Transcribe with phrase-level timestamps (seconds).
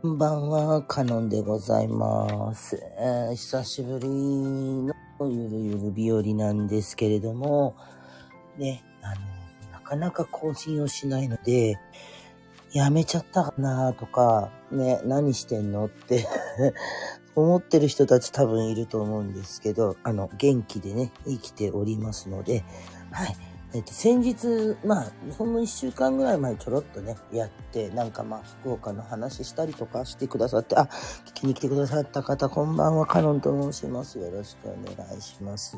[0.00, 2.80] こんばんは、カノンでございます。
[3.00, 7.74] えー久しぶりのゆるゆる日和なんですけれども、
[8.56, 11.80] ね、あの、なかなか更新をしないので、
[12.72, 16.28] やめちゃったかなとか、ね、何してんのって
[17.34, 22.62] 思ってる人たち多分いると思うんですけど、あの、元気でね、生きておりますので、
[23.10, 23.36] はい。
[23.74, 30.88] えっと、先日、まあ、ほんの一週間ぐらい前ちょろっとね、やって、なんかまあ、福岡の話したりとかしてくださって、あ、
[31.26, 34.18] 聞きに来てくださった方、こんばんは、カノンと申します。
[34.18, 35.76] よろしくお願いします。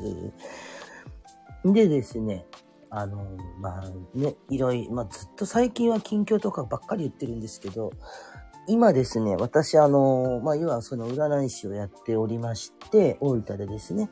[1.65, 2.45] でですね、
[2.89, 7.91] あの、まあね、いろいろ、まあずっと最近は近況とかばっかり言ってるんですけど、
[8.67, 14.09] 今ですね、私あの、まあ要はその占い師をやっておりまして、大分でですね、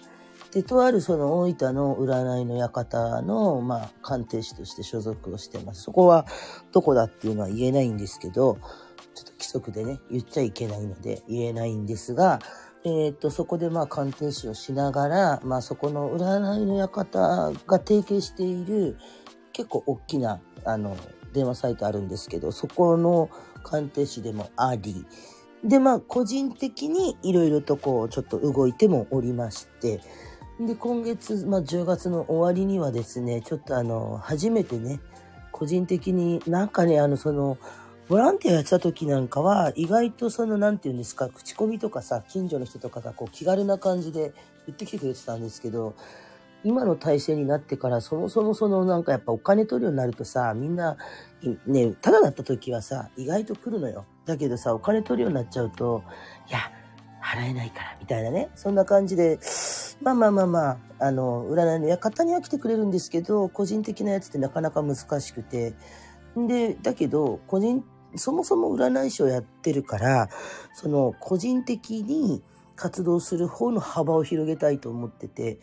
[0.52, 5.84] で、とあるその大分の占いの館の、まあ、鑑定士として所属をしてます。
[5.84, 6.26] そこは
[6.72, 8.58] どこだっていうのは言えないんですけど、
[9.14, 12.40] ちょっと規則でね、言っちゃいけないので言えないんですが、
[12.84, 18.98] えっ、と、そこでまあ鑑定士をしながら、まあそこの占いの館が提携している
[19.52, 20.96] 結構大きな、あの、
[21.34, 23.30] 電話サイトあるんですけど、そこの
[23.64, 25.06] 鑑定士でもあり、
[25.64, 30.00] で、まあ個人的にいろいろとこう、ちょっと動いてもおりまして、
[30.60, 35.00] で、今月、まあ、10月の終わりにはですね、ちょっとあの、初めてね、
[35.54, 37.58] 個人的になんかね、あの、その、
[38.10, 44.34] ボランティアやってた時なんかは、意外とその、なんていうんですか、口コミとかさ、近所の人とかがこう、気軽な感じで
[44.66, 45.96] 言ってきてくれてたんですけど、
[46.66, 50.98] 今の体制になってから、そもそもその、なんかやっぱお金取るようになるとさ、みんな、
[51.68, 54.06] ね、ただだった時はさ、意外と来るのよ。
[54.26, 56.04] だけどさ、お金取るようになっちゃうと、
[56.50, 56.60] いや、
[57.22, 58.50] 払えないから、みたいなね。
[58.56, 59.40] そんな感じで、
[60.02, 65.74] まあまあまあまあ、あの、占いの館には来てくれるんですけど、個人的なやつってなかなか難しくて。
[66.36, 67.84] で、だけど、個人、
[68.16, 70.30] そもそも占い師をやってるから、
[70.74, 72.42] その、個人的に
[72.76, 75.60] 活動する方の幅を広げたいと思ってて、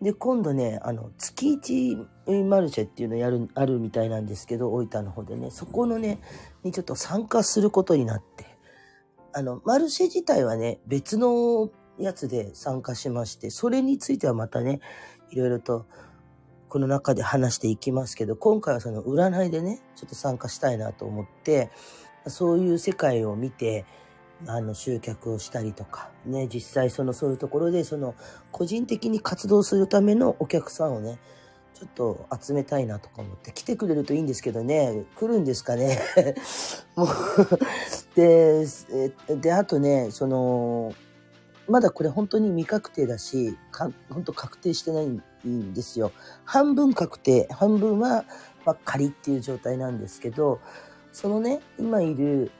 [0.00, 6.20] で、今度ね、あの、月一マルシェっていうのやる、あるみたいなんですけど、大分の方でね、そこのね、
[6.62, 8.49] にちょっと参加することになって、
[9.32, 14.80] あの、マルシェ自体はね、別のやつで参加しまして、それについてはまたね、
[15.30, 15.86] いろいろと
[16.68, 21.70] この中で話していきますけど、今回はその占いでね、ちょっと参加したいなと思って、
[22.26, 23.84] そういう世界を見て、
[24.46, 28.14] あの、集客をしたりとか、ね、実際そのそういうところで、その、
[28.52, 31.18] 個人的に活動するためのお客さんをね、
[31.80, 35.98] ちょっと集めたいなとか思って、来てくれるといいんですけどね、来るんですかね。
[36.94, 37.08] もう、
[38.14, 38.66] で、
[39.40, 40.92] で、あとね、その、
[41.68, 45.06] まだこれ本当に未確定だし、か本当確定してない
[45.48, 46.12] んですよ。
[46.44, 48.26] 半分確定、半分は、
[48.66, 50.60] まあ、仮っていう状態なんですけど、
[51.14, 52.50] そのね、今いる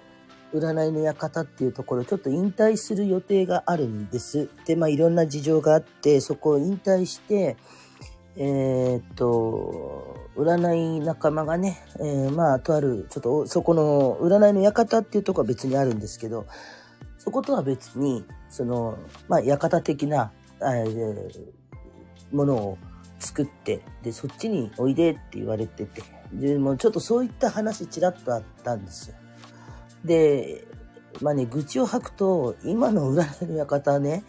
[0.54, 4.48] 占いの館っていうところ、ちょっと引退する予定があるんです。
[4.64, 7.58] で、まあいろんな事情があって、そこを引退して、
[8.36, 16.46] えーっと、占い仲間がね、えーまあ、とある、ちょっと、そこの占いの館っていうとこは別にあるんですけど、
[17.18, 18.98] そことは別に、その、
[19.28, 21.60] まあ、館的な、えー
[22.32, 22.78] ものを
[23.18, 26.02] 作って、で、そっちにおいでって言われてて、
[26.32, 29.16] で、もうちょっとそういった話ちらっとあったんですよ。
[30.04, 30.64] で、
[31.20, 34.24] まあね、愚痴を吐くと、今の占いの館ね、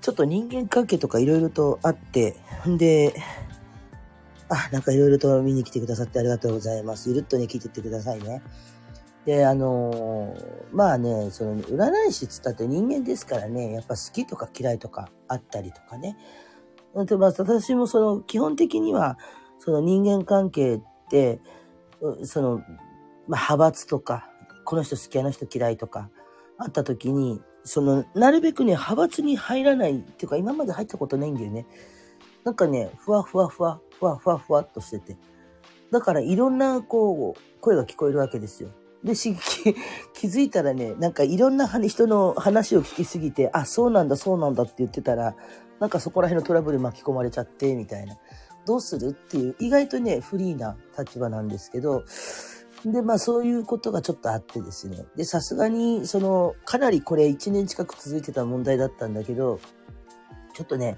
[0.00, 3.14] ちょっと人間関係とかいろいろとあって、んで、
[4.48, 7.08] あ、なんかいろいろと見に来てくださってありがとうございます。
[7.08, 8.42] ゆるっとね、聞いてってくださいね。
[9.24, 16.16] で、あのーまあね、その、占い師っつったって人間ですからね、やっぱ好きとか嫌いとかあったりとかね。
[16.94, 19.18] でまあ、私もその、基本的には、
[19.58, 21.40] その人間関係って、
[22.24, 22.58] その、
[23.26, 24.30] まあ、派閥とか、
[24.64, 26.08] この人好き、あの人嫌いとか、
[26.58, 31.66] あった時に、その、なるべくね、派閥に入らないっていうか、今まで入ったことないんだよね。
[32.44, 35.16] なんかね、ふわふわふわ、ふわふわふわっとしてて。
[35.90, 38.70] だから、いろんな、こう、声が聞こえるわけですよ。
[39.02, 39.14] で、
[40.14, 45.34] 気づいたらね、なんかいろんな人の話を聞きすぎて、あ、そうなんだ、そうなんだって言ってたら、
[45.80, 48.16] なんかそこら辺のトラブル巻き込まれちゃって、みたいな。
[48.66, 52.04] どうするっていう、意外とね、フリーな立場なんですけど、
[52.86, 55.04] で、まあそういうことがちょっとあってですね。
[55.16, 59.58] で、さすがに、その、かなりこれ1年近く続いてた問題だったんだけど、
[60.54, 60.96] ちょっとね、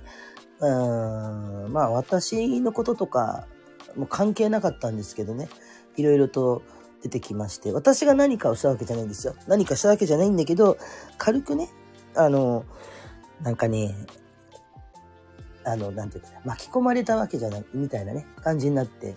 [0.60, 3.46] うーん、まあ私のこととか、
[3.96, 5.48] も関係なかったんですけどね、
[5.96, 6.62] いろいろと
[7.02, 9.34] 出てきまして、私が何かをしたわけじゃないんですよ。
[9.46, 10.76] 何かしたわけじゃないんだけど、
[11.16, 11.70] 軽くね、
[12.14, 12.64] あの、
[13.40, 13.94] なんかね、
[15.64, 19.16] あの、なんていうか、巻き込まれたわけじゃない、みたいなね、感じになって、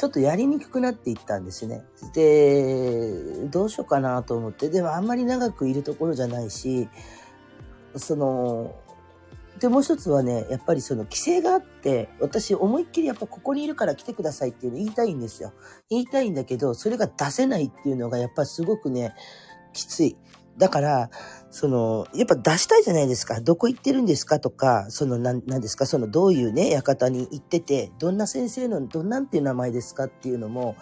[0.00, 1.84] ちょっとやりにくくなっていったんですね。
[2.14, 3.12] で、
[3.50, 6.88] どうしようかなと思って、でもあんまり長くいるところじゃないし、
[7.96, 8.74] その、
[9.58, 15.52] で、もう一つはね、やっぱりその規制があって、私思いっきりやっぱここにいるから来てくださいっていうの言いたいんですよ。
[15.90, 19.14] 言いたいんだけど、それが出せないっていうのがやっぱすごくね、
[19.74, 20.16] きつい。
[20.58, 21.10] だから、
[21.50, 23.40] その、やっぱ出したいじゃないですか。
[23.40, 30.76] どこ行ってるんですかとか、その、なん、なんですか、その、どういうね、館に行ってて、どんな先生の、どんなんていう名前ですかっていうのも、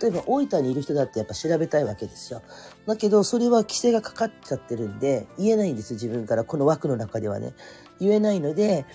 [0.00, 2.42] 例えば大分にいる人だってやっぱ調べたいわけですよ。
[2.86, 6.44] だけど、それは規制がかかっちゃってるんで、言えないんです、自分から。
[6.44, 7.52] この枠の中ではね。
[7.98, 8.86] 言えないので、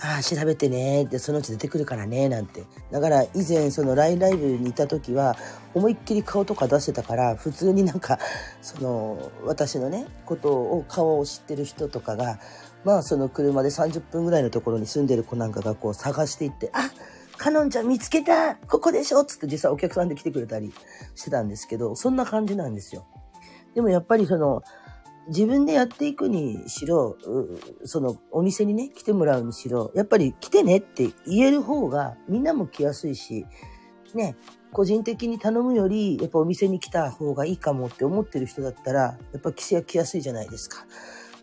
[0.00, 2.64] ああ、調べてねって、そのうち出てくるからねなんて。
[2.90, 5.36] だから以前その LINE ライブにいた時は、
[5.74, 8.18] 思いっきり顔とか出してたから、普通になんか、
[8.62, 12.38] その、私のね、ことを、顔を知ってる人とかが、
[12.84, 16.90] まあその車で30分ぐらいのところに住んでる子なんかがこう探していって、あ
[17.36, 20.72] カノンちゃん見つけたここでしょつって実際お客さんで来てくれたり
[21.14, 23.06] してたんですけど、そんな感じなんですよ。
[23.74, 24.62] でもやっぱりその、
[25.28, 27.16] 自分でやっていくにしろ、
[27.84, 33.46] そのお店にね、来てもらうにしろ、やっぱり来てねって言える方がみんなも来やすいし、
[34.14, 34.36] ね、
[34.72, 40.86] 個人的に頼むより、やっぱお店に来た方がいいかもって思ってる人だったら、やっぱ規制が来やすいじゃないですか。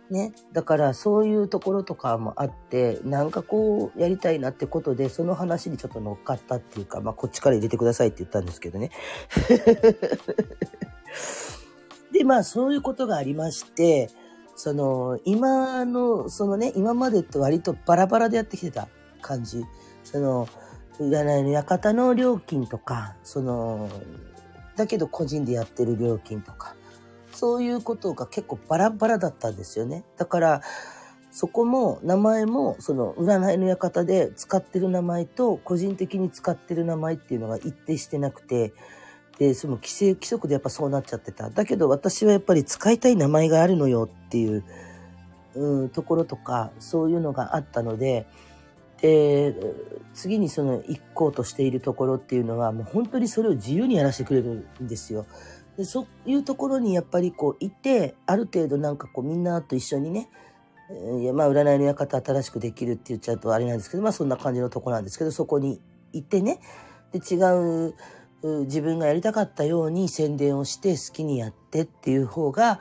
[0.09, 0.33] ね。
[0.53, 8.91] だからそういうところとかもあって、なんかこうやりたいなってことで、その話にちょっと乗っかったっていうか、まあこっちから入れてくださいって言ったんですけどね。
[12.15, 14.09] で、まあそういうことがありまして、
[14.55, 18.87] その、今の、そのね、今までって割とバラバラでやってきてた
[19.21, 19.65] 感じ。
[20.05, 20.47] その、
[20.97, 23.89] 占いの館の料金とか、その、
[24.77, 26.75] だけど個人でやってる料金とか、
[27.33, 30.05] そういうことが結構バラバラだったんですよね。
[30.15, 30.61] だから、
[31.31, 38.73] そこも名前もその占いの館で使ってる名前と個人的に使ってる名前っていうのが一定してなくて、
[39.37, 41.49] で、その規制、規則でやっぱそうなっちゃってた。
[41.49, 44.63] だけど私はやっぱり使いたい名前があるのよっていう、
[45.55, 48.27] うん、ところとか、そういうのがあったので、
[49.01, 49.53] で、
[50.13, 55.25] 次にその行こうとしているところっていうのは、もう本当にそれを自由にやらせてくれるんですよ。
[55.77, 60.29] でそういうところにやっぱりこういて、ある程度なんかこうみんなと一緒にね、
[61.19, 65.81] いやまあ占いの館新しくできるって言っちゃうとあれなんですけど、まあそんな感じのとこなんですけど、そこに
[66.13, 66.61] 行ってね、
[67.11, 67.35] で違
[67.89, 67.95] う
[68.65, 72.79] 自分がやりたかったように宣伝をして好きにやってっていう方が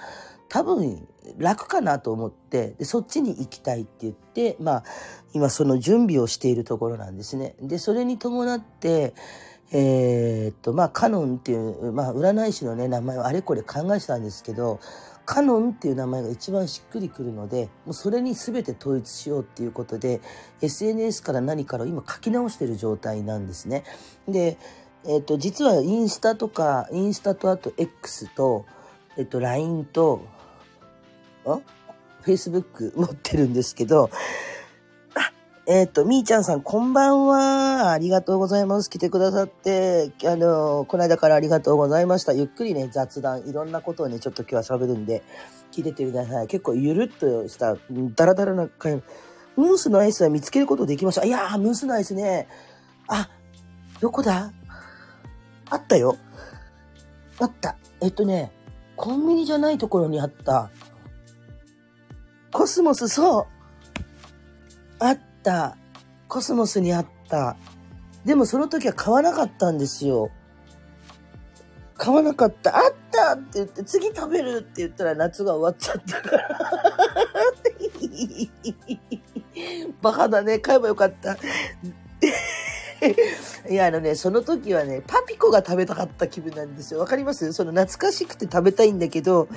[0.49, 1.09] 多分
[1.39, 4.85] 楽かなと思ってでそっちに行きたいって言ってまあ
[5.33, 7.57] 今その準備をしているところなんですね。
[7.61, 9.15] でそれに伴って
[9.73, 14.79] え、っとまあカノンっていう、まあ、占い師のね名前をあれこれ考えてたんですけど
[15.25, 20.21] カノンっていう名前が一番しっくりくるのでもうそれに全て統一しようっていうことで
[20.61, 23.85] SNS から何から今書き直してる状態なんですね。
[24.29, 24.59] で
[25.07, 28.65] えっ、と、実はインスタとか、インスタとあと X と、
[29.19, 30.27] えっ、と、LINE と、
[31.45, 31.51] ん
[32.25, 34.09] ?Facebook 持ってるんですけど、
[35.15, 35.33] あ、
[35.67, 37.91] えっ、と、みーちゃんさん、こんばんは。
[37.91, 38.89] ありがとうございます。
[38.89, 42.33] 来てくださって、あの、この間からありがとうございました。
[42.33, 45.23] ゆっくりね、雑談、いろんなことをね、ちょっと今日は喋るんで、
[45.71, 46.47] 聞いててください。
[46.47, 47.77] 結構ゆるっとした、
[48.15, 49.03] ダラダラな回、
[49.57, 51.27] ムースのアイスは見つけることできました。
[51.27, 52.49] いやー、ムースのアイスね。
[53.07, 53.29] あ、
[54.01, 54.53] どこだ？
[55.75, 56.17] あったよ。
[57.41, 57.77] あった。
[58.01, 58.53] えっとね、
[58.97, 60.71] コンビニじゃないところにあった。
[62.53, 63.47] コスモス、そう。
[65.01, 65.77] あった。
[66.29, 67.57] コスモスにあった。
[68.25, 70.31] でもその時は買わなかったんですよ。
[71.97, 72.77] 買わなかった。
[72.77, 76.49] あったって言って、次食べるって言ったら夏が終わっちゃったから。
[80.03, 80.61] バカだね。
[80.61, 81.37] 買えばよかった。
[83.69, 87.01] いや、あのね、その時はね、パピコが食べたかった気分なんですよ。
[87.01, 87.53] わかります？
[87.53, 89.49] その懐かしくて食べたいんだけど、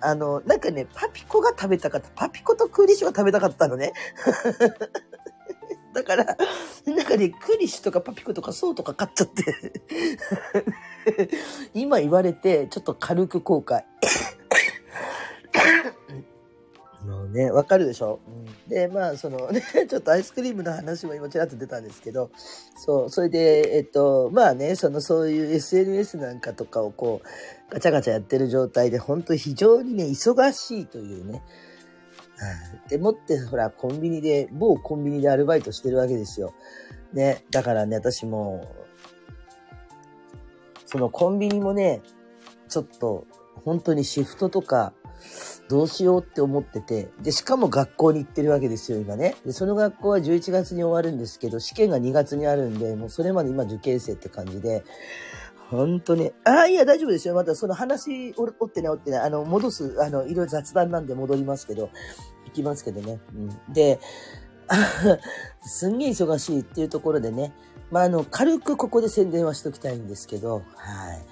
[0.00, 2.08] あの、なんかね、パピコが食べたかった。
[2.14, 3.92] パピコとクーリッシュが食べたかったのね。
[5.92, 6.32] だから、な
[7.02, 9.72] んかね、クーリッシュとかパピコとかそうとか買っちゃって
[11.74, 13.82] 今言われて、ちょっと軽く後悔。
[17.06, 22.30] もうね、わかるでしょ、うん、で、まあ、そのね、 ちょっとアイスクリームの話も今ちらっと出たんですけど、
[22.76, 31.42] そう、それで、えっと、まあね、その、そういう SNS なんかとかをこう、ガチャガチャやってる状態で、本当非常にね、忙しいというね、
[32.88, 36.54] でもって、ほら、コンビニで、某コンビニでアルバイトしてるわけですよ。
[37.12, 38.66] ね、だからね、私も、
[40.86, 42.02] そのコンビニもね、
[42.68, 43.26] ちょっと、
[43.64, 44.92] 本当にシフトとか、
[45.70, 49.36] どうしようって思ってて、で、しかも学校に行ってるわけですよ、今ね。
[49.46, 54.82] で、その学校は11月に終わるんですけど、試験が2月にあるんで、もうそれまで今受験生って感じで、
[55.70, 57.34] ほんとね、ああ、いや、大丈夫ですよ。
[57.34, 61.90] またその話、おってね、おってね、あの、戻す、あの、いろいろ雑談なんで戻りますけど、
[62.46, 63.20] 行きますけどね。
[63.32, 63.72] うん。
[63.72, 64.00] で、
[65.62, 67.52] すんげえ忙しいっていうところでね、
[67.92, 71.24] まあ、あの、軽くここで宣伝はしときたいんですけど、はい。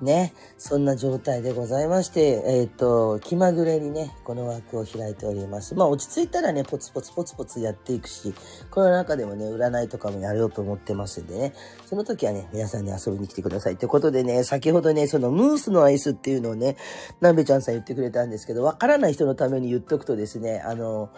[0.00, 5.74] ね、そんな状態でございまして、えっ、ー、と、気まぐれにね、この枠を開いております。
[5.74, 8.32] まあ、落ち着いたらね、ポツポツポツポツやっていくし、
[8.70, 11.52] この中でもね、占いとかもやろうと思ってますんでね、
[11.86, 13.76] その時はね、皆さんに遊びに来てください。
[13.76, 16.76] ということでね、先ほどね、そのムースのアイスっていうのをね、
[17.20, 21.10] なべちゃんさん言ってくれたんですけど、わからない人のために言っとくとですね、あの、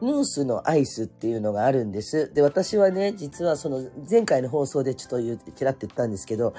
[0.00, 2.32] ムースのアイスっていうのがあるんです。
[2.32, 6.54] で、私はね、実はその前回の放送でちょっと言う、ちらって言ったんですけど、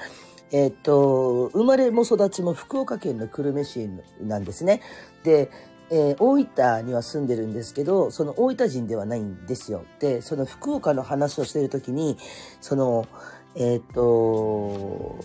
[0.52, 3.88] えっ、と、生まれも育ちも福岡県の久留米市
[4.20, 4.82] なんですね。
[5.24, 5.50] で、
[5.90, 9.84] えー、大分には住んでるんですけど、その大分人ではないんですよ。
[9.98, 12.18] で、その福岡の話をしてるときに、
[12.60, 13.06] その、
[13.54, 15.18] えっ、と、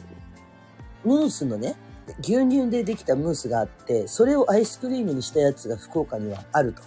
[1.03, 1.75] ムースのね、
[2.21, 6.81] 牛乳でできたムースがあって、それをアイスクリームにしたやつが福岡にはあると。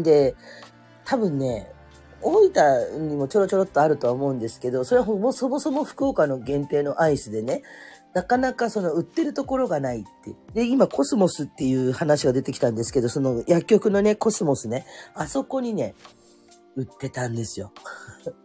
[0.00, 0.36] で、
[1.04, 1.72] 多分ね、
[2.22, 7.62] 大分にもちょろちょろっとあるとは思うんですけど、それはもそもそも福岡の限定のアイスでね、
[8.14, 10.34] なかなかその売ってるところがないって。
[10.52, 15.94] で、今コスモスっていう話が出てきたんですけど、その薬局のね、コスモスね、あそこにね、
[16.76, 17.72] 売ってたんですよ。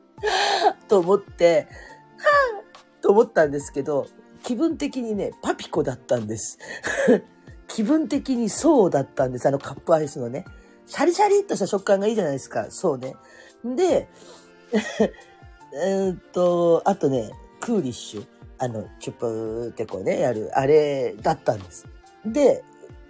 [0.88, 1.68] と思って、
[2.18, 4.08] はぁと思ったんですけど、
[4.44, 6.58] 気分的にね、パピコだったんです。
[7.68, 9.48] 気分的にそうだったんです。
[9.48, 10.46] あのカップアイスのね。
[10.86, 12.68] シャリシャリっとした食感がいいじゃないですか。
[12.70, 13.16] そうね。
[13.76, 14.08] で、
[15.74, 18.26] えっと、あとね、クーリッシュ。
[18.60, 21.86] あの、チュップってこうね、やる、あれだったんです。
[22.26, 22.64] で、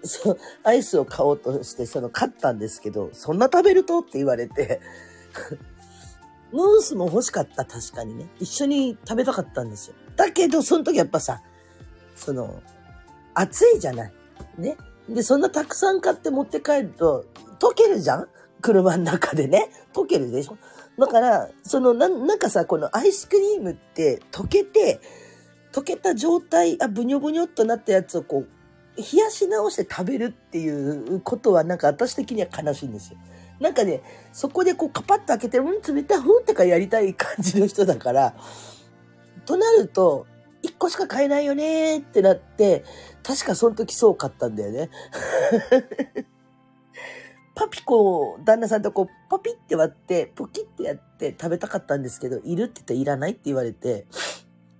[0.03, 3.99] そう、アイスを買おうとして、その、買ったんですけど、そんな食べると？
[3.99, 4.81] って言われて、
[6.51, 8.27] ムースも欲しかった、確かにね。
[8.39, 9.95] 一緒に食べたかったんですよ。
[10.15, 11.41] だけど、その時やっぱさ、
[12.15, 12.61] その、
[13.33, 14.13] 暑いじゃない。
[14.57, 14.77] ね。
[15.07, 17.25] で、そんなたくさん買って持って帰ると、
[17.59, 18.27] 溶けるじゃん？
[18.67, 19.69] 車の中でね。
[19.93, 20.57] 溶けるでしょ
[20.99, 24.99] だから、そのな、なんかさ、このアイスクリームって溶けて、
[25.71, 28.47] 溶けた状態、あ、ブニョブニョっとなったやつをこう、
[28.97, 33.19] 冷やし直して食べるっていうことはなんか私的には悲しいんですよ。
[33.61, 34.01] なんかね、
[34.33, 38.35] そこでこうカパッと開けて、うん、冷たい、ふんってかやりたい感じの人だから、
[39.45, 40.27] となると、
[40.61, 42.83] 一個しか買えないよねってなって、
[43.23, 44.89] 確かその時そう買ったんだよね。
[47.57, 54.05] パピコを旦那さんとこう、ポピって割って、ポキってやって食べたかったんですけど、いるって言ったらいらないって言われて、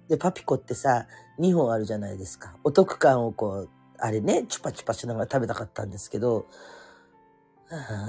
[0.07, 1.07] で、パピコってさ、
[1.39, 2.55] 2本あるじゃないですか。
[2.63, 6.45] お得感をこう、あれね、チュパチュパしながら食べたかったんですけど、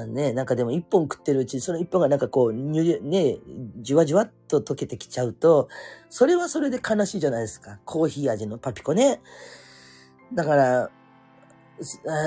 [0.07, 3.39] ね、なんかでも1本食ってるうちに、その1本がなんかこう、ね、
[3.79, 5.69] じわじわっと溶けてきちゃうと、
[6.11, 7.81] それはそれで悲しいじゃないですか。
[7.87, 9.23] コーヒー味のパピコね。
[10.35, 10.91] だから、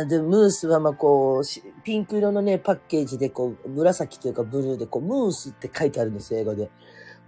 [0.08, 6.70] で、ムースはまこう、ピンク色のね、パッケージでこう、紫というかブルーでこう、ムースって書いてあるんですよ、英語で。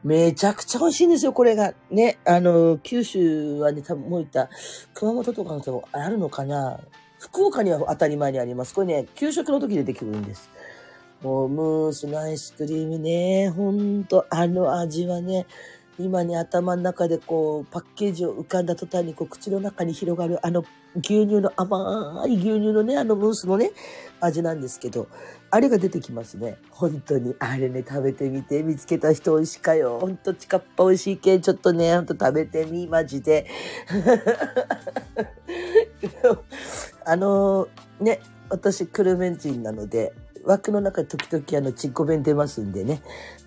[0.03, 1.73] めちゃくちゃ美味しいんですよ、これが。
[1.89, 4.49] ね、あの、九州はね、多分もういった、
[4.93, 6.79] 熊本とかのとこあるのかな
[7.19, 8.73] 福岡には当たり前にあります。
[8.73, 10.49] これね、給食の時でできるんです。
[11.21, 15.45] もう、ムースのアイスクリームね、ほんと、あの味はね、
[15.99, 20.63] 今ね、頭の中でこう、パッケージを浮かんだ途端にこう、口の中に広がるあの
[20.95, 23.71] 牛乳の甘い牛乳のね、あのムースのね、
[24.19, 25.07] 味なんですけど、
[25.49, 26.57] あれが出てきますね。
[26.69, 27.35] 本当に。
[27.39, 29.99] あれね、食べてみて、見つけた人美味しかよ。
[29.99, 33.47] ほんと、チカッパ美味しいけん、ちょっとね、ほんと食べてみ、マジで。
[37.05, 37.67] あの、
[37.99, 38.19] ね、
[38.49, 43.01] 私、クルメン人なので、枠の中で時々あの、ちっこ弁出ますんでね。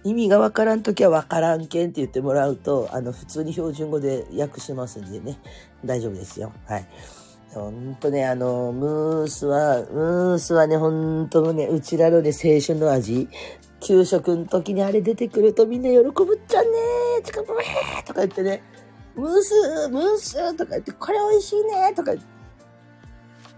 [0.04, 5.38] 意味がわからんときはわからんけんって言ってもらうと、あの、普通に標準語で訳しますんでね。
[5.84, 6.52] 大丈夫ですよ。
[6.66, 6.88] はい。
[7.52, 13.28] ほんとね、あの、ムースは、ムースはね、ほんとね、うちらのね、青春の味。
[13.80, 18.62] 給食の時にあれ出てくるとみんな喜ぶっちゃんねー、近くへーとか言ってね、
[19.14, 22.35] ムース、ムースとか言って、これ美味しいねとか言って、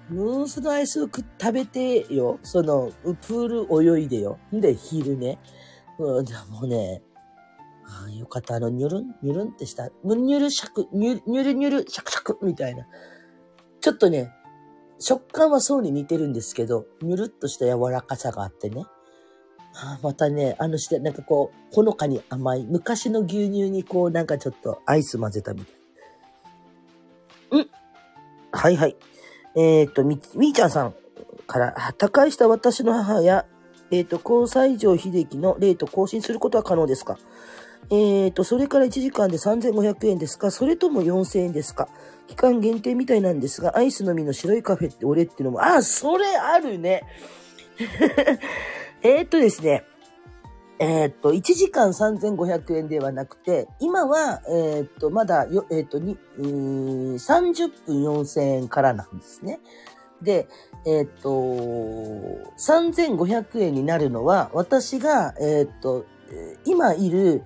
[0.08, 2.38] ムースのアイスを食べてよ。
[2.42, 4.38] その、プール泳いでよ。
[4.54, 5.38] んで、昼ね。
[5.98, 7.02] うん、でもね、
[7.84, 8.56] ああ、よかった。
[8.56, 12.86] あの、ニュルン、ニュルンってした、ニュルシャク、ニュル、ニュルニュル、シャクシャクみたいな。
[13.80, 14.32] ちょっとね、
[14.98, 18.84] 食感はそうに似てるんですけど、ニュルっとした柔らかさがあってね。
[19.74, 22.66] あまたね、あのして、なんかこう、ほのかに甘い。
[22.66, 25.74] 昔の牛乳にこう、なんかちょっとアイス混ぜたみたい。
[27.50, 27.70] うん
[28.50, 28.96] はいはい。
[29.54, 30.94] えっ、と、み、みーちゃんさん。
[31.46, 33.46] から、他界した私の母や、
[33.90, 37.18] えっ、と、交際上秀樹の霊と更新することは可能ですか？
[37.90, 40.50] えっ、と、それから1時間で3500円ですか？
[40.50, 41.88] それとも4000円ですか？
[42.26, 47.02] 期間限定みたいなんですが、アイスのみの白いカフェって俺っていうのも、あ、それあるね。
[49.02, 49.84] えっとですね。
[50.80, 59.60] えー、っと、1時間3500円ではなくて、今は、えー、っと、まだよ、えー、っと、に、30分4000円からなんですね。
[60.22, 60.48] で、
[60.86, 61.30] えっと、
[62.58, 66.06] 3500円になるのは、私が、えっと、
[66.64, 67.42] 今いる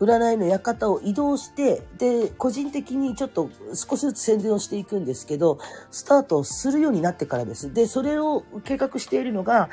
[0.00, 5.58] 占いの館を移動して、で、個人的にちょっと少しずつ宣伝をしていくんですけど、
[5.90, 7.72] スタートするようになってからです。
[7.72, 9.70] で、それを計画しているのが、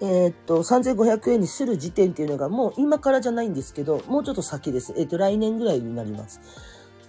[0.00, 4.94] え、っと、3500円にする時点っていうのがもう今からじゃないんですけど、もうちょっと先です。
[4.96, 6.40] え、っと、来年ぐらいになります。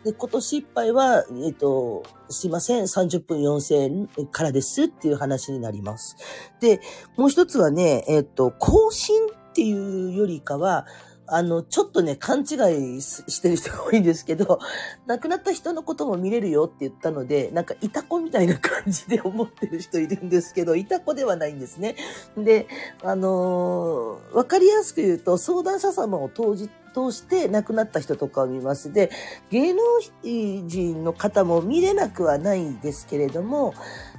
[0.03, 3.75] で、今年いっぱいは、えっと、すいません、30分4000
[4.19, 6.17] 円からですっていう話になります。
[6.59, 6.81] で、
[7.15, 10.85] もう一つはね、えっと、更新っていうよりかは、
[11.27, 14.59] あの、ちょっとね、勘違いしてる人が多いんですけど、
[15.07, 21.95] 亡くなった人のことも見れるよって言ったので、なんか、いた子みたいな感じで思ってる人いるんですけど、いた子ではないんですね。
[22.37, 22.67] で、
[23.03, 28.93] あのー、わかりやすく言うと、相談者様を通じ通して亡くなった人とかを見ます。
[28.93, 29.09] で、
[29.49, 29.81] 芸能
[30.23, 33.73] 人の方も見れなくはないですけれども、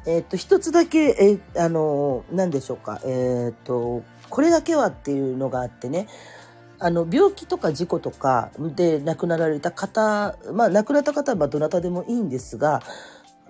[0.06, 6.08] えっ、と、一つだけ、えー、あの、何でしょうか、えっ、と、これだけはっていうのがあってね、
[6.78, 12.82] あの、病気とか事故とかで亡くなられた方、まあ亡くなった方はどなたでもいいんですが、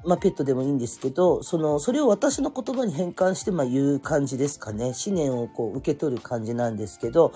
[0.04, 4.92] まあペットでもいいんですけど、その、それを私の言葉に変換して、まあ言う感じですかね。
[5.06, 7.32] 思念をこう受け取る感じなんですけど、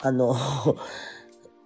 [0.00, 0.36] あの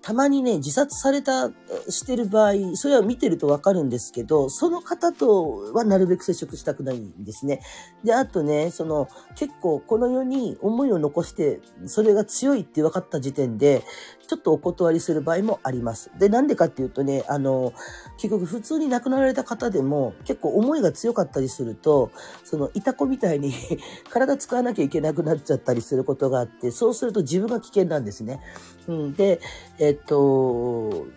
[0.02, 1.50] たまにね、自殺された、
[1.88, 7.60] してる場合、それは見てるとわかるんですけど、その方とはなるべく接触したくないんですね。
[8.02, 13.84] で、あとね、その、結構この世に思いを残して、それが強いって分かった時点で、
[14.30, 16.12] ちょっとお断りする場合もあります。
[16.16, 17.72] で、なんでかっていうとね、あの、
[18.16, 22.12] 結局普通に亡くなられた方でも結構思いが強かったりすると、
[22.44, 23.52] その、いた子みたいに
[24.08, 28.40] 体使わなきゃいけなくなっちゃったりすることがあって、そうすると自分が危険なんですね。
[28.86, 29.40] うん、で、
[29.80, 31.08] えっと、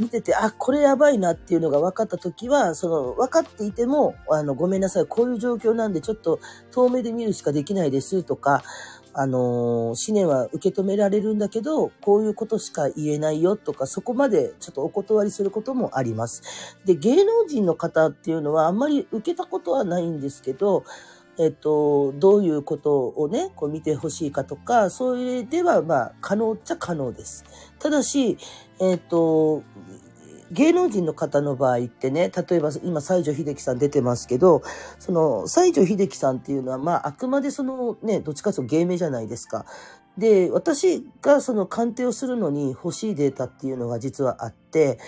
[0.00, 6.40] 見てて、あ、これやばいなっていうのが分かった時は、その、分かっていても、あの、ごめんなさい、こういう状況なんで、ちょっと
[6.72, 8.64] 遠目で見るしかできないですとか、
[9.12, 16.76] あのー、思念は受け止められるんだけど、こういうことしか言えないよとか、そこまでちょっとお断りすることもあります。
[16.84, 20.84] で、芸能人の方っていうのはあんまり受けたことはないんですけど、
[21.38, 27.44] えっと、どういうことをね、こう見てほしいかとか、それではまあ可能っちゃ可能です。
[27.78, 28.36] ただし、
[28.78, 29.62] えっと、
[30.50, 34.62] 芸能人の方の場合ってね、例えば今西城秀樹さん出てますけど、
[34.98, 39.64] その西城秀樹さんっていうのはまああくまでそのね、どっちかというと芸名じゃないですか。
[40.18, 44.98] で、私がその鑑定をするのに欲しいデータっていうのが実はあって、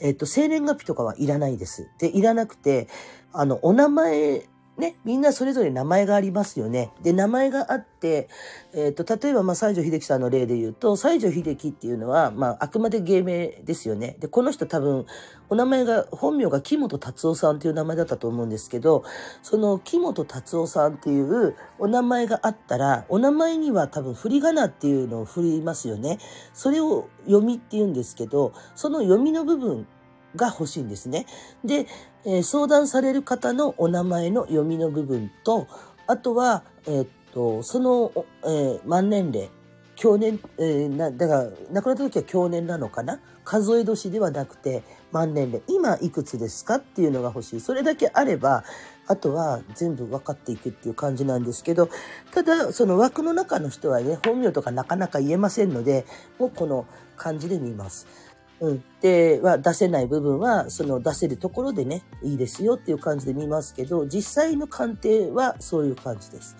[0.00, 1.90] えっと、生年月日とかはいらないです。
[1.98, 2.88] で、いらなくて、
[3.32, 4.46] あの、お名前
[4.82, 6.90] ね、みんなそれぞれ名前がありますよね。
[7.04, 8.28] で、名前があって、
[8.74, 14.16] えっ、ー、と、例えば、まあ、西城秀樹さんの例で言うと、西城秀樹っていうのは、まあ、あくまで芸名ですよね。
[14.18, 15.06] で、この人多分、
[15.50, 19.04] お名前が、本名が木本達夫さんっていう名前だったと思うんですけど、
[19.40, 26.18] その木本達夫さんっていうお名前があったら、お名前には多分振り仮名っていうのを振りますよね。
[26.54, 29.86] それを読みって言うんですけど、その読みの部分
[30.36, 31.26] が欲しいんですね。
[31.64, 31.86] で、
[32.24, 35.66] えー、相談される方のお名前の読みの部分と、
[36.06, 38.12] あとは、えー、っと、その、
[38.44, 39.50] えー、万年齢、
[39.94, 43.20] 去年、えー、な、だから、亡くなった時は去年なのかな？
[43.44, 45.62] 数え年ではなくて、万年齢。
[45.68, 47.60] 今いくつですかっていうのが欲しい。
[47.60, 48.64] それだけあれば、
[49.08, 51.88] あとは全部分かっていくっていう感じなんですけど、
[52.30, 56.06] ただ、その枠の中の人はね、本名とかなかなか言えませんので、
[56.38, 58.06] もうこの感じで見ます。
[58.62, 58.84] うん。
[59.00, 66.56] で、は出せない部分は、その出せるところでね、いいですよっていう感じで見ますけど、実際の鑑定はそういう感じです。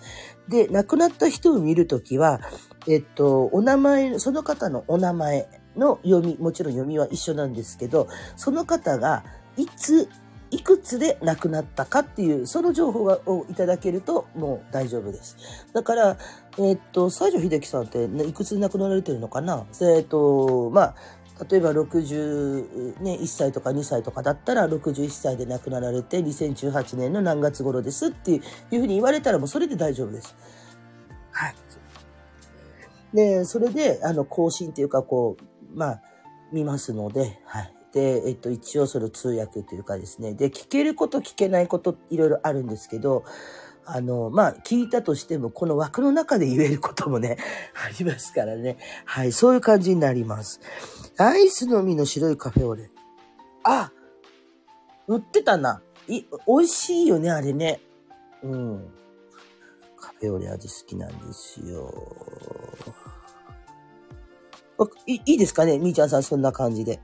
[0.49, 2.41] で、亡くなった人を見るときは、
[2.89, 9.23] えっと、お名前、その方のお名前の読み、もちろん読みは一緒なんですけど、その方が
[9.55, 10.09] いつ、
[10.51, 15.35] いくつで亡くなったかっていう、その情報をいただけるともう大丈夫です。
[15.73, 16.17] だから、
[16.59, 19.65] えっと、西城秀樹さんっていくつで亡くなられてるのかな？
[19.81, 20.95] えっと、まあ、
[21.49, 30.35] 例えば61、ね、歳とか2歳とかだったら61歳で亡くなられて2018年の何月頃ですっていうふうに言われたらもうそれで大丈夫です。
[31.31, 31.55] はい。
[33.13, 36.01] で、それで、あの、更新っていうか、こう、まあ、
[36.51, 37.73] 見ますので、はい。
[37.93, 40.33] で、えっと、一応その通訳というかですね。
[40.33, 43.23] で、聞けること聞けないこといろいろあるんですけど、
[43.85, 47.37] あの、まあ、聞いたとしても、この枠の中で言えることもね、
[47.75, 48.77] ありますからね。
[49.05, 50.61] はい、そういう感じになります。
[51.17, 52.89] アイスの実の白いカフェオレ。
[53.63, 53.91] あ
[55.07, 55.81] 売ってたな。
[56.07, 57.81] い、美味しいよね、あれね。
[58.43, 58.93] うん。
[59.97, 61.91] カフェオレ味好きなんですよ。
[65.05, 66.99] いいいですかねみーちゃんさん、そんな感じで。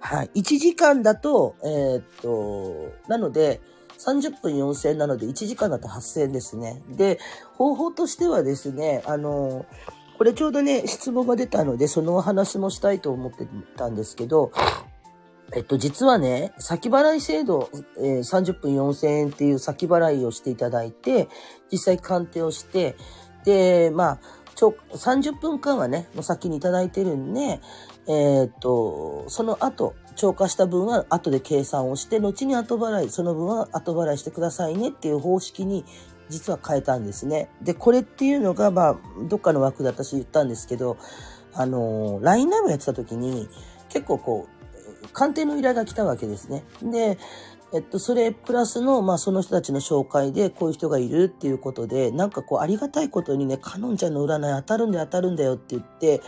[0.00, 0.30] はい。
[0.34, 3.60] 1時間だと、えー、っと、なので、
[4.06, 6.82] 30分4000円なので、1時間だと8000円ですね。
[6.88, 7.18] で、
[7.54, 9.66] 方法としてはですね、あの、
[10.18, 14.52] これちょうどね、質問が出たので、そのお話もしたいと思ってたんですけど、
[15.52, 21.28] えっと、実はね、先払い制度、えー、30分4000円っていう先払いをしていただいて、
[21.70, 22.96] 実際鑑定をして、
[23.44, 24.18] で、まあ、
[24.54, 27.60] ちょ、30分間はね、もう先にいただいてるんで、
[28.06, 35.84] えー、っと、その後、超過した分は後で計算をして、後に後払い、その分は後払いしてくださいねっていう方式に
[36.28, 37.48] 実は変えたんですね。
[37.62, 38.96] で、これっていうのが、まあ、
[39.28, 40.96] どっかの枠で私言ったんですけど、
[41.52, 43.48] あの、LINE ライブやってた時に、
[43.88, 46.64] 結構こう、鑑定の依頼が来たわけですね。
[46.82, 47.18] で、
[47.72, 56.20] えっと、それプラスの、まあ、その人たちの紹介で、こういう人がいるっていうことで、なんかこう、ありがたいことにね、カノンちゃんの占い当たるんだよ、当たるんだよって言って、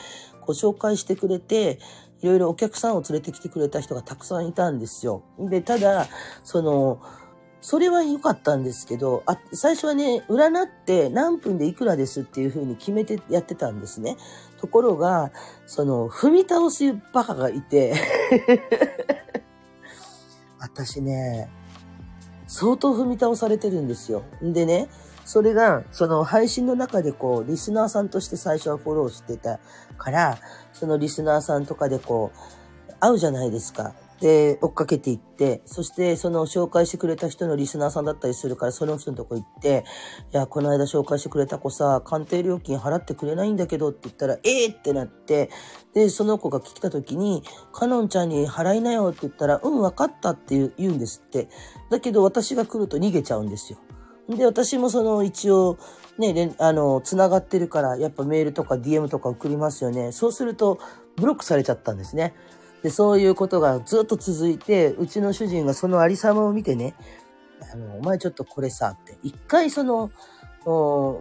[0.44, 1.78] ご紹介してくれて、
[2.26, 5.22] いろいろお客さんを連れてきてくれた人がたくさんいたんですよ。
[5.38, 6.08] で、ただ、
[6.42, 7.00] その、
[7.60, 14.16] それは良かったんですけど、あ、最初はね、占って何分でいくらですっていう風に決めてやってたんですね。
[14.60, 15.30] ところが、
[15.66, 17.94] その、踏み倒すバカがいて
[20.58, 21.48] 私ね、
[22.48, 24.24] 相当踏み倒されてるんですよ。
[24.42, 24.88] んでね、
[25.24, 29.60] それが、その配信の中でこう、リスナーさんとして最初はフォローしてた
[29.96, 30.38] から、
[30.78, 33.94] そのリスナーさんとかでこう、会うじゃないですか。
[34.20, 39.84] で、追っかけていって、そしてその紹介してくれた人のリスナーさんだったりするから、その人のとこ行って、
[40.32, 45.50] いや、この間紹介してくれた子さ、鑑定料金払ってくれないんだけどって言ったら、ええー、ってなって、
[45.92, 51.48] で、その子が聞きた時に、かのんちゃんに払いなよって言ったら、うん、わかったって言うんですって。
[51.90, 53.78] だけど私が来ると逃げちゃうんですよ。
[54.30, 55.76] で、私もその一応、
[56.18, 60.12] ね、あの、繋がってるから、やっぱメールとか DM とか送りますよね。
[60.12, 60.78] そうすると、
[61.16, 62.34] ブロックされちゃったんですね。
[62.82, 66.94] で、そういうことがずっと続いて、うちの主人がそのありさまを見てね、
[67.72, 70.10] あの、お前ちょっとこれさ、って、一回その、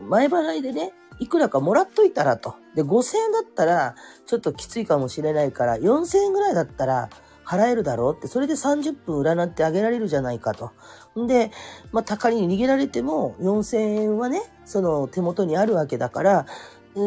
[0.08, 2.56] 前払いでね、いくらかもらっといたらと。
[2.76, 7.10] で、5000円だったら、ちょっときついかもしれないから、4000円ぐらいだったら、
[7.46, 10.72] 払えるだろうって、それで30分占ってあげられるじゃないかと。
[11.20, 11.52] んで、
[11.92, 16.46] まあ、高に逃げられても4000円はね、その手元にあるわけだから、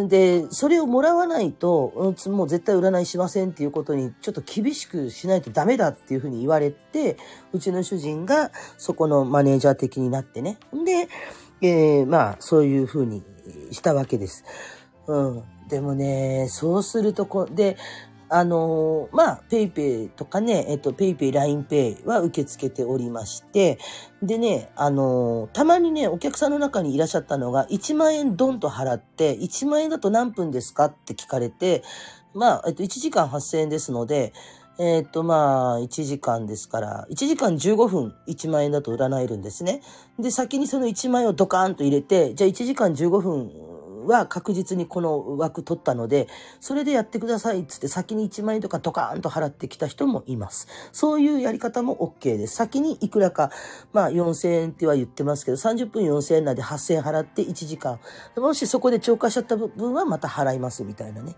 [0.08, 7.16] で、それをもらわないと、もう絶対占いしませんっていうことに、ちょっと厳しくしないとダメだっていうふうに言われて、
[7.54, 10.58] うちの主人がそこのマネージャー的になってね。
[10.84, 11.08] で、
[11.62, 13.22] えー、まあ、そういうふうに
[13.72, 14.44] したわけです。
[15.06, 15.42] うん。
[15.68, 17.78] でもね、そうするとこ、で、
[18.30, 23.78] あのー、まあ、 PayPay とかね、えっと、 PayPay、LINE Pay は受け付けておりまして、
[24.22, 31.82] でね、あのー、たまにね、お客さんの中にいらっしゃったのが、1万円ドンと払って、1万円だと何分ですかって聞かれて、
[32.34, 34.32] まあ、えっと、1時間8000円ですので、
[34.80, 39.80] えっと、まあ、1時間ですから、1時間15分1万円だと占えるんですね。
[40.20, 43.50] で、先にその1万円をドカーンと入れて、じゃあ1時間15分
[44.08, 46.26] は確実にこの枠取ったので、
[46.60, 50.66] それでやってくださいっつって先に1万円とかドカーンと払ってきた人もいます。
[50.92, 52.56] そういうやり方も OK です。
[52.56, 53.50] 先にいくらか、
[53.92, 58.00] まあ4000円っては言ってますけど、30分4000円なんで8000円払って1時間。
[58.36, 61.36] もしそこで超過しちゃった部分はまた払いますみたいなね。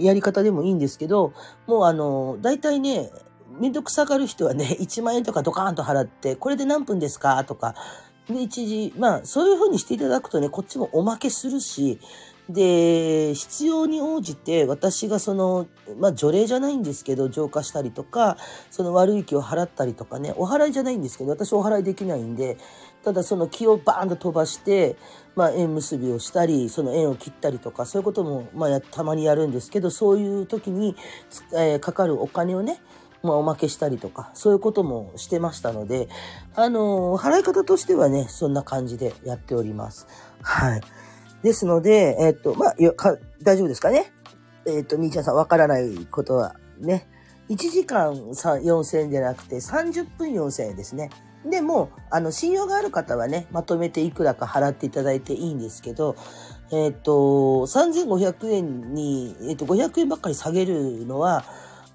[0.00, 1.32] やり方でもいいんですけど、
[1.66, 3.10] もうあの、大体ね、
[3.58, 7.74] めんどくさがる人はね、1万円とかドカーンと払って、これで何分ですかとか、
[8.28, 11.98] で、一時、まあ、そういうふうにしていただくとね、こっちもおまけするし、
[12.48, 15.66] で、必要に応じて私がその、
[15.98, 18.36] まあ、除霊じゃないんですけど、浄化したりとか、
[18.70, 22.58] その悪い気を払ったりとかね、お払いじゃないんですけど、私お払いできないんで、
[23.04, 24.96] ただその気をバーンと飛ばして、
[25.34, 30.96] まあ、縁結びをしたり、その縁を切ったりとか、そういうことも、まあ、たまにやるんですけど、そういう時に、
[31.54, 32.80] えー、かかるお金をね、
[33.22, 36.08] まあ、おまけしたりとか、そういうこともしてましたので、
[36.54, 40.06] あのー、払い方としてはね、そんな感じでやっております。
[40.42, 40.80] はい。
[41.42, 42.74] ですので、えっ、と、まあ、
[43.42, 44.12] 大丈夫ですかね？
[44.66, 47.08] えっ、と、みーちゃんさんわからないことはね、
[47.48, 51.10] 1時間4000円じゃなくて30分4000円ですね。
[51.44, 56.14] でも、あの、信用がある方はね、まとめていくらか払っていただいていいんですけど、
[56.70, 57.12] えっ、と、
[57.66, 61.44] 3500円に、えっ、と、500円ばっかり下げるのは、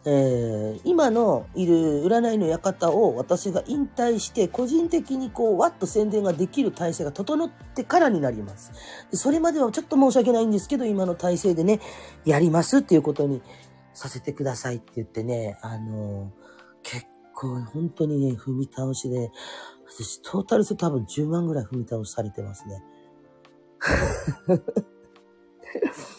[0.10, 1.74] えー、今のいる
[2.06, 8.72] 占いの館を私が引退して個人的にこうわっと宣伝ができる体制が整ってからになります。
[9.12, 11.82] それまではちょっと申し訳ないんですけど今の体制でね、
[12.24, 13.42] やりますっていうことに
[13.94, 16.30] させてくださいって言ってね、あのー、
[16.84, 19.30] 結構本当にね、踏み倒しで、
[19.90, 22.82] 私トータルで多分10万ぐらい踏み倒しされてますね。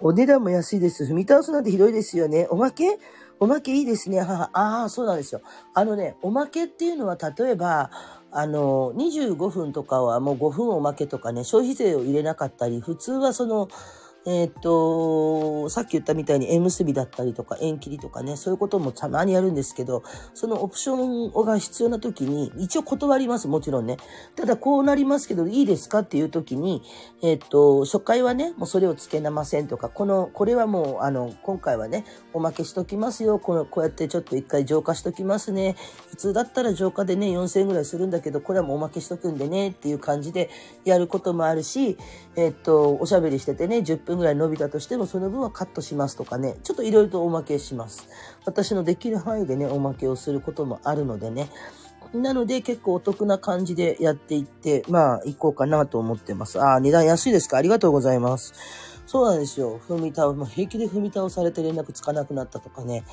[0.00, 1.04] お値段も安いです。
[1.04, 2.46] 踏み倒すなんてひどいですよね。
[2.50, 2.98] おまけ？
[3.40, 4.20] おまけいいですね。
[4.20, 5.40] ああ、そうなんですよ。
[5.74, 7.90] あのね、おまけっていうのは、例えば、
[8.30, 13.68] あの、25分とかはもう5分おまけとかね、消費税を入れなかったり、普通はその、
[14.26, 20.02] えっ、と、さっき言ったみたいに縁結びだったりとか縁切りとかね、そういうこともたまにやるんですけど、
[20.34, 20.94] そのオプショ
[21.30, 23.96] ンが必要な時に、一応断ります、もちろんね。
[24.36, 26.82] ただこうなりますけど、いいですかっていう時に、
[27.22, 33.38] えっ、と、初回はね、もうそれを付けなませんとか、この、これはもう、あの、今回はね、おまけしときますよ。
[33.38, 35.76] この、こうやってちょっと一回浄化しときますね。
[36.10, 40.50] 普通だったら浄化でね、4000円ぐらいするんだけど、これはもうおまけしとくんでね、っていう感じで
[40.84, 41.96] やることもあるし、
[42.38, 48.06] えっ、と、おしゃべりしててね、10分ぐらい伸びたとしても、その分はカットしますとかね、ちょっといろいろとおまけします。
[48.44, 51.50] 私のできる範囲でね、おまけをすることもあるのでね。
[52.14, 56.60] なので結構お得な感じでやっていって、まあ行こうかなと思ってます。
[56.60, 57.56] ああ、値段安いですか？
[57.56, 58.54] ありがとうございます。
[59.04, 59.80] そうなんですよ。
[59.88, 63.04] 踏み倒、もう平気で踏み倒されて連絡つかなくなったとかね。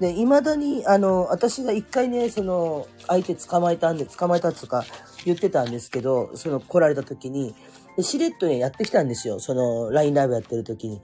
[0.00, 4.84] で、未だに、あの、私が一回ね、その、相手捕まえたんで、捕まえたとか
[5.24, 7.54] 言ってたんですけど、その来られた時に、
[7.96, 9.40] で、しれっとね、やってきたんですよ。
[9.40, 11.00] その、LINE ライブやってる時に。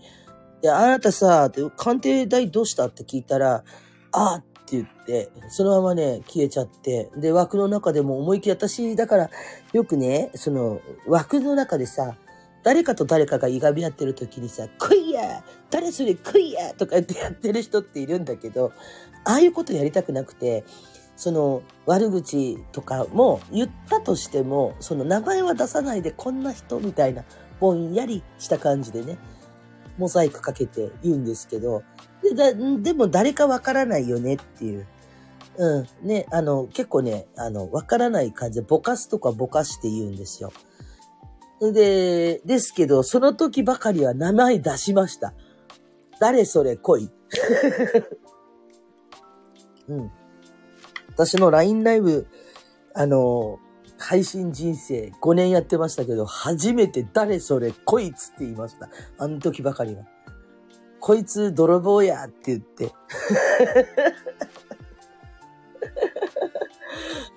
[0.61, 3.65] で、あなたさ、鑑定代どうしたって聞いたら、
[4.13, 9.31] あって言って、そのままね、消えちゃって、で、枠の中でも思いっきり私、だから、
[9.73, 12.17] よくね、その、枠の中でさ、
[12.63, 18.73] 誰かと誰かがいがみ合ってる時にさ、来いや誰それ来いやとか言ってやってる人っているんだけど、
[19.25, 20.65] ああいうことやりたくなくて、
[21.17, 27.25] その悪口とかも言ったとしても、その名前は出さないでこんな人みたいな、
[27.61, 29.19] ぼんやりした感じでね、
[29.99, 31.83] モザイクかけて言うんですけど、
[32.23, 34.87] でだでも誰かわからないよねっていう。
[35.59, 35.87] うん。
[36.07, 40.53] ね、あの、結構ね、あの、わからない感じで、ぼかすとかぼかして言うんですよ。
[41.61, 45.35] で、ですけど、その時ばかりは名前出しました。
[46.19, 47.11] 誰それ来い。
[49.89, 50.11] うん。
[51.15, 52.27] 私の LINE ライブ、
[52.95, 53.59] あの、
[53.99, 58.89] 配信人生5年やってましたけど、初めて誰それこいつって言いました。
[59.19, 60.05] あの時ばかりは。
[60.99, 62.93] こいつ泥棒やって言って。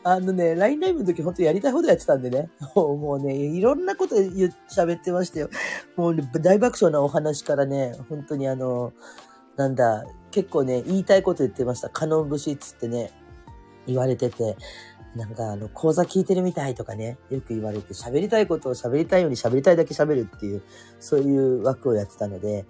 [0.03, 2.51] あのね、LINE ライブの時本当やりたいほどやってたんでね。
[2.75, 5.49] もうね、いろんなこと言喋ってましたよ。
[5.95, 8.93] もう、ね、大爆笑なお話からね、本当にあの、
[9.55, 11.89] なんだ、結構ね、言いたいこと言ってました。
[11.89, 13.11] カノン節っつってね。
[13.87, 14.57] 言われてて、
[15.15, 20.61] なんかあの、講座聞いてるみたいとかね、よく言われて、喋りたいことを喋りたいように喋りたいだけ喋るっていう、
[20.99, 22.65] そういう枠をやってたので、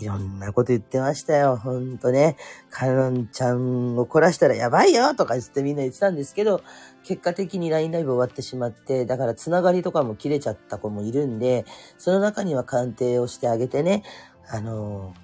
[0.00, 1.56] いろんなこと言ってましたよ。
[1.56, 2.36] ほんとね。
[2.70, 6.62] カノンちゃんを怒らしたらやばいよとか言ってみんな言ってたんですけど、
[7.02, 11.64] 結果的に LINE ライブ終わってしまって、だからつながりとかも切れちゃった子もいるんで、
[11.96, 14.04] その中には鑑定をしてあげてね、
[14.48, 15.14] あの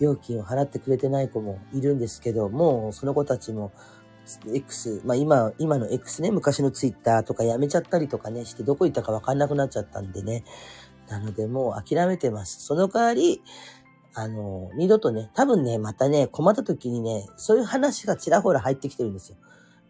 [0.00, 3.70] 料金を払ってくれてない子もいるんですけど、もうその子たちも
[4.54, 10.44] X、まあ今、今の X ね、昔の Twitter とかやめちゃったりとかね、してどこ行ったかわかんなくなっちゃったんでね。
[11.08, 12.64] なのでもう諦めてます。
[12.64, 13.42] その代わり、
[14.14, 19.36] あの、二度とね、多分ね、またね、困った時にね、そういう話がちらほら入ってきてるんですよ。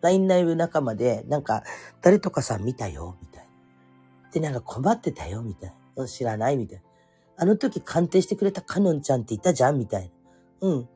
[0.03, 1.63] LINE ライブ仲間で、なんか、
[2.01, 3.49] 誰とかさん見たよ、みたい。
[4.33, 5.75] で、なんか困ってたよ、みたい。
[6.07, 6.85] 知らないみたいな。
[7.37, 10.11] あの時鑑定してくれたカノンちゃんっていたじゃんみたい
[10.61, 10.69] な。
[10.69, 10.89] うん。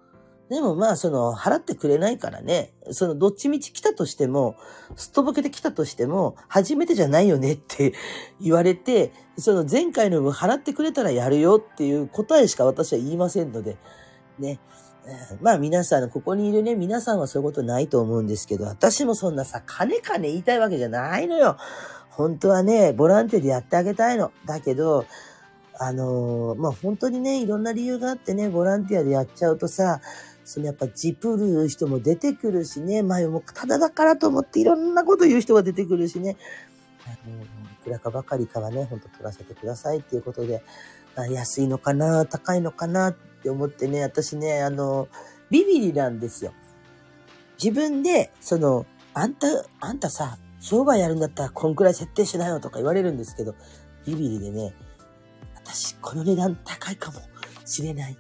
[0.55, 4.55] でもまあ、その、払ってくれないからね、その、どっちみち来たとしても、
[4.95, 7.93] すっとぼけて来たとしても、初めてじゃないよねって
[8.41, 13.77] 言われて、その前回の分払ってくれたらやるよっていう答えしか私は言いませんので、
[14.39, 14.61] ね。
[15.43, 21.57] まあ皆さん、ここにいるね、皆さんはそういうことないと思うんですけど、私もそんなさ、金金言いたいわけじゃないのよ。
[22.11, 24.31] 本当はね、ボランティアでやってあげたいの。
[24.47, 25.05] だけど、
[25.81, 30.01] あのー、まあ本当にね、いろんな理由があってね、ボランティアでやっちゃうとさ、
[30.45, 36.37] そのやっぱジプる人も出てくるしね、前もただだからと思っていろんなこと言う人が出てくるしね、
[37.07, 37.47] あの、い
[37.83, 40.63] くらかばかりかはね、ほんと取らせてくださいっていうことで、
[41.31, 45.09] 安いのかな、高いのかなって思ってね、私ね、あの、
[45.51, 46.53] ビビリなんですよ。
[47.63, 49.47] 自分で、その、あんた、
[49.81, 53.55] あんたさ、商売やるんだったらこんくらい設定しなよとか言われるんですけど、
[54.05, 54.75] ビビリでね、
[55.55, 57.21] 私、この値段高いかも
[57.65, 58.19] しれない。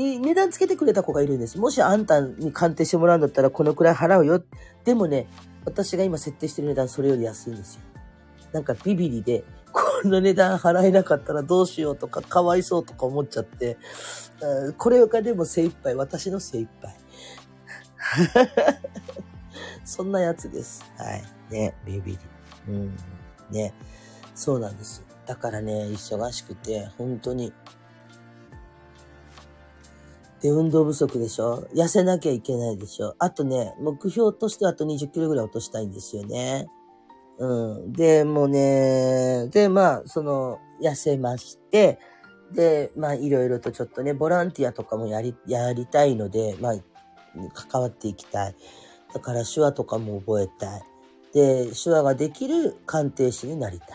[0.00, 1.58] に値段つけてくれた子がいるんです。
[1.58, 4.42] もしあんたに鑑定してもらうんだったらこのくらい払うよ。
[4.84, 5.26] でもね、
[5.64, 7.82] 私が今設定してる値段それより安いんですよ。
[8.52, 13.76] なんかビビリで、この値段払えなかったらどうしようとか、かわいそうとか思っちゃって、
[14.78, 16.96] これがでも精一杯、私の精一杯。
[19.84, 20.82] そんなやつです。
[20.96, 21.22] はい。
[21.50, 22.18] ね、ビビリ。
[22.68, 22.96] うん。
[23.50, 23.74] ね。
[24.34, 25.04] そうなんです。
[25.26, 27.52] だからね、忙しくて、本当に。
[30.42, 31.68] で、運動不足でしょ？
[31.74, 33.14] 痩せなきゃいけないでしょ？
[33.18, 36.66] あとね、目標としてあと20キロぐらい落としたいんですよね。
[37.38, 37.92] うん。
[37.92, 41.98] で、もうね、で、まあ、その、痩せまして、
[42.52, 46.74] で、まあ、いろいろとちょっとね、ボランティアとかもやり、やりたいので、まあ、
[47.54, 48.54] 関わっていきたい。
[49.14, 50.82] だから手話とかも覚えたい。
[51.32, 53.88] で、手話ができる鑑定士になりたい。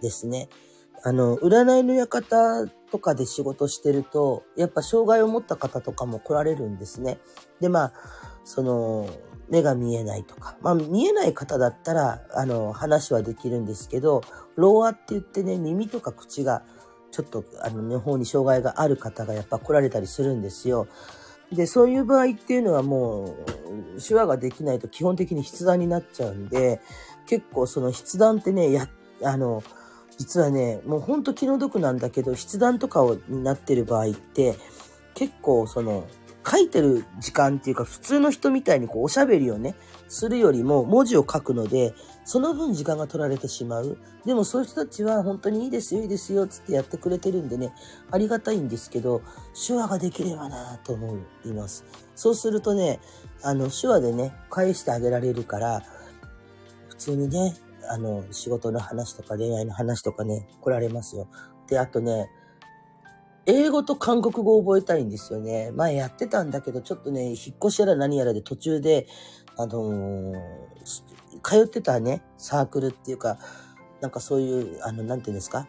[0.00, 0.48] ですね。
[1.04, 7.18] あの、占いの館とかで仕事してると、やっぱ障害を持った方とかも来られるんですね。
[7.58, 7.92] で、まあ、
[8.44, 9.08] その、
[9.48, 14.20] 目が見えないとか、まあ、見えない方だったら、あの、話はできるんですけど、
[14.56, 16.62] ローアって言ってね、耳とか口が、
[17.10, 20.86] ちょっと、あの、の方に障害がある方がやっぱ来られたりするんですよ。
[21.50, 23.36] で、そういう場合っていうのはも
[23.96, 26.82] う、手話ができないと基本的に筆談になっちゃうんで、
[27.26, 28.88] 結構その筆談ってね、や、
[29.22, 29.62] あの、
[30.18, 34.56] 実はね、もうほんと気の毒なんだけど、筆談とかをになってる場合って、
[35.14, 36.06] 結構その、
[36.44, 39.76] 書いてる時間っていうか、普通の人みたいにこう、おしゃべりをね、
[40.08, 41.94] するよりも文字を書くので、
[42.24, 43.96] その分時間が取られてしまう。
[44.24, 47.72] でもそういう人たちは本当にいいですよ、いいですよ、つってやってくれてるんでね、
[48.10, 49.22] ありがたいんですけど、
[49.66, 51.84] 手話ができればなと思います。
[52.14, 53.00] そうするとね、
[53.42, 55.82] あの、手話でね、返してあげられるから、
[56.88, 57.56] 普通にね、
[57.92, 61.28] あの、仕事の話とか恋愛の話とかね、来られますよ。
[61.68, 62.30] で、あとね、
[63.44, 65.72] 英語と韓国語を覚えたいんですよね。
[65.72, 69.06] 前やってたんだけど、ちょっとね、引っ越しやら何やらで途中で、
[69.58, 70.34] あのー、
[71.42, 73.38] 通ってたね、サークルっていうか、
[74.00, 75.66] なんかそういう、あの、なんていうんですか？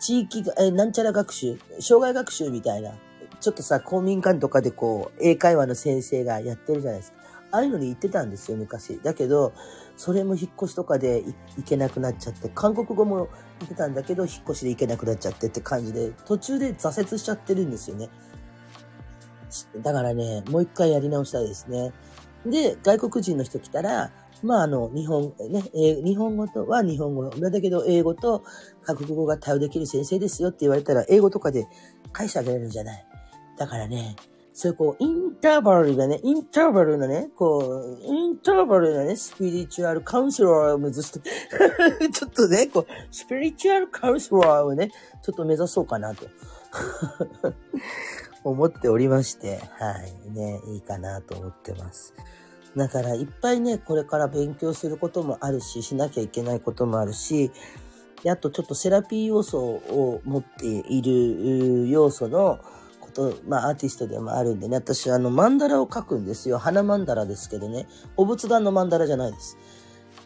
[0.00, 2.92] 地域が、え、なんちゃら学習、障害学習みたいな、
[3.40, 7.18] ちょっとさ、公民館とかでこう、英会話の先生がやってるじゃないですか。
[7.52, 9.00] ああいうのに行ってたんですよ、昔。
[9.02, 9.54] だけど、
[9.98, 11.24] それも引っ越しとかで
[11.56, 18.08] 行けなくなっちゃって、韓国語も行ってたんだけど、引っ越しで行けなくなっちゃってって感じで、途中で挫折しちゃってるんですよね。
[19.82, 21.92] だからね、もう一回やり直したいですね。
[22.46, 24.12] で、外国人の人来たら、
[24.44, 27.28] まあ、あの、日本、ね、日本語とは日本語。
[27.28, 28.44] だけど、英語と
[28.84, 31.66] 韓国語が対応できる先生ですよって言われたら、英語とかで
[32.12, 33.04] 返してあげられるんじゃない。
[33.56, 34.14] だからね、
[34.60, 41.20] そういうこう、インターバルがね、インターバルのね、こう、インターバルのね、スピリチュアルカウンセラーを目指して、
[42.10, 44.90] ちょっとね、こう、スピリチュアルカウンセラーをね、
[45.22, 46.26] ちょっと目指そうかなと。
[48.42, 49.92] 思っておりまして、は
[50.26, 52.12] い、ね、いいかなと思ってます。
[52.76, 57.52] だから、いっぱいね、これから勉強することもあるし、しなきゃいけないこともあるし、
[58.26, 62.58] あとちょっとセラピー要素を持っている要素の、
[63.18, 66.58] と、まあアーティストでもあるんでね、私あのマンダラを描くんですよ。
[66.58, 67.88] 花マンダラですけどね。
[68.16, 69.58] お仏壇のマンダラじゃないです。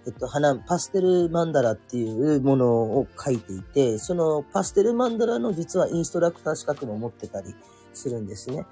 [0.05, 7.55] えっと、花、パステルマンダラっていうものを描いていて、そのパステルマンダラの実はインストラクター資格も持ってたり
[7.95, 8.67] するんですね。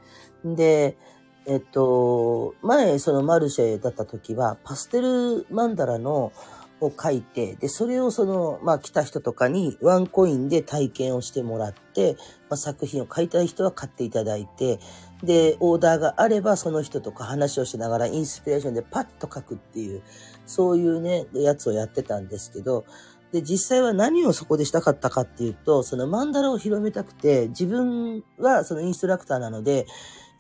[0.45, 0.99] で、
[1.47, 6.33] えっと、前そのマルシェだった時は、パステルマンダラの
[6.81, 12.17] を書いて、で、それをその、まあ来た人とかにワンコインで体験をしてもらって、
[12.49, 14.81] まあ、作品を買いたい人は買っていただいて、
[15.23, 20.03] で、オーダーがあればその人とか話をしながらインスピレーションでパッと書くっていう、
[20.47, 22.85] そういうね、やつをやってたんですけど、
[23.33, 29.87] で、実際は何をそこでしたかったかっていうと、そのマンダラを広めたくて、自分はそのインストラクターなので、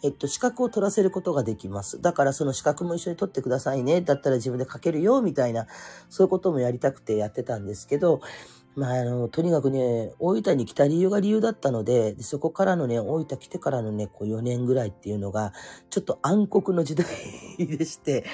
[0.02, 2.00] えっと、資格を取らせることができます。
[2.00, 4.00] だからその資格も一緒に取ってくださいね。
[4.00, 5.66] だったら自分で書けるよ、みたいな、
[6.08, 8.20] そういうこともやりたくてやってたんですけど、
[8.76, 15.52] まあ、あの、とにかくね、大分に来た理由が理由だったので、でそこからのね、大分来てからのね、こう4年ぐらいっていうのが、
[15.90, 17.06] ちょっと暗黒の時代
[17.58, 18.24] でして、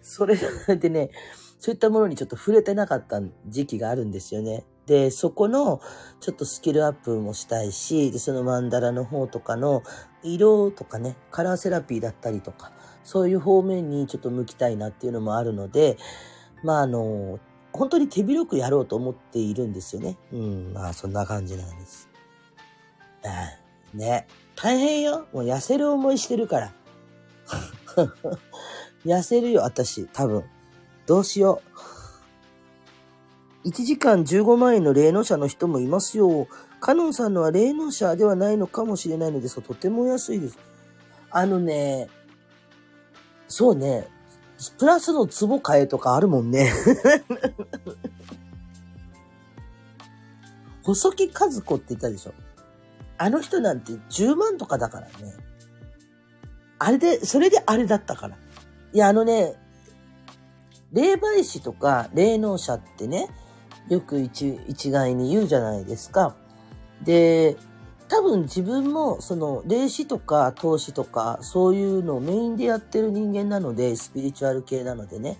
[0.00, 0.36] それ
[0.76, 1.10] でね、
[1.58, 4.64] そういったものにちょっと触れてなかった時期があるんですよね。
[4.86, 5.80] で、そこの
[6.20, 9.82] ちょっとスキルアップもしたいし、で、そのマンダラの方とかの
[10.22, 12.72] 色とかね、カラーセラピーだったりとか、
[13.04, 15.96] そういう方面にちょっと向きたいなっていうのもあるので、
[16.62, 17.38] まああの、
[17.72, 20.16] 本当に手広くやろうと思っているんですよね。
[20.32, 22.08] うん、まあそんな感じなんです。
[23.92, 24.26] うん、ね。
[24.56, 25.26] 大変よ。
[25.32, 26.72] もう痩せる思いしてるから。
[29.04, 30.44] 痩せるよ、私、多分。
[31.06, 31.89] どうしよう。
[33.64, 36.48] 1時間15万円の霊能者の人もいますよ。
[36.80, 40.58] カノンさんのは霊能者ではないのかもしれないのですが、とても安いです。
[41.30, 42.08] あのね、
[43.48, 44.08] そうね、
[44.78, 46.72] プラスの壺買えとかあるもんね。
[50.82, 52.32] 細木和子って言ったでしょ。
[53.18, 55.12] あの人なんて10万とかだからね。
[56.78, 58.38] あれで、それであれだったから。
[58.94, 59.54] いや、あのね、
[60.92, 63.28] 霊媒師とか霊能者ってね、
[63.90, 66.34] よく一一概に言うじゃないですか。
[67.02, 67.56] で、
[68.08, 75.36] 多分自分もその霊視とか投資とかそういうのをメインでやってる人間なので、スピリチュアル系なのでね。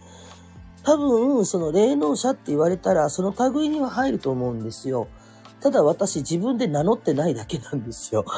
[0.82, 5.08] 多分その霊能者って言われたらその類には入ると思うんですよ。
[5.60, 8.24] ただ私自分で名乗ってないだけなんですよ。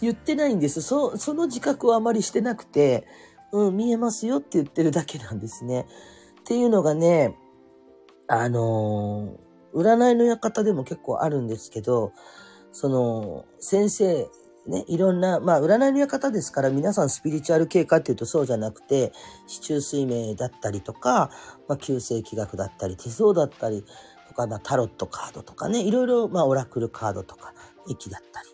[0.00, 0.82] 言ってないんです。
[0.82, 3.06] そその自覚をあまりしてなくて、
[3.52, 5.86] うん、見えますよって言ってるだけなんですね。
[6.42, 7.36] っていうのがね、
[8.26, 12.12] あのー、占いの館でも結構あるんですけど、
[12.72, 14.28] その、先生、
[14.66, 19.12] ね、いろんな、まあ、占いの館ですから皆さんスピリチュアル系かっていうとそうじゃなくて、
[19.46, 21.30] 市中水明だったりとか、
[21.68, 23.84] まあ、旧世紀学だったり、手相だったり
[24.28, 27.54] とか、まあ、タロットカードとかね、いろいろ、まあ、オラクルカードとか、
[27.88, 28.48] 駅だったり、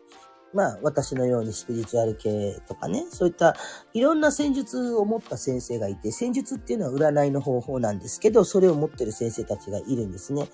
[0.54, 3.54] まあ、私のようにスピリチュアル系とかね、そういった
[3.92, 10.48] いろんな戦術を持った先生がいて、戦術っていうのは占いの方法なんですけど、それを持ってる先生たちがいるんですね。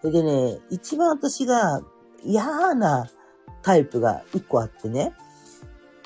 [0.00, 1.82] それでね、一番私が
[2.22, 3.10] 嫌な
[3.62, 5.12] タイプが一個あってね、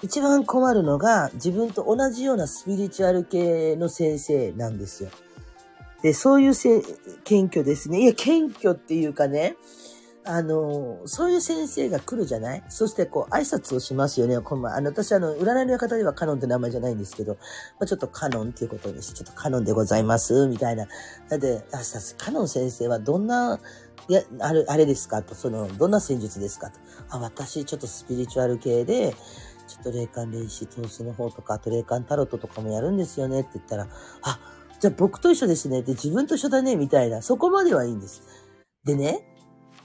[0.02, 5.10] 一番困るのが自分と同じようなスピリチュアル系の先生なんですよ。
[6.02, 6.82] で、そういうせ
[7.24, 8.00] 謙虚ですね。
[8.02, 9.56] いや、謙虚っていうかね、
[10.24, 12.62] あの、そういう先生が来るじゃない？
[12.68, 14.38] そしてこう挨拶をしますよね。
[14.40, 17.38] このあの私あの、占いの方ではカノンって名前じゃないんですけど、ま
[17.84, 20.86] あ、ちょっとカノンっていうことにして、ちょっとカノンでございます、みたいな。
[21.30, 21.78] なで、あ、
[22.18, 23.58] カノン先生はどんな、
[24.08, 25.22] いや、あれ、あれですか？
[25.22, 26.70] と、その、どんな戦術ですか？
[26.70, 26.78] と。
[27.08, 29.14] あ、私ちょっとスピリチュアル系で、
[29.66, 33.40] ちょっと霊感霊視投資の方とか、あと霊感タロットとかもやるんですよね？
[33.40, 33.88] って言ったら、
[34.22, 34.40] あ、
[34.80, 36.76] じゃあ僕と一緒ですねって自分と一緒だね？
[36.76, 38.22] みたいな、そこまではいいんです。
[38.84, 39.20] でね、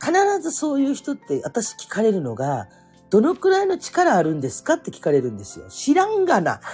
[0.04, 2.68] 必ずそういう人って私聞かれるのが、
[3.10, 5.68] どのくらいの力あるんですかって聞かれるんですよ。
[5.70, 6.60] 知らんがな。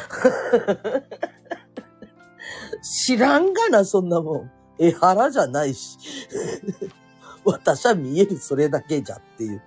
[3.06, 4.52] 知らんがな、そんなもん。
[4.80, 5.98] 絵腹じゃないし。
[7.44, 9.62] 私は見えるそれだけじゃっていう。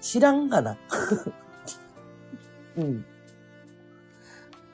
[0.00, 0.76] 知らんがな。
[2.76, 3.04] うん。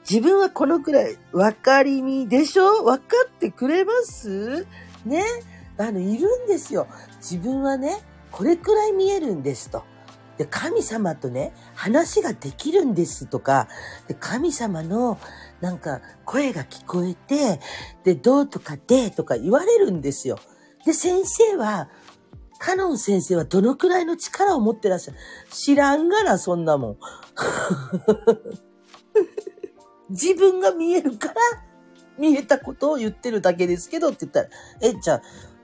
[0.09, 2.83] 自分はこのくらい分かりみでしょ？
[2.83, 4.65] 分かってくれます？
[5.05, 5.23] ね？
[5.77, 6.87] あの、いるんですよ。
[7.17, 8.01] 自分はね、
[8.31, 9.83] これくらい見えるんですと。
[10.37, 13.67] で、神様とね、話ができるんですとか、
[14.07, 15.19] で神様の
[15.61, 17.59] なんか声が聞こえて、
[18.03, 20.39] で、どうとかでとか言われるんですよ。
[20.85, 21.89] で、先生は、
[22.59, 25.17] カノン先生はどのくらいの力を持ってらっしゃる？
[25.51, 26.97] 知らんがな、そんなもん。
[30.09, 31.33] 自分が見えるから、
[32.17, 34.49] 見えたことを言ってるだけですけどって言ったら、
[34.81, 35.21] え、じゃあ、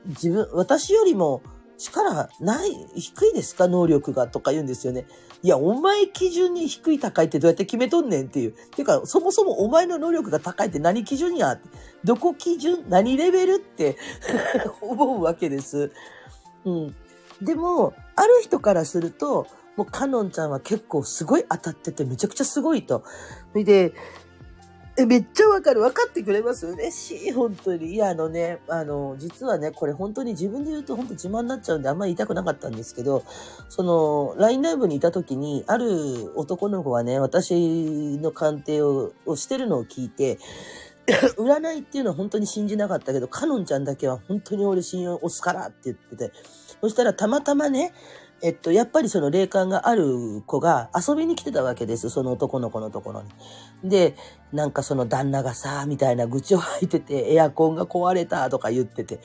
[0.10, 1.42] 自分、私よりも
[1.78, 3.68] 力ない、低いですか？
[3.68, 5.06] 能力がとか言うんですよね。
[5.42, 8.52] いや、お前基準に低い高いってどうやって決めとんねんっていう。
[8.52, 11.58] ていうか、そもそもお前の能力が高いって何基準や
[12.04, 13.96] どこ基準何レベルって
[14.82, 15.92] 思うわけです。
[16.66, 16.96] うん。
[17.42, 19.48] でも、ある人からすると、
[19.78, 23.04] もうカノンちゃんは結構すごい当たっててめちゃくちゃすごいと。
[23.54, 23.94] それで、
[24.98, 25.80] え、めっちゃわかる。
[25.82, 27.32] 分かってくれます嬉しい。
[27.32, 27.94] 本当に。
[27.94, 33.24] いや、あのね、あの、実はね、これ本当に自分で言うと本当自慢になっちゃうんであんまり言いたくなかったんですけど、
[33.70, 40.38] その、LINE ライブにいた時に、ある男の子がね、私の鑑定をしてるのを聞いて、
[41.38, 46.32] 占いっていうのは本当に信じなかったけど、カノンちゃんだけは本当に俺信用押すからって言ってて、
[46.82, 47.94] そしたらたまたまね、
[48.42, 52.10] えっと、やっぱりその霊感がある子が遊びに来てたわけです。
[52.10, 53.30] その男の子のところに。
[53.90, 54.16] で、
[54.54, 59.20] なんかその旦那がさ、みたいな愚痴を吐いてて、エアコンが壊れたとか言ってて。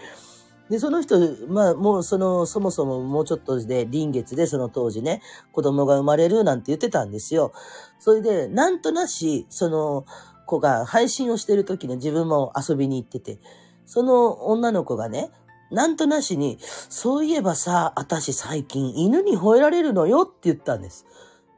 [0.71, 5.21] で、その人、まあもうその、そもそももうちょっとで臨月でその当時ね、
[5.53, 7.53] 子供が生まれるなんて言ってたんですよ。
[7.99, 10.07] それで、なんとなし、その
[10.47, 13.39] 子が配信をしてる時に自分も遊びに行ってて、
[13.87, 15.31] その女の子がね、
[15.75, 21.07] なんとなしに、そういえばさ、私最近犬に吠えられるのよって言ったんです。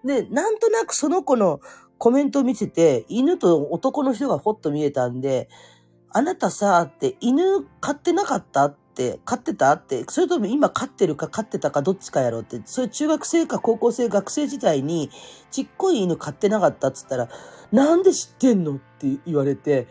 [0.05, 1.61] で、なんとなくその子の
[1.99, 5.49] コメントを見てて、犬と男の人がほっと見えたんで、
[6.11, 15.11] あなたさ、って犬飼ってなかったって、飼ってたって、それとも今飼ってるか飼ってたかどっちかやろうって、それ中学生か高校生、学生時代に
[15.51, 17.29] ちっこい犬飼ってなかったって言ったら、
[17.73, 19.89] なんで知ってんのって言われて、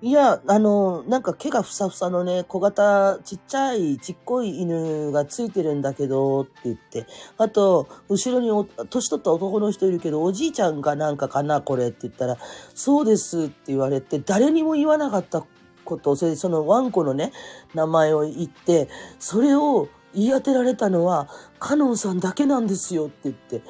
[0.00, 7.04] いや、あの、なんか毛がふさふさのね、小型、ちっちゃい、ちっこい犬がついてるんだけど、って言って。
[7.36, 12.36] あと、後ろにお年取った男の人いるけど、おじいちゃんがなんかかな、これって言ったら、
[12.76, 15.44] そうですって言われて、誰にも言わなかった
[15.84, 17.32] こと、それでそのワンコのね、
[17.74, 18.88] 名前を言って、
[19.18, 21.28] それを言い当てられたのは、
[21.58, 23.62] カノンさんだけなんですよって言って。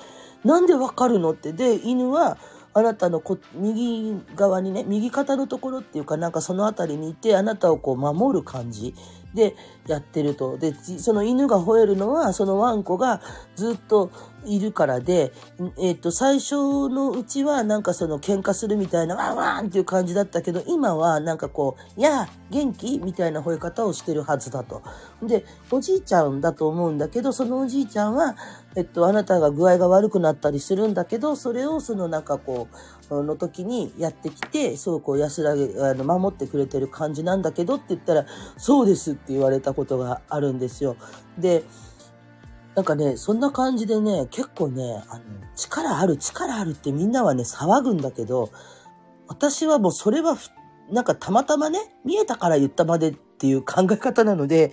[0.45, 1.55] なんでわかるのって。
[1.55, 2.37] で、犬は、
[2.79, 8.95] あなたのこ右側にね、右肩のところっていうかなんかその辺りにいて、あなたをこう守る感じ。
[9.35, 9.55] で
[9.87, 10.57] やってると。
[10.57, 13.21] で、その犬が吠えるのは、そのワンコが
[13.57, 14.11] ずっと
[14.45, 15.33] いるからで、
[15.79, 24.83] えっ、ー、と、最初のうちはなんかその喧嘩するみたいなワンワンっていう感じだったけど、今はなんかこう、やあ、元気みたいな吠え方をしてるはずだと。
[25.23, 28.37] で、おじいちゃんだと思うんだけど、そのおじいちゃんは、
[28.77, 32.77] えっと、あなたが具合が悪くなったりするんだけど、それをそのなんかこう、
[33.11, 40.97] の時にやってきて、そうこう安らげ、あの、守ってくれてる感じなんだけどって言ったら、そうですって言われたことがあるんですよ。
[41.39, 41.65] で、
[42.75, 45.25] なんかね、そんな感じでね、結構ね、あの、
[45.57, 48.51] 力ある、力あるってみんなはね、騒ぐんだけど、
[49.27, 50.37] 私はもうそれは、
[50.91, 54.73] なんかたまたまね、見えたから言ったまでっていう考え方なので、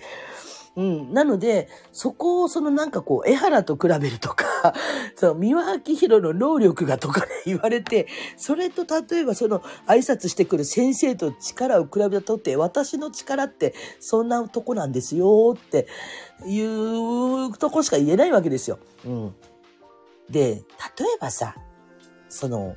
[0.76, 1.12] うん。
[1.14, 4.74] なので、そこをそのなんかこう、江原と比べるとか、
[5.16, 8.06] その三輪明宏の能力がとかね、言われて、
[8.36, 15.86] それと例えばその挨拶してくる先生と力を比べたとって、私の力ってそんなとこなんですよって
[16.46, 18.78] いうとこしか言えないわけですよ。
[19.06, 19.34] うん。
[20.30, 20.62] で、
[20.98, 21.54] 例えばさ、
[22.28, 22.76] その、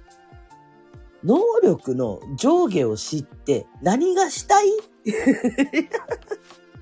[1.23, 4.71] 能力の上下を知って何がしたい？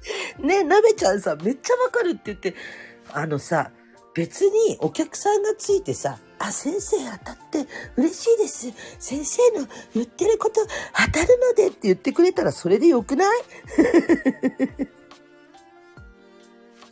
[0.39, 2.55] ね、なべちゃんさ、めっちゃわかるって言って、
[3.11, 3.71] あのさ、
[4.13, 8.71] 別にお客さんがついてさ、あ、先生当たって嬉しいです。
[8.99, 10.61] 先生の言ってること
[11.05, 13.41] 当たるのでって言ってくれたらそれでよくない？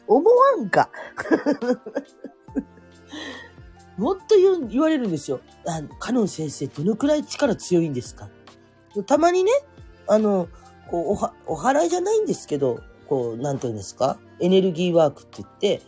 [0.07, 0.89] 思わんか？
[3.97, 5.39] もっと言言われるんですよ。
[5.66, 8.30] あの、カノン先生どのくらい力強いんですか？
[9.05, 9.51] たまにね、
[10.07, 10.47] あの、
[10.89, 14.18] こう、おは、お祓いじゃないんですけど、こう、なんていうんですか？
[14.39, 15.82] エネルギーワークって言って、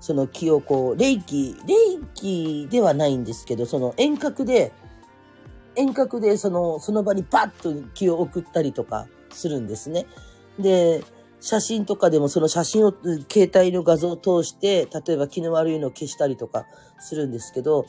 [0.00, 1.74] その気をこう、霊気、霊
[2.14, 4.72] 気ではないんですけど、その遠隔で、
[5.76, 10.06] 遠隔でその、その場にバッと気を送ったりとかするんですね。
[10.58, 11.02] で、
[11.40, 12.94] 写真とかでもその写真を、
[13.32, 16.66] 携帯の画像を通して、例えば気の悪いのを消したりとか
[16.98, 17.86] するんですけど、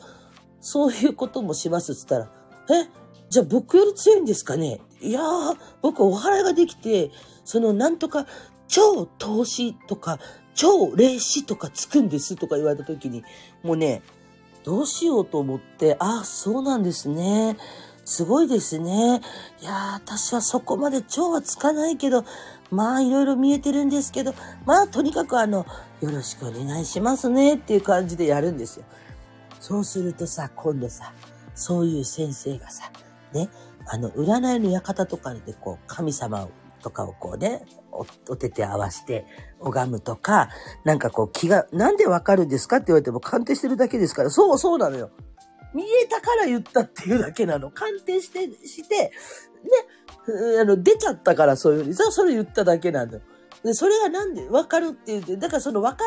[0.61, 2.31] そういうこともしますっつったら、
[2.71, 2.89] え？
[3.29, 4.79] じゃあ僕より強いんですかね？
[5.01, 7.11] いやー、僕お祓いができて、
[7.43, 8.25] そのなんとか
[8.67, 10.19] 超投資とか、
[10.53, 13.23] 超霊視とかつくんですとか言われた時に、
[13.63, 14.01] もうね、
[14.63, 17.57] どうしようと思って、あ、そうなんですね。
[18.05, 19.21] すごいですね。
[19.61, 22.23] いや私はそこまで超はつかないけど、
[22.71, 24.33] まあいろいろ見えてるんですけど、
[24.65, 25.65] まあとにかくあの、
[26.01, 28.85] よろしくお願いしますねっていう感じでやるんですよ。
[29.59, 31.13] そうするとさ、今度さ、
[31.55, 32.91] そういう先生がさ、
[33.33, 33.49] ね、
[33.87, 36.47] あの、占いの館とかでこう、神様
[36.81, 39.25] とかをこうね、お、お手手合わせて
[39.59, 40.49] 拝むとか、
[40.83, 45.11] なんかこう気が、なんでわかるんですかって言われても鑑定してるだけですから、そうそうなのよ。
[45.73, 47.69] 見えたから言ったっていうだけなの。
[47.69, 49.11] 鑑定して、して、ね、
[50.61, 53.19] あの、出ちゃったからそういうふうに、それ言っただけなの。
[53.63, 56.03] で、それがなんでわかるって言って、だからそのわか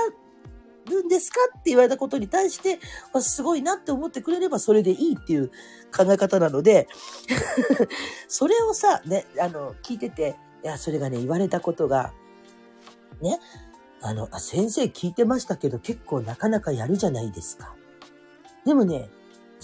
[0.88, 2.78] るんですかって言われたことに対して、
[3.20, 5.48] すごいなって思ってくれればそれでいいっていう
[5.94, 6.88] 考え方なので
[8.28, 12.12] それをさ、ね、あの、聞いてて、いや、それがね、言われたことが、
[13.20, 13.38] ね、
[14.00, 17.74] あの、あ、先生聞いてましたけど結構なかなかやるじゃないですか。
[18.64, 19.08] でもね、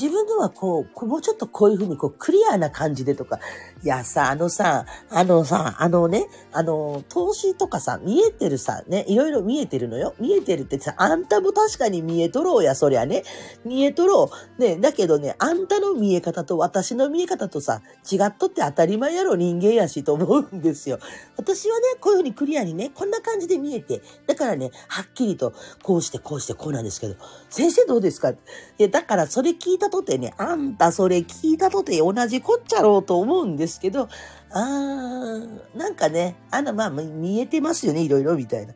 [0.00, 3.38] 自分のはこう、もうちょっとこういうふうにこうクリアな感じでとか、
[3.84, 10.14] いやさ、あのさ、あのさ、あのね、あの、投資とかさ、見えてるさ、ね、いろいろ見えてるのよ。
[10.18, 13.24] 見えてるってさ、あんたも確かに見えとろうや、そりゃね。
[13.62, 14.60] 見えとろう。
[14.60, 20.98] ね、だけどね、あんたの見え方と私の見え方とさ、違っとって当たり前やろ、人間やし、と思うんですよ。
[21.36, 27.16] 私はね、こういうふうにクリアにね、こんな感じで見えて、だからね、はっきりと、こうして、こうして、こうなんですけど、
[27.50, 28.30] 先生どうですか？
[28.30, 28.36] い
[28.78, 34.08] や、だからそれ聞いたとてね、あんたそれ聞いたとて同じこっちゃろうと思うんですですけど、
[34.50, 38.74] あー、なんかね、あの、まあ、見えてますよね、いろいろみたいな。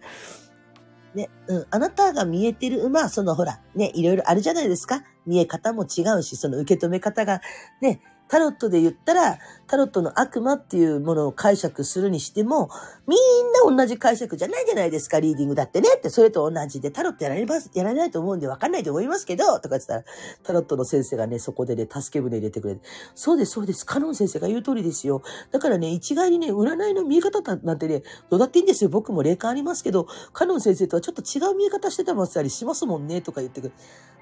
[1.14, 5.02] ね、うん、あなたが見えてる、まあ、そのほら、ね、いろいろあるじゃないですか。
[5.26, 7.40] 見え方も違うし、その受け止め方が
[7.80, 12.70] ね、タロットで言ったら、タロットの悪魔っていうものを解釈するにしても、
[13.06, 20.04] みんな同じ解釈じゃないじゃないですか、リーディングだってねって、それと同じで、タロットやられます、やられないと思うんで分かんないと思いますけど、とか言ったら、
[20.42, 22.82] タロットの先生がね、そこでね、助け舟入れてくれて、
[23.14, 25.22] そうです、そうです、カノン先生が言う通りですよ。
[25.50, 28.90] だからね、一概にね、占いの見え方なんてね、どうだっていいんですよ。
[28.90, 33.72] 僕も霊感ありますけど、カノン先生とはちょっと違う見え方してたりしますもんね、とか言ってくる。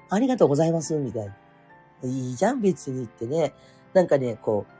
[0.09, 1.35] ありがとうございます、みたいな。
[2.03, 3.53] いいじゃん、別にってね。
[3.97, 4.71] なんかね、こう、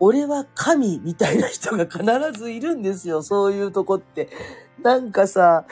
[0.00, 2.02] 俺は神みたいな人が必
[2.40, 4.30] ずいるんですよ、そういうとこって。
[4.82, 5.66] なんかさ、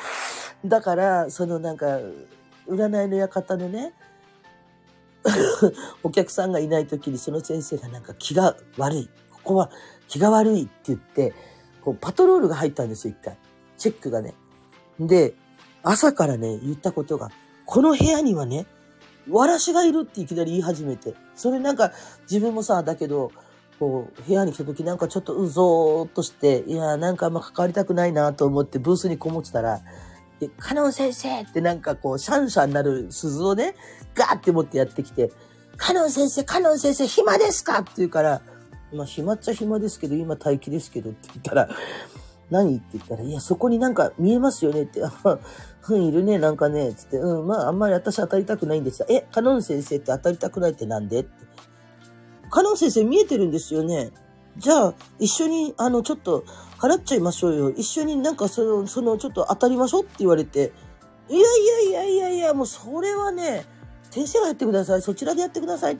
[0.67, 1.99] だから、そのなんか、
[2.69, 3.95] 占いの館のね、
[6.05, 9.11] お客さんがいない時にその先生がなんか気が悪い。
[9.31, 9.71] ここは
[10.07, 11.33] 気が悪いって言って、
[11.81, 13.39] こうパトロールが入ったんですよ、一回。
[13.79, 14.35] チェックがね。
[15.01, 15.33] で、
[15.83, 17.31] 朝からね、言ったことが、
[17.65, 18.67] この部屋にはね、
[19.29, 21.15] わらしがいるっていきなり言い始めて。
[21.35, 21.93] それなんか
[22.23, 23.33] 自分もさ、だけど、
[23.79, 29.81] こう、部屋に来た時なんかちょっとうぞーっとして、いやー、なんかあんま関わりたくないなと思ってブースにこもってたら、
[30.39, 33.75] で、カノン先生ってなんかこう、シャンシャンなる鈴をね、
[34.15, 35.31] ガーって持ってやってきて、
[35.77, 38.43] カノン先生、カノン先生、暇ですかって言うから、
[38.93, 41.69] まあ、暇っちゃ暇ですけど、今待機ですけどって言ったら、
[42.51, 42.77] 何？
[42.77, 45.09] って言ったら、いや、そこになんか見えますよねって、あ
[45.81, 51.31] ふん、いるね、なんかね、つって、うん、まあ、あんまり私当たりたくないんですえ、カノン先生って当たりたくないってなんでって。
[52.51, 54.11] カノン先生見えてるんですよね。
[54.59, 56.45] じゃあ、一緒に、あの、ちょっと、
[56.79, 57.71] 払っちゃいましょうよ。
[57.71, 60.73] 一緒になんか、その、その、ちょっと当たりましょうって言われて、
[61.29, 63.65] いやいやいやいやいや、もうそれはね、
[64.11, 65.03] 先生がやってください。
[65.03, 65.99] そちらでやってください。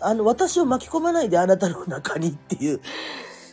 [0.00, 2.80] あの、私を巻き込まないであなたの中にっていう、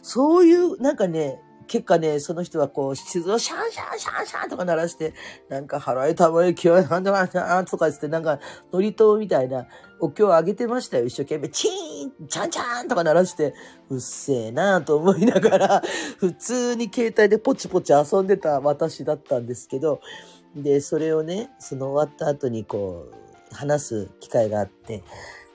[0.02, 5.14] そういう、なんかね、結果ね、その人はこう、鈴をシャンシャンシャンシャンとか鳴らして、
[5.50, 8.40] なんか払えたまえ、今日はなんだかとか言って、なんか、
[8.72, 9.68] ノリ島みたいな、
[10.00, 11.06] お経をあげてましたよ。
[11.06, 13.54] 一生懸命、チーンチャンチャンとか鳴らして、
[13.90, 15.82] うっせえなと思いながら、
[16.18, 20.02] 普通に携帯でポチポチ遊んでた私だったんですけど、
[20.56, 25.04] で、それをね、その終わった後にこう、話す機会があって、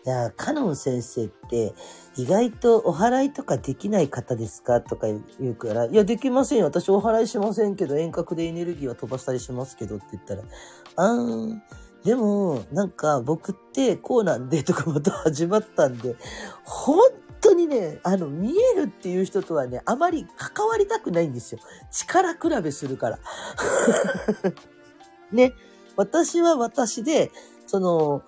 [0.08, 1.74] や、カノン先生って、
[2.16, 5.06] 意外とお祓いとかできない方ですかとか
[5.40, 6.66] 言うから、いや、できませんよ。
[6.66, 10.42] 私お祓いしませんけど、遠隔でエネルギーは飛ばしたりしますけどって言ったら、
[10.96, 11.62] あーん、
[12.04, 16.16] でも、なんか僕ってこうなんでとかまた始まったんで、
[16.64, 16.98] 本
[17.40, 21.60] 当にね、あの、見えるっていう人とはね、あまり関わりたくないんですよ。
[21.90, 23.18] 力比べするから。
[25.30, 25.54] ね、
[25.96, 27.30] 私は私で、
[27.66, 28.22] その、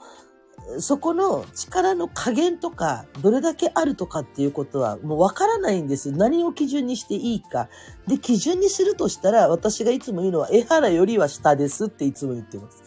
[0.79, 6.11] そこの力の加減とか、どれだけあるとかっていうことはもうわからないんです。
[6.13, 7.69] 何を基準にしていいか。
[8.07, 12.83] で、基準にするとしたら、私がいつも言うのは、江原よりは下ですっていつも言ってます。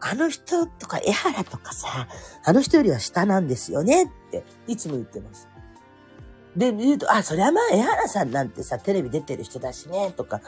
[0.00, 2.08] あの人とか江原とかさ、
[2.44, 5.48] あの人よりは下なんですよねっていつも言ってます。
[6.56, 10.40] で、言うと、あ、そりゃまあ江原さんなんてさ、テレビ出てる人だしね、とか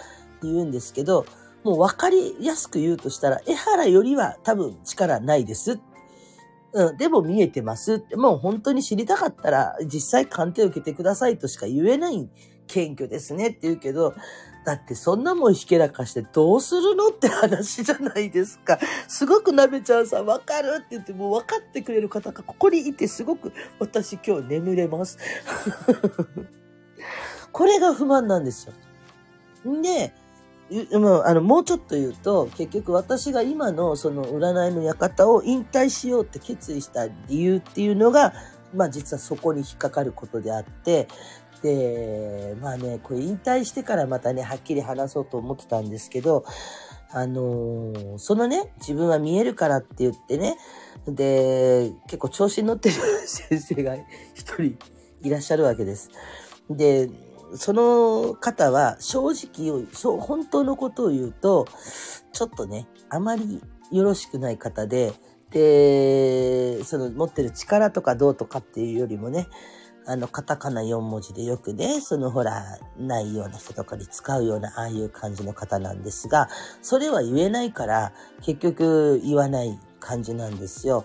[0.42, 1.26] 言うんですけど、
[1.64, 5.78] もう分かりやすく言うとしたら、江原よりは多分力ないです
[6.72, 12.28] うん、でも見えてますって、もう本当に知りたかったら、実際鑑定を受けてくださいとしか言えない
[12.66, 14.14] 謙虚ですねって言うけど、
[14.64, 18.78] だってそんなもんひけらかしてどうするのって話じゃないですか。
[19.08, 25.16] すごくなべちゃんさんわかるって言ってもう分かってくれる方がここにいてすごく私今日眠れます。
[27.50, 28.74] これが不満なんですよ。
[29.82, 30.12] で、
[30.92, 38.34] もうあのもうちょっと言うと、結局私が今のその占いの館を引退しようって決意した理由っていうのが、
[38.74, 41.08] まあ実はそこに引っかかることであって、
[41.62, 46.44] で、まあね、これ引退してからまたね、はっきり話そうと思ってたんですけど、
[47.10, 50.58] あのー、そのね、自分は見えるからって言ってね、
[51.06, 52.94] で、結構調子に乗ってる
[53.26, 53.96] 先生が
[54.34, 54.76] 一人
[55.22, 56.10] いらっしゃるわけです。
[56.68, 57.08] で、
[57.54, 61.66] その方は正直を、本当のことを言うと、
[62.32, 65.12] ちょっとね、あまりよろしくない方で、
[65.50, 69.48] で、その持ってる力とかどうとかっていうよりもね、
[70.06, 76.48] あの、カタカナ4文字でよくね、そのほら、ないような人とかに使うような、ああいう感じの方なんですが、
[76.80, 81.04] それは言えないから、結局言わない感じなんですよ。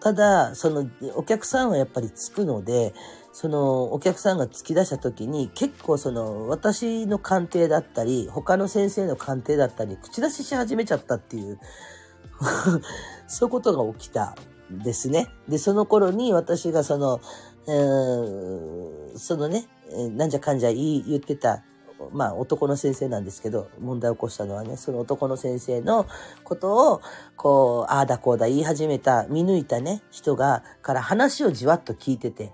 [0.00, 2.92] ただ、その、お客さんはやっぱりつくので、
[3.32, 11.60] そのお客さんが突き出した時に結構その私の鑑定だったり他の先生の鑑定だったり口出しし始めちゃったっていう
[13.28, 14.34] そういうことが起きた
[14.72, 15.28] んですね。
[15.48, 17.20] で、その頃に私がその、
[17.66, 19.68] えー、そのね、
[20.16, 21.62] なんじゃかんじゃ言言ってた
[22.12, 26.06] まあ男の先生なんですけど、問題を起こしたのはね、その男の先生の
[26.44, 27.02] ことを、
[27.36, 32.52] こう、ああだこうだ言い始めた、見抜いたね、人が、から話をじわっと聞いてて、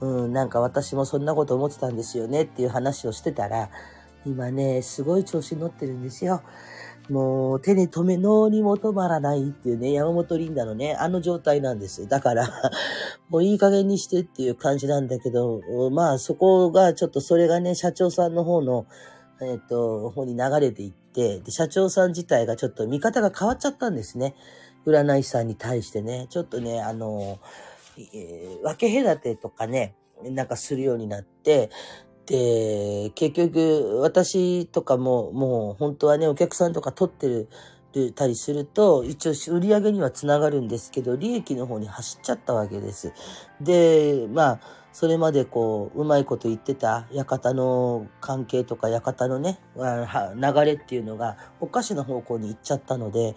[0.00, 3.70] うん、なんか私もそんなこと思ってたんですよねっていう話をしてたら、
[4.26, 6.42] 今ね、すごい調子に乗ってるんですよ。
[7.08, 12.08] もう手に止め、脳にも止まらないっていうね、山本リンダのね、あの状態なんです。
[12.08, 12.48] だから、
[13.30, 15.60] もういい加減にしてっていう感じなんだけど、
[15.92, 18.86] まあそこがちょっとそれがね、社長さんの方の、
[19.40, 24.34] えっ、と、方に流れていってで、社長さん自体がちょっと見方が変わっちゃったんですね。
[24.84, 27.38] 占い師さんに対してね、ちょっとね、あの、
[27.98, 31.70] えー分け隔てとかね、なんかするようになって、
[32.26, 37.48] で、結局、私とかも、もう本当はね、お客さんとか取ってる、
[38.14, 43.14] たりすると、一応売り上げにはつながるんですけど、利益の方に走っちゃったわけです。
[43.60, 44.60] で、まあ、
[44.92, 53.34] それまでこう、うまいこと言ってた館の関係とか館のね、流れっていうのがおかしな方向に行っちゃったので、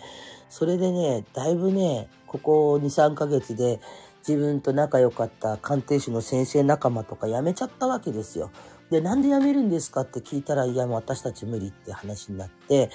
[0.50, 3.80] それでね、だいぶね、ここ2、3ヶ月で
[4.28, 8.52] 自分と仲良かった鑑定士の先生仲間とか辞めちゃったわけですよ。
[8.90, 12.90] で、なんで辞めるんですかって聞いたら、いや、もう私たち無理って話になって、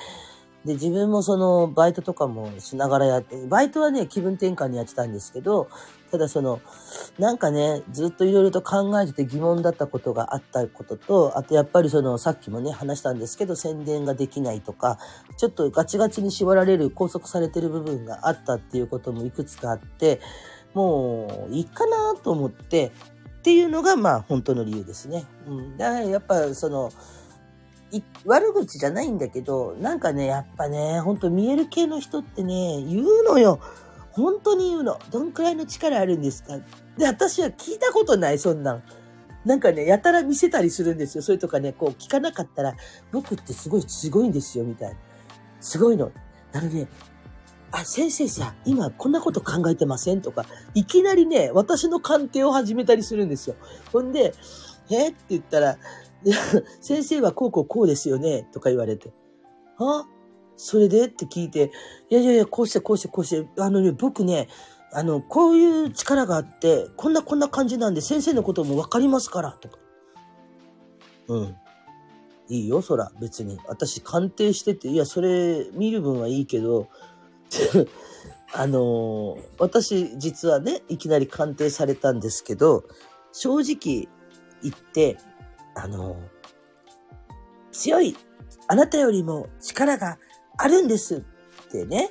[0.64, 5.68] で、自分もその、バイトとかもしながらやって、バイトはね、気分転換にやってたんですけど、
[6.10, 6.60] ただその、
[7.18, 14.98] なんかね、ずっといろいろと考えてて疑問だったことがあったことと、あとやっぱりその、さっきもね、話したんですけど、宣伝ができないとか、
[15.36, 20.20] ちょっとガチガチに縛られる、拘束されてる部分があったっていうこともいくつかあって、
[20.74, 22.92] もう、いいかなと思って、
[23.38, 25.24] っていうのが、まあ、本当の理由ですね。
[25.46, 25.76] うん。
[25.76, 26.90] だから、やっぱ、その、
[28.24, 33.60] 悪口じゃないんだけど、なんかね、やっぱね、ほんと見える系の人ってね、言うのよ。
[34.10, 34.98] 本当に言うの。
[35.10, 36.58] どんくらいの力あるんですか？
[36.98, 38.82] で、私は聞いたことない、そんなん。
[39.44, 41.22] なんかね、やたら見せたりするんですよ。
[41.22, 42.74] それとかね、こう聞かなかったら、
[43.12, 44.96] 僕ってすごい、すごいんですよ、みたいな。
[45.60, 46.10] すごいの。
[46.52, 46.88] あのね、
[47.74, 53.56] あ、先生さ、今こんなこと考えてませんとか、いきなりね、私の鑑定を始めたりするんですよ。
[53.92, 54.32] ほんで、
[54.90, 55.76] えって言ったら、
[56.80, 59.12] 先生はこうこうこうですよねとか言われて。
[59.78, 60.06] あ？
[60.56, 61.06] それで？
[61.06, 61.72] って聞いて、
[62.10, 64.46] いやいやいや、こうしてこうしてこうして、あのね、僕ね、
[64.92, 69.78] あの、こういう力があって、こんなこんな感じなんで先生のこともわかりますから、とか。
[71.26, 71.56] うん。
[72.48, 73.58] いいよ、そら、別に。
[73.66, 76.86] 私、鑑定してて、いや、それ、見る分はいいけど、
[78.52, 82.84] あのー私、実はね、いきなり鑑定されたんですけど、
[83.32, 84.08] 正直
[84.62, 85.18] 言って、
[85.74, 86.16] あのー
[87.72, 88.16] 強い、
[88.68, 90.18] あなたよりも力が
[90.56, 91.20] あるんですっ
[91.72, 92.10] てね、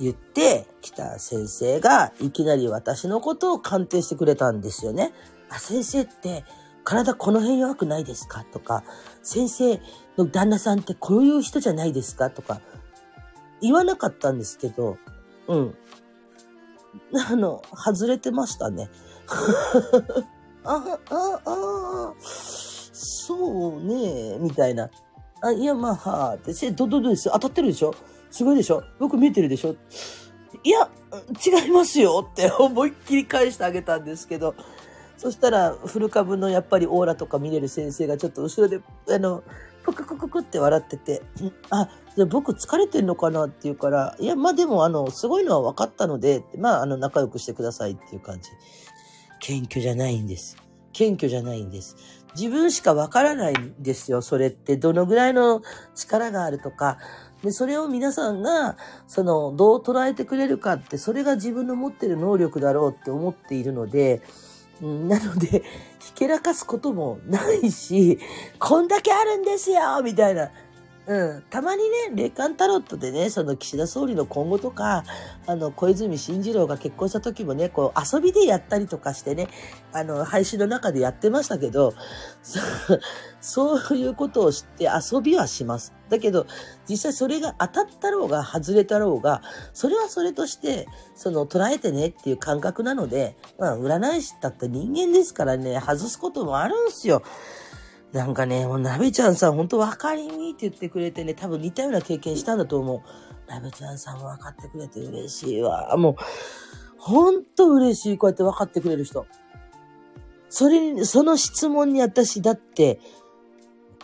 [0.00, 5.12] 言ってきた先生が、いきなり私のことを鑑定してくれたんですよね。
[5.50, 6.44] あ、先生って、
[6.84, 8.44] 体この辺弱くないですか？
[8.52, 8.84] とか、
[9.22, 9.80] 先生
[10.16, 12.30] の旦那さんってこういう人じゃないですか？
[12.30, 12.60] とか、
[13.64, 14.98] 言わなかったんですけど、
[15.48, 15.74] うん。
[17.28, 18.90] あの、外れてましたね。
[20.64, 24.90] あ、あ、あ、そうね、みたいな。
[25.42, 27.30] あ、いや、まあ、はあ、って、せ、ど、ど、どです？
[27.32, 27.94] 当たってるでしょ？
[28.30, 28.82] すごいでしょ？
[28.98, 29.74] 僕見えてるでしょ？
[30.62, 30.88] いや、
[31.44, 34.54] 違いますよって思いっきり返してあげたんですけど、
[35.16, 39.42] そしたら、古株のやっぱりオーラとか見れる先生がちょっと後ろで、あの、
[39.84, 41.22] クククククって笑ってて、
[41.70, 48.50] あ、じゃあ僕疲れてんのかなって言うから、いや、まあでも、あの、すごいのは分かったので、まあ、あの、仲良くしてくださいっていう感じ。
[49.40, 50.56] 謙虚じゃないんです。
[50.92, 51.96] 謙虚じゃないんです。
[52.36, 54.76] 自分しか分からないんですよ、それって。
[54.76, 55.62] どのぐらいの
[55.94, 56.98] 力があるとか。
[57.42, 64.22] で、それを皆さんが、その、どう捉えてくれるかって、それが自分の持ってる能力だろうって思っているので、
[64.82, 65.62] うんなので、
[66.00, 68.18] ひけらかすこともないし、
[68.58, 70.50] こんだけあるんですよみたいな。
[71.06, 71.42] うん。
[71.50, 75.04] たまにね、霊感タロットでね、その岸田総理の今後とか、
[75.46, 79.48] あの、小泉進次郎が結婚した時もね、こう、遊びでやったりとかしてね、
[79.92, 81.92] あの、配信の中でやってましたけど、
[82.42, 82.60] そ
[83.78, 85.92] そういうことを知って遊びはします。
[86.08, 86.46] だけど、
[86.88, 89.42] 実際それが当たったろうが外れたろうが、
[89.74, 97.22] それはそれとして、その捉えてねっていう感覚なので、まあ、占い師だって人間ですからね、外すこともあるんすよ。
[98.14, 103.50] なんかね、もうなべちゃんさん、ほんと分かりみって言ってくれてね、多分似たような経験したんだと思う。
[103.50, 105.96] なべちゃんさんも分かってくれて嬉しいわ。
[105.96, 106.16] もう、
[106.96, 108.16] ほんと嬉しい。
[108.16, 109.26] こうやって分かってくれる人。
[110.48, 113.00] それに、その質問に私、だって、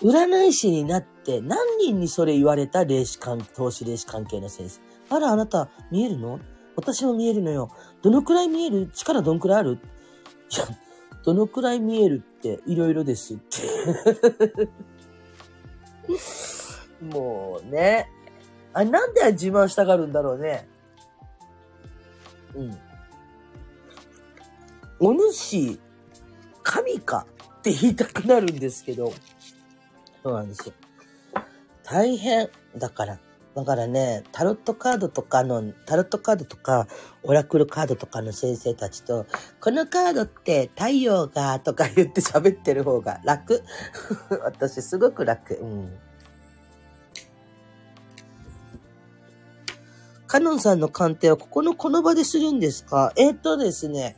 [0.03, 2.85] 占い師になって何人にそれ言われた？
[2.85, 4.81] 霊視関、投資霊視関係の先生。
[5.15, 6.41] あら、あなた、見えるの？
[6.75, 7.71] 私も見えるのよ。
[8.03, 8.91] どのくらい見える？
[8.93, 9.79] 力どんくらいある？
[10.53, 10.67] いや、
[11.25, 14.69] どのくらい見えるっていろいろですって。
[17.15, 18.09] もうね。
[18.73, 20.69] あ、なんで自慢したがるんだろうね。
[22.55, 22.79] うん。
[24.99, 25.79] お主
[26.63, 27.27] 神か
[27.59, 29.13] って言いたくなるんですけど、
[30.23, 30.75] そうなんですよ。
[31.85, 32.49] 大変。
[32.77, 33.19] だから、
[33.61, 36.89] だからね、タロットカードとかの、タロットカードとか、
[37.23, 39.27] オラクルカードとかの先生たちと、
[39.61, 43.63] このカードって太陽が、とか言って喋ってる方が楽。
[44.45, 45.57] 私すごく楽。
[45.57, 45.93] うん。
[50.27, 53.13] カノンさんの鑑定はここのこの場でするんですか？
[53.17, 54.17] えー、っとですね、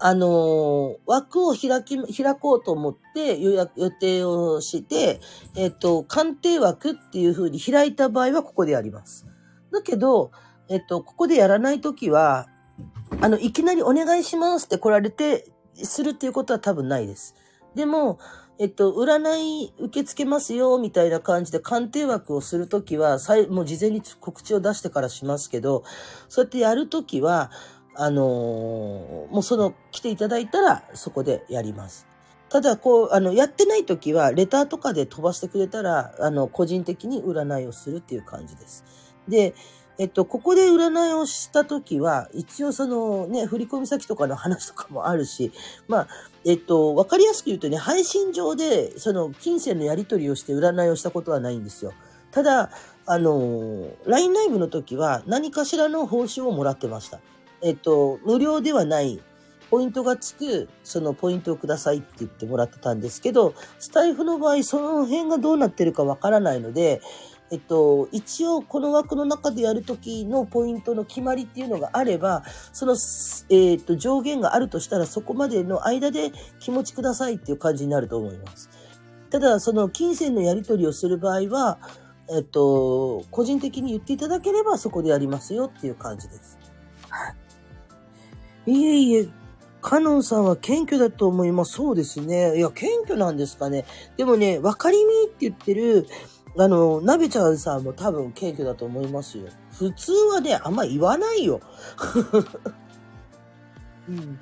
[0.00, 5.20] あの、枠を開き、開こうと思って予約、予定をして、
[5.56, 9.26] えっ、と、鑑定枠っていう風に開いた場合はここでやります。
[9.72, 10.30] だけど、
[10.68, 12.46] えっ、と、ここでやらないときは、
[13.20, 15.50] あの、いきなりお願いしますって来られて、
[15.82, 17.34] するっていうことは多分ないです。
[17.74, 18.18] でも、
[18.60, 23.18] えっと、占い受け付けますよ、みたいな感じで鑑定枠をするときは、
[23.50, 25.84] もう事前に告知を出してからしますけど、
[26.28, 27.52] そうやってやるときは、
[28.00, 32.06] あのー、もうその、来ていただいたら、そこでやります。
[32.48, 38.84] ただ、こう、あの、やってない時は、レターとかで飛ばしてくれたら、あの、個人的に占いをするっていう感じです。
[39.26, 39.52] で、
[39.98, 45.50] えっと、ここで占いをした時は、一応そのね、振込先とかの話とかもあるし、
[45.88, 46.08] まあ、
[46.44, 51.94] えっと、わかりやすく言うとね、配信上で、その、金銭のやり取りをして占いをしたことはないんですよ。
[52.30, 52.70] ただ、
[53.06, 57.18] あの、LINE ライブの時は何かしらの報酬をもらってました。
[57.62, 59.20] えっと、無料ではない、
[59.70, 67.00] ポイントがつく、そのポイントをくださいって言ってもらってたんですけど、スタイフの場合、その辺がどうなってるかわからないので、
[67.50, 72.96] えっと、一応この枠の中でやるときのポイントの決まりっていうのがあれば、その、
[73.50, 78.68] えっと、上限があるとしたらそこまでの間で気持ちくださいっていう感じになると思います。
[79.30, 81.78] ただ、その金銭のやり取りをする場合は、
[82.30, 86.58] えっと、個人的に言っていただければそこでやりますよっていう感じです。
[87.08, 87.47] はい。
[88.68, 89.28] いえいえ、
[89.80, 91.72] カノンさんは謙虚だと思います。
[91.72, 92.58] そうですね。
[92.58, 93.86] いや、謙虚なんですかね。
[94.16, 96.06] でもね、分かりみって言ってる、
[96.58, 99.44] あの、なべちゃんさんも多分謙虚だと思いますよ。
[99.72, 101.60] 普通はね、あんま言わないよ。
[104.08, 104.38] うん。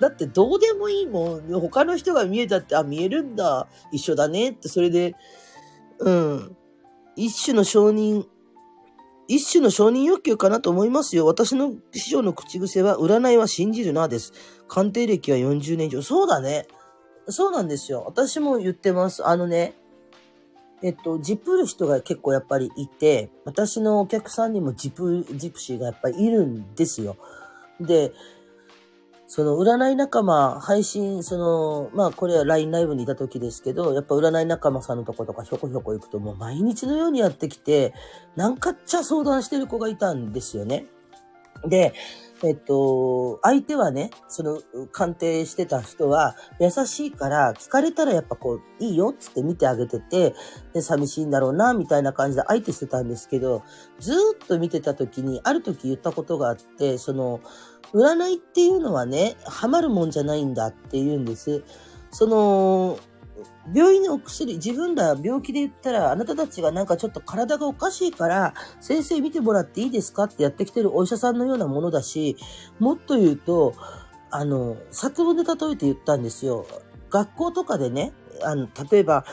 [0.00, 1.60] だってどうでもいいもん。
[1.60, 3.68] 他の人が見えたって、あ、見えるんだ。
[3.92, 5.14] 一緒だねって、それで、
[5.98, 6.56] うん。
[7.16, 8.26] 一種の承認
[9.28, 11.26] 一種の承認欲求かなと思いますよ。
[11.26, 14.32] 私の師匠の口癖は、占いは信じるな、です。
[14.68, 16.02] 鑑定歴は40年以上。
[16.02, 16.66] そうだね。
[17.28, 18.04] そうなんですよ。
[18.06, 19.26] 私も言ってます。
[19.26, 19.74] あのね、
[20.82, 27.16] えっと、ジプル人が結構やっぱりいて、私のお客さんにもジプ、ジプシーがやっぱりいるんですよ。
[27.80, 28.12] で、
[29.26, 37.94] その占い仲間、配信、その、まあこれは LINE ライブにいた時ですけど、やっぱ占い仲間さんのとことかひょこひょこ行くともう毎日のようにやってきて、
[38.36, 40.86] なんかっちゃ相談してる子がいたんですよね。
[41.66, 41.94] で、
[42.42, 44.60] えっと、相手はね、その
[44.92, 50.34] 鑑定してた人は優しいから聞かれたらやっぱこう、いいよっつって見てあげてて、
[50.74, 53.62] で、寂しいんだろうな、みたいな感じで相手してたんですけど、
[53.98, 57.40] ずっと見てた時に、ある時言ったことがあって、その、
[57.94, 61.62] 占いっていうのはね、ハマるもんじゃないんだって言うんです。
[62.10, 62.98] その、
[63.72, 72.36] 病院のお薬、自分ら病気で言ったら、あなたたちがなんかちょっと体がおかしいから、先生見てもらっていいですかってやってきてるお医者さんのようなものだし、
[72.78, 73.74] もっと言うと、
[74.30, 76.66] あの、作文で例えて言ったんですよ。
[77.10, 79.24] 学校とかでね、あの、例えば、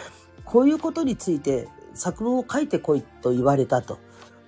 [0.45, 3.99] こういうことについて作文を書いてこいと言われたと。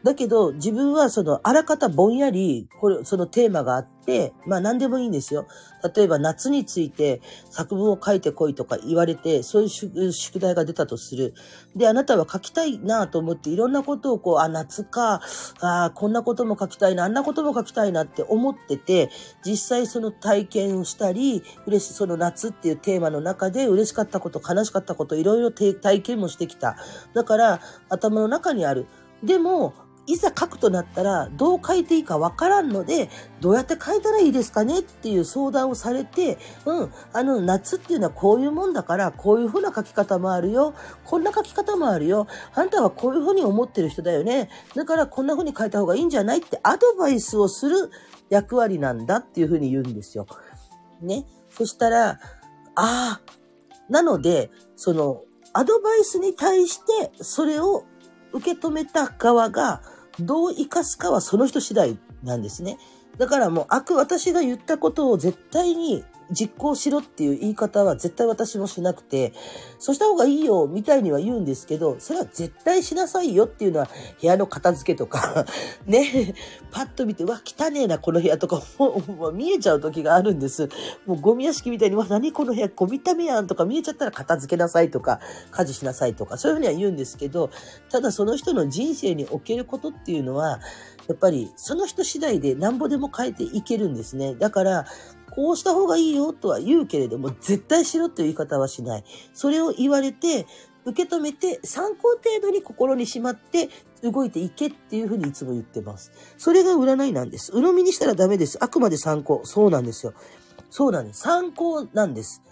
[0.03, 5.47] だけど、自分はその、あらかたぼんやり、これ、そのテーマがあって、まあ何でもいいんですよ。
[5.95, 11.33] 例えば夏について作文を書いてこいとか言われて、そういう宿題が出たとする。
[11.75, 15.21] で、あなたは書きたいなと思っていろんなことをこう、あ、夏か、
[15.61, 19.09] あこんなことも書きたいな、あんなことも書きたいなって思ってて、
[19.45, 26.75] 実際その体験をしたり、嬉し、その夏っていうテーマの中で嬉しかったこと、悲しかったこと、いろいろ体験もしてきた。
[27.13, 28.85] だから、頭の中にある。
[29.23, 29.73] でも、
[30.05, 34.79] いざ書くとなったら、どう書いていいかわからんので、どうやって書いたらいいですかね？
[34.79, 40.73] っていう相談をされて、うん、あの、夏っていうのはこういうもんだから、こういうふうな書き方もあるよ。
[41.05, 42.27] こんな書き方もあるよ。
[42.53, 44.49] あんたはこういうふうに思ってる人だよね。
[44.75, 47.89] だからこんなふうに書いた方がいいんじゃないってアドバイスをする
[48.29, 50.27] 役割なんだっていうふうに言うんですよ。
[51.01, 51.25] ね。
[51.49, 52.17] そしたら、あ
[52.75, 53.21] あ、
[53.87, 55.21] なので、その、
[55.53, 57.85] アドバイスに対して、それを
[58.33, 59.81] 受け止めた側が、
[60.19, 62.77] どう生かすかはその人次第なんですね。
[63.17, 66.03] だからもうあく、私が言ったことを絶対に
[66.33, 69.33] 実行しろっていう言い方は絶対私もしなくて、
[69.79, 75.45] そうした方がいいよ、みたいには言うんですけど、それは絶対しなさいよっていうのは、部屋の片付けとか
[75.85, 76.35] ね、
[76.71, 80.69] パッと見て、わ、汚ねえな、この部屋とか、もう、見えちゃう時があるんです。
[81.05, 85.19] もうゴミ屋敷みたいに、わ、何この部屋、ゴミためやんとか見えちゃったら片付けなさいとか、
[85.51, 87.49] 家事しなさいとか、そういうふうには言うんですけど、
[87.89, 90.59] ただその人の人生におけることっていうのは、
[91.07, 94.35] やっぱりその人次第でなんぼでも変えていけるんですね。
[94.35, 94.85] だから、
[95.31, 99.03] こうした方がいいよとは言うけれども、絶対しろという言い方はしない。
[99.33, 100.45] それを言われて、
[100.85, 103.69] 受け止めて、参考程度に心にしまって
[104.03, 106.11] 動いていけっていうふうにいつも言ってます。
[106.37, 107.51] それが占いなんです。
[107.51, 108.57] 鵜呑みにしたらダメです。
[108.61, 109.41] あくまで参考。
[109.43, 110.13] そうなんですよ。
[110.69, 111.21] そうなんです。
[111.21, 112.43] 参考なんです。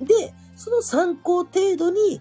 [0.00, 2.20] で、その参考程度に、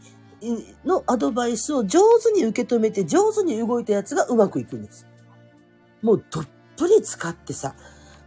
[0.85, 5.05] のアドバイスを上手に受け止めて上手に動いたやつがうまくいくんです。
[6.01, 6.47] もうどっ
[6.77, 7.75] ぷり使ってさ、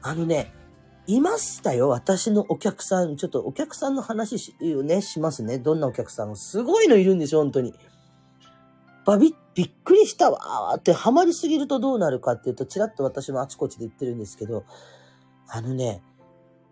[0.02, 0.52] あのね、
[1.06, 1.88] いましたよ。
[1.88, 3.16] 私のお客さん。
[3.16, 5.58] ちょっとお客さんの話し、ね、しますね。
[5.58, 7.74] どんなお客さんすごいのいるんですよ、本当に。
[9.04, 14.64] バビびっくりしたわーってハマりすぎるとどうなるかっていうと、ちらっと私もあちこちで言ってるんですけど、
[15.48, 16.02] あのね、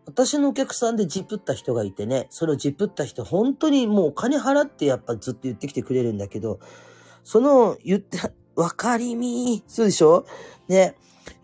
[0.07, 6.59] 私のお客さんでジップった人がいてね、そのジップった人、本当にもうお金払ってやっぱずっと言ってきてくれるんだけど、
[7.23, 8.19] その言って、
[8.57, 10.27] わかりみそうでしょ？
[10.69, 10.95] ね、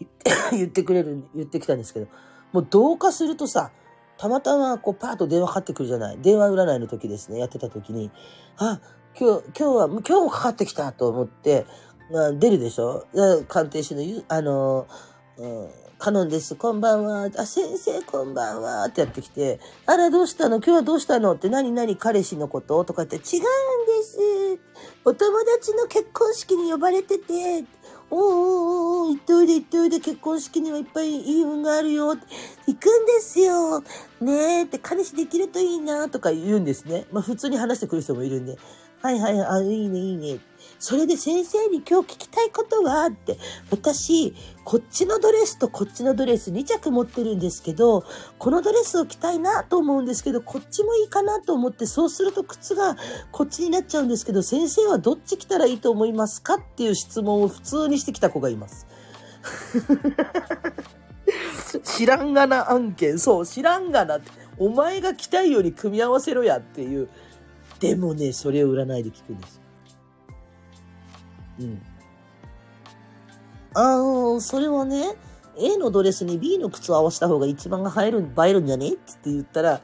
[0.53, 2.07] 言ってくれる、言ってきたんですけど、
[2.53, 3.71] もう同化するとさ、
[4.19, 6.19] たまたまこうパーッと電話かかってくるじゃない？
[6.21, 8.11] 電話占いの時ですね、やってた時に、
[8.57, 8.81] あ、
[9.19, 11.67] 今日、今日は、今日もかかってきたと思って、
[12.11, 13.07] まあ、出るでしょ？
[13.49, 14.87] 鑑定士の、あの、
[15.39, 16.55] うん、カノンです。
[16.57, 17.29] こんばんは。
[17.37, 18.85] あ、先生こんばんは。
[18.87, 20.57] ってやってきて、あら、どうしたの？
[20.57, 21.33] 今日はどうしたの？
[21.35, 22.85] って何何彼氏のこと？
[22.85, 23.45] とか言って、違うん
[23.87, 24.19] です。
[25.09, 27.65] お友達の結婚式に呼ばれてて、
[28.11, 32.09] おーおーおー、行っておいで行っておいで、結婚式にはいっぱいいい運があるよ。
[32.09, 33.81] 行くんですよ。
[34.21, 37.07] ねえって、彼氏できるといいな、とか言うんですね。
[37.11, 38.59] まあ普通に話してくる人もいるんで。
[39.01, 40.41] はいはい、あ、いいねいいね。
[40.79, 43.37] それで先生に今日聞きたいことはって、
[43.71, 48.05] 私、こっちのドレスとこっちのドレス2着持ってるんですけど、
[48.39, 52.97] このドレスを着たいなと思うんですけど、こっちもいいかなと思って、そうすると靴が
[53.33, 58.87] こっちになっちゃうんですけど、先生はどっち着たらいいと思いますかっていう質問を普通にしてきた子がいます。
[61.83, 63.19] 知らんがな案件。
[63.19, 64.31] そう、知らんがなって。
[64.59, 67.09] お前が着たいように組み合わせろやっていう。
[67.81, 69.68] でもね、それを占いで聞くんです。
[71.61, 71.83] うん。
[73.75, 75.15] あの、それはね、
[75.57, 78.91] A のドレスに B の靴を合わせた方が一番映える、映えるんじゃね？
[78.91, 79.81] って言ったら、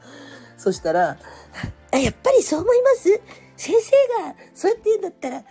[0.57, 1.17] そしたら、
[1.91, 3.21] あ、やっぱりそう思います？
[3.57, 3.91] 先生
[4.23, 5.43] がそうやって言うんだったら、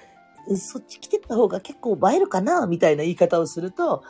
[0.57, 2.67] そっち着てった方が結構映えるかな？
[2.67, 4.03] みたいな言い方をすると、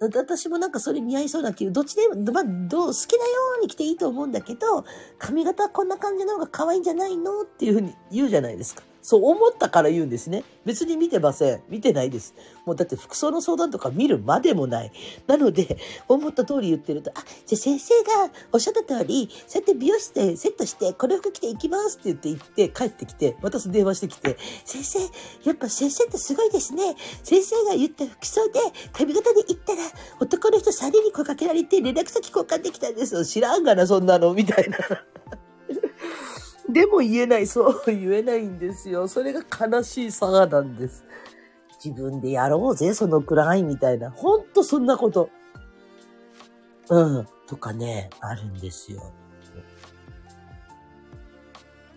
[0.00, 4.84] 私もなんかそれ似合いそうな気どっちでも、まあ、どう、好きなように着ていいと思うんだけど、
[5.18, 7.42] 髪型はこんな感じの方が可愛いんじゃないの？
[7.42, 8.82] っていうふうに言うじゃないですか。
[9.02, 10.44] そう思ったから言うんですね。
[10.64, 11.62] 別に見てません。
[11.68, 12.34] 見てないです。
[12.66, 14.92] もうだって服装の相談とか見るまでもない。
[15.26, 15.78] なので、
[16.08, 24.98] 思った通り言ってると、あ、じゃあ先生がおっしゃった通り、そうやって美容室でセットして、この服着て行きますって言って行って帰ってきて、また電話してきて、先生、
[25.44, 26.94] やっぱ先生ってすごいですね。
[27.22, 28.60] 先生が言った服装で
[28.92, 29.82] 髪型で行ったら、
[30.20, 33.24] 男の人3人に声かけられて連絡先交換できたんです。
[33.24, 34.78] 知らんがな、そんなの、みたいな。
[36.72, 37.46] でも言えない。
[37.46, 39.08] そう言えないんですよ。
[39.08, 41.04] それが悲しい差なんです。
[41.82, 44.10] 自分でやろうぜ、そのくらい、みたいな。
[44.10, 45.30] ほんとそんなこと。
[46.90, 47.28] うん。
[47.46, 49.12] とかね、あるんですよ。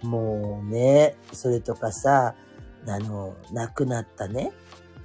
[0.02, 2.36] もうね、それとかさ、
[2.88, 4.52] あの、亡くなったね。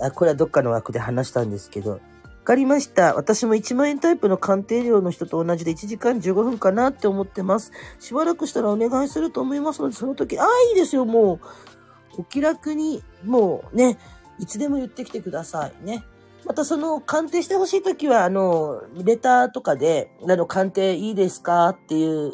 [0.01, 2.01] あ、これはどっかの枠で話したんですけど、
[2.49, 3.14] かりました。
[3.14, 7.72] 私も1万円タイプの鑑定料の人と同じで1時間15分かなって思ってます。
[8.01, 12.20] しばらくしたらお願いすると思いますので、その時、ああ、いいですよ、もう。
[12.20, 13.99] お気楽に、もうね、
[14.38, 16.05] いつでも言ってきてくださいね。
[16.46, 22.32] またその鑑定してほしいときは、あの、レターとかで、あの、鑑定いいですかっていう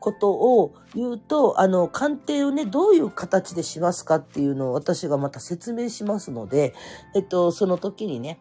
[0.00, 6.72] ことを言うと、あの、鑑定をね、どういう形でしますかっていうのを私がまた説明しますので、
[7.14, 8.40] えっと、その時にね、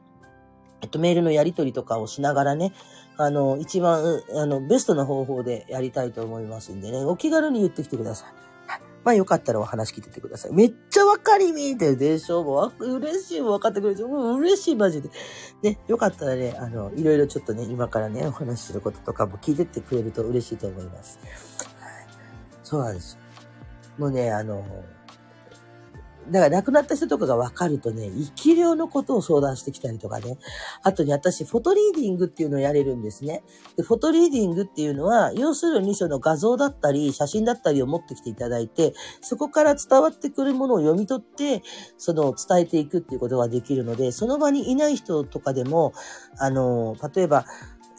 [0.85, 2.71] えっと、メールのやり取りとかをしながらね、
[3.17, 8.33] あの、一番、あの、ベストな方法でやりたいと思いますんでね、お気軽に言ってきてください。
[9.03, 10.53] まあよかったらお話聞いててください。
[10.53, 15.09] めっちゃわかりみってでしょもう嬉しいも分かってくれて、もう嬉しいマジで。
[15.61, 21.19] ね、よかったらね、あの、いろいろちょっとね、今からね、お話しすることとかも聞いてってくれると嬉しいと思います。
[21.79, 22.07] はい。
[22.63, 23.19] そうなんですよ。
[23.99, 24.65] もうね、あの、
[26.29, 30.37] だから亡くなった人とかが分かるとね、生き量のことを相談してきたりとかね。
[30.83, 33.43] あとに私、フォトリーディングっていうのをやれるんですね。
[33.75, 41.61] で、フォトリーディングっていうのは、要するにその画像だったり、写真だったりを持ってきていただいて、そこから伝わってくるものを読み取って、
[41.97, 45.93] その伝えていくっていうことができるので、その場にいない人とかでも、
[46.37, 47.45] あの、例えば、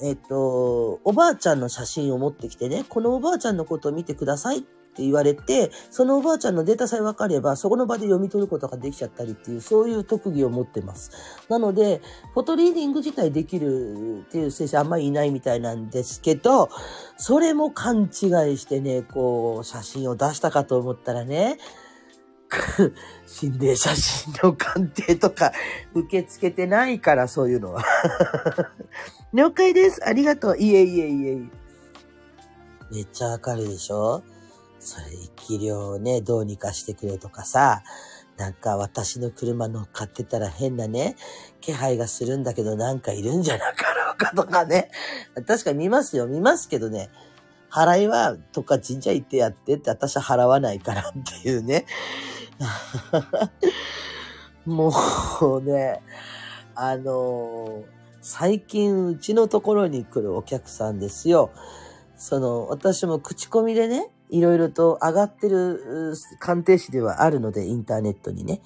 [0.03, 4.67] えっと、おばあちゃんの写真を持ってきてね、このおばあちゃんのことを見てください
[4.97, 11.11] って言われて、そのおばあちゃんのデータさえ分かれば、そこの場で読み取ることができちゃったりっていう、そういう特技を持ってます。
[11.51, 12.01] なので、
[12.33, 16.71] フォトリーディング自体できるっていう先生あんまりいないみたいなんですけど、
[17.19, 18.11] それも勘違い
[18.57, 21.59] してね、こう、写真を出したかと思ったらね、
[23.27, 25.53] 心霊写真の鑑定とか
[25.95, 27.83] 受け付けてないから、そういうのは。
[29.35, 30.01] 了解です。
[30.07, 30.57] ありがとう。
[30.59, 31.39] いえいえいえ。
[32.93, 34.23] めっちゃわかるでしょ？
[34.87, 37.83] それ、生き量をね、どうにかしてくれとかさ、
[38.37, 41.17] なんか私の車乗っかってたら変なね、
[41.61, 44.93] 気配がするんだけどなんかいるんじゃなかろうかとかね。
[45.45, 47.11] 確か見ますよ、見ますけどね。
[47.69, 51.85] 払いは、とか神社行ってやってって私は払わないからっていうね。
[54.65, 54.93] も
[55.41, 56.01] うね、
[56.77, 57.83] あの、
[58.21, 61.51] 最近うちのところに来るお客さんですよ。
[62.17, 68.61] その、私も口コミでね、いろいろと上がってる鑑定士ではあるので、インターネットにね。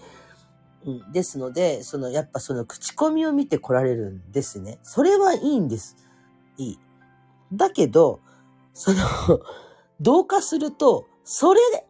[0.86, 4.78] うん、ですので、その、やっぱその口コミを見て来られるんですね。
[4.82, 5.96] それはいいんです。
[6.56, 6.78] いい。
[7.52, 8.20] だけど、
[8.72, 8.98] その、
[10.00, 11.86] 同化すると、それで、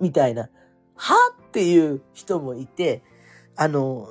[0.00, 0.48] みたいな、
[0.94, 1.14] は
[1.48, 3.02] っていう人もいて、
[3.56, 4.08] あの、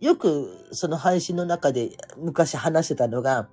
[0.00, 3.48] よくその配信の中で昔話してたのが、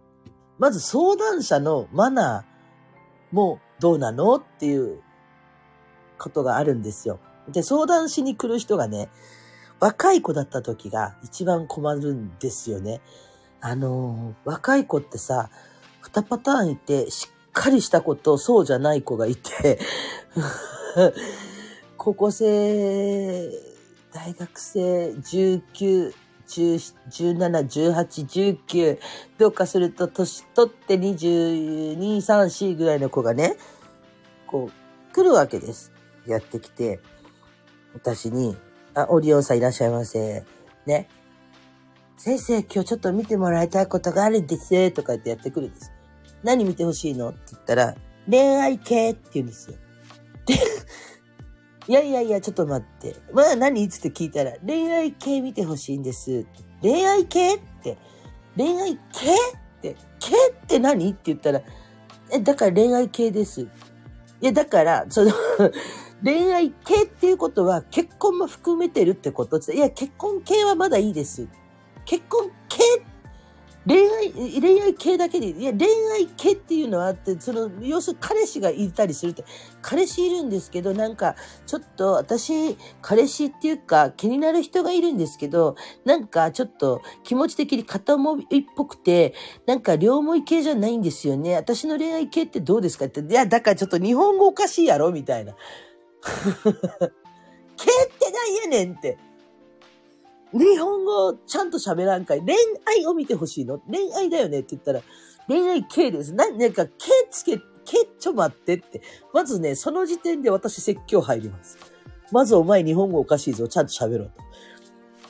[0.57, 4.35] まず相談者のマナーもどうなの？
[4.35, 5.01] っていう
[6.17, 7.19] ことがあるんですよ。
[7.49, 9.09] で、相談しに来る人がね、
[9.79, 13.01] 若い子だった時が一番困るんですよね。
[13.59, 15.49] あの、若い子ってさ、
[16.01, 19.79] 二パターンいて、しっかりした子とそうじゃない子がいて
[21.97, 23.49] 高校生、
[24.13, 26.13] 大学生、19、
[26.59, 28.99] 17、18、19、
[29.37, 33.55] どうかすると年取って22、3、4ぐらいの子がね、
[34.47, 35.91] こう、来るわけです。
[36.27, 36.99] やってきて、
[37.93, 38.57] 私に、
[38.93, 40.43] あ、オリオンさんいらっしゃいませ。
[40.85, 41.07] ね。
[42.17, 44.91] 先生、今日ちょっと見てもらいたいことがあるんです。
[44.91, 45.91] とか言ってやってくるんです。
[46.43, 47.29] 何見てほしいの？
[47.29, 47.95] って言ったら、
[48.29, 49.77] 恋愛系って言うんですよ。
[50.45, 50.55] で、
[51.91, 53.17] いやいやいや、ちょっと待って。
[53.33, 53.85] まあ何？
[53.89, 56.45] つって聞いたら、恋愛系見てほしいんです。
[56.81, 57.97] 恋愛系って、
[58.55, 59.01] 恋愛系っ
[59.81, 61.09] て、系って何？
[61.11, 61.61] って言ったら、
[62.31, 63.63] え、だから恋愛系です。
[63.63, 63.67] い
[64.39, 65.33] や、だから、その
[66.23, 69.59] 恋愛系っていうことは結婚も含めてるってこと？
[69.73, 71.49] いや、結婚系はまだいいです。
[72.05, 73.10] 結婚系っ
[73.85, 79.43] 恋愛、恋愛系だけで、いや、恋愛系っていうのはあって、その、要するに彼氏がいたりするって、
[79.81, 85.75] 彼氏いるんですけど、なんか、ちょっと私、彼氏っていうか、気になる人がいるんですけど、
[86.05, 89.33] なんか、ちょっと気持ち的に片思いっぽくて、
[89.65, 91.55] なんか、両思い系じゃないんですよね。
[91.55, 95.55] 私の恋愛系ってどうですかって、いや、だからちょっと日本語おかしいやろみたいな。
[96.21, 99.17] 系ってなんやねんって。
[100.53, 102.41] 日本語ちゃんと喋らんかい。
[102.41, 105.01] 恋愛を見てほしいの恋愛だよねって言ったら、
[105.47, 106.33] 恋愛系です。
[106.33, 106.93] な、なんか、系
[107.29, 109.01] つけ、系ちょ待ってって。
[109.33, 111.77] まずね、その時点で私説教入ります。
[112.31, 113.67] まずお前日本語おかしいぞ。
[113.67, 114.31] ちゃんと喋ろう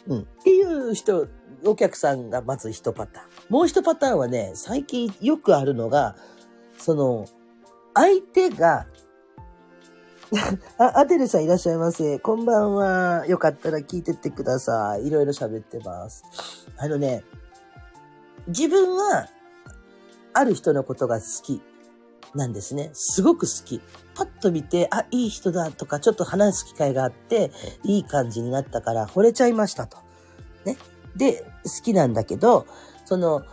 [0.07, 0.13] と。
[0.13, 0.19] うん。
[0.21, 1.27] っていう人、
[1.65, 3.27] お客さんがまず一パターン。
[3.49, 6.15] もう一パターンはね、最近よくあるのが、
[6.77, 7.25] その、
[7.93, 8.87] 相手が
[10.77, 12.17] あ、アデルさんいらっしゃいませ。
[12.19, 13.25] こんばんは。
[13.27, 15.07] よかったら聞いてってください。
[15.07, 16.23] いろいろ喋ってます。
[16.77, 17.23] あのね、
[18.47, 19.27] 自分は、
[20.33, 21.61] ある人のことが好き
[22.33, 22.91] なんですね。
[22.93, 23.81] すごく好き。
[24.15, 27.51] パッと見て、あ、いい人だとか、ちょっと話す機会があって、
[27.83, 29.97] いい感じになったから惚れちゃいましたと。
[30.63, 30.77] ね。
[31.17, 32.65] で、好きなんだけど、
[33.03, 33.43] その、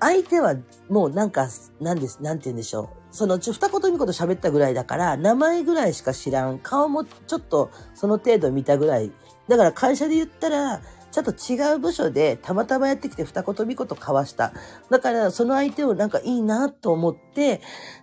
[0.00, 0.56] 相手は
[0.88, 1.48] もうなんか、
[1.80, 3.03] なんです、なんて言うんでしょう。
[3.14, 6.58] そのうち、二言三言喋ったぐらいだから、名前ぐらいしか知らん。
[6.58, 9.12] 顔もちょっとその程度見たぐらい。
[9.46, 10.80] だから会社で言ったら、
[11.12, 14.52] ちょっと違う部署でたまたまやってきて二言三言交わした。
[14.90, 17.60] だからその相手をなんかいいなと思って、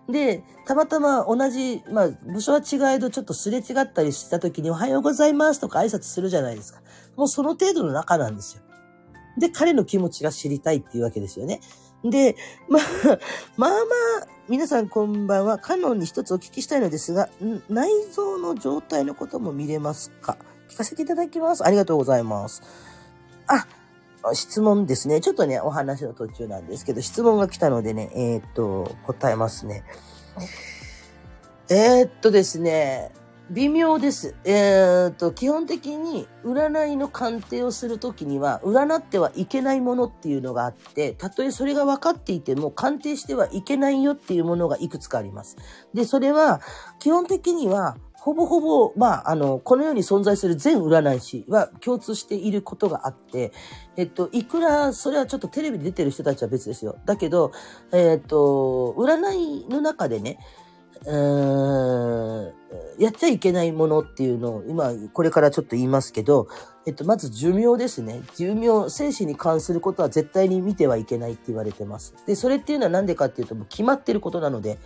[0.10, 6.80] で、たまたま同じ、まあ部署は違えどちょっとすれ違ったりした時におはようございますとか挨拶するじゃないですか。
[7.18, 8.64] もうその程度の仲なんですよ。
[9.38, 11.60] で、彼の気持ちが知りたいっていうわけですよね。
[12.04, 12.36] で、
[12.68, 12.82] まあ、
[13.58, 13.76] まあま
[14.24, 15.58] あ、皆さんこんばんは。
[15.58, 17.30] カノンに一つお聞きしたいのですが、
[17.70, 20.38] 内臓の状態のことも見れますか？
[20.70, 21.66] 聞かせていただきます。
[21.66, 22.62] ありがとうございます。
[23.48, 23.66] あ、
[24.34, 25.22] 質問ですね。
[25.22, 29.84] ちょっとね、お話の途中なんですけど、質問が来たのでね、えー、っと、答えますね。
[31.70, 33.12] えー、っとですね、
[33.52, 34.34] 微妙です。
[34.46, 45.58] えー、っと、基本的に占いの鑑定をするときには、占ってはいけないものっていうのがあって、たとえそれが分かっていても、鑑定してはいけないよっていうものがいくつかあります。
[45.94, 46.62] で、それは、
[47.00, 53.52] 基本的には、ほぼほぼ、まあ、あの、この世に存在する全占い師は共通していることがあって、
[53.98, 57.00] えっと、いくら、それはちょっとテレビで出てる人たちは別ですよ。
[57.06, 57.52] だけど、
[57.92, 60.38] えっと、占いの中でね、
[61.06, 62.52] うー、
[63.00, 66.48] やっちゃいけないものっていうのを、今、これからちょっと言いますけど、
[66.86, 68.22] えっと、まず寿命ですね。
[68.36, 72.14] 寿命、精神に関することは絶対に見てはいけないって言われてます。
[72.28, 74.78] で、それっていうのは何でかっていうと、もう決まってることなので、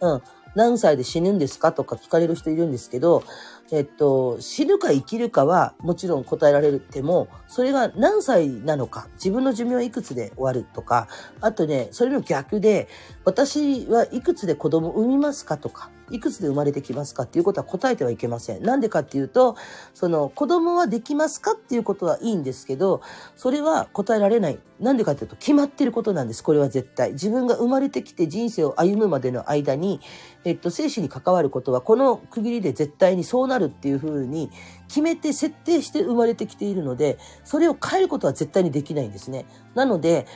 [0.00, 0.22] うん。
[0.54, 3.24] 何歳で死ぬんですかとか聞かれる人いるんですけど、
[3.72, 11.08] えっと、死ぬか生きるかはもちろん答えられても、それが何歳なのか、自分の寿命いくつで終わるとか、
[11.40, 12.88] あとね、それの逆で、
[13.24, 18.62] 私はいくつで子供産みますかとか、いくつで生まれてきますかっていうことは答えてはいけません。
[18.62, 19.56] なんでかっていうと、
[19.94, 23.02] その子供はできますかっていうことはいいんですけど、
[23.36, 24.58] それは答えられない。
[24.78, 26.44] なんでかっていうと決まってることなんです。
[26.44, 27.12] これは絶対。
[27.12, 30.00] 自分が生まれてきて人生を歩むまでの間に、
[30.44, 34.50] えっと、生死に関わることはこの区切りで絶対にそうなるっていうふうに
[34.88, 39.46] 決めて設定して生まれてきているので、それを変えることは絶対にできないんですね。
[39.74, 40.26] なので、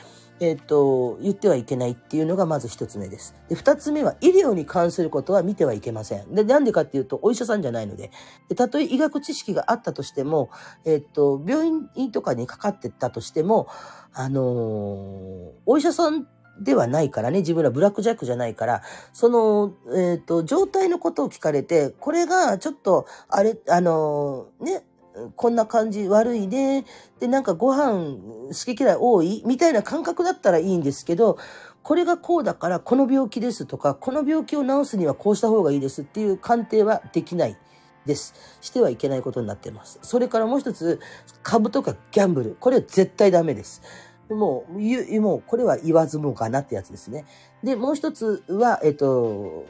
[0.41, 3.35] えっ、と、言ってはいけないっていうのがまず一つ目です。
[3.47, 6.33] で、二つ目は医療に関することは見てはいけません。
[6.33, 8.09] で、なんでかっていうと、お医者さんじゃないので、
[8.49, 10.49] でたとえ医学知識があったとしても、
[10.83, 13.67] えっ、と、病院とかにかかってったとしても、
[14.13, 16.27] あのー、お医者さん
[16.59, 18.81] ではないからね、自分らブラックジャックじゃないから、
[19.13, 24.85] その、えっ、と、状態のことを聞かれて、これがちょっと、あれ、あのー、ね、
[25.35, 26.85] こんな感じ悪いね。
[27.19, 28.15] で、なんかご飯
[28.47, 29.43] 好き嫌い多い？
[29.45, 31.37] みたいな感覚だったらいいんですけど、
[31.83, 37.57] これがこうだからこの病気ですとか、この病気を治すにはこうした方がいいですっていう鑑定はできない
[38.05, 38.33] です。
[38.61, 39.99] してはいけないことになっています。
[40.01, 40.99] それからもう一つ、
[41.43, 42.55] 株とかギャンブル。
[42.59, 43.81] これは絶対ダメです。
[44.35, 47.25] もう、もう、これは言わずもがなってやつですね。
[47.63, 49.65] で、もう一つは、えっと、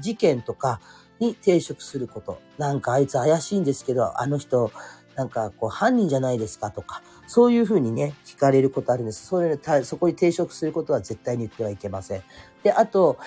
[0.00, 0.80] 事件とか、
[1.22, 2.40] に抵触すること。
[2.58, 4.72] なんかあいつ怪しいんですけど、あの人、
[5.14, 9.26] なんかこう犯人じゃないですかとか、そういうふうにね、聞かれることあるんです。
[9.26, 12.22] それそこに抵触することは絶対に言ってはいけません。
[12.64, 13.18] で、あと、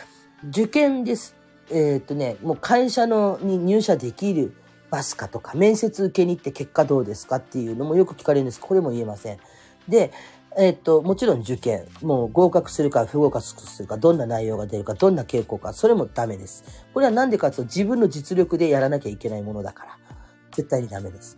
[0.50, 1.36] 受験です。
[1.72, 4.54] えー、っとね、もう会社のに入社できる
[4.92, 8.60] ますかとか、面接受けに行って結果どうですかっていうのもよく聞かれるんです。
[8.60, 9.40] これも言えません。
[9.88, 10.12] で、
[10.58, 16.86] えっ、と、もちろん受験、もう合格するか不合格するか、どんな内容が出るか、どんな傾向か、それもダメです。
[16.94, 19.98] これはなんでかというと自分の実力でやらなきゃいけないものだから、
[20.52, 21.38] 絶対にダメです。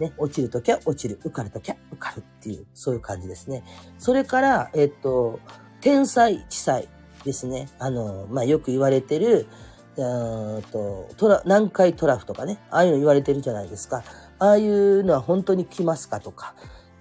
[0.00, 3.62] ね、落ちるときは落ちる、受かるときは受かるっていう、そういう感じですね。
[3.98, 5.38] それから、えっ、と、
[5.80, 6.88] 天才、地才
[7.24, 7.68] ですね。
[7.78, 9.46] あの、まあ、よく言われてる、
[9.96, 14.02] うんと、トラ、南海トラフとかね、ああいうの言われてるじゃないですか。
[14.38, 16.54] ああいうのは本当に来ますかとか、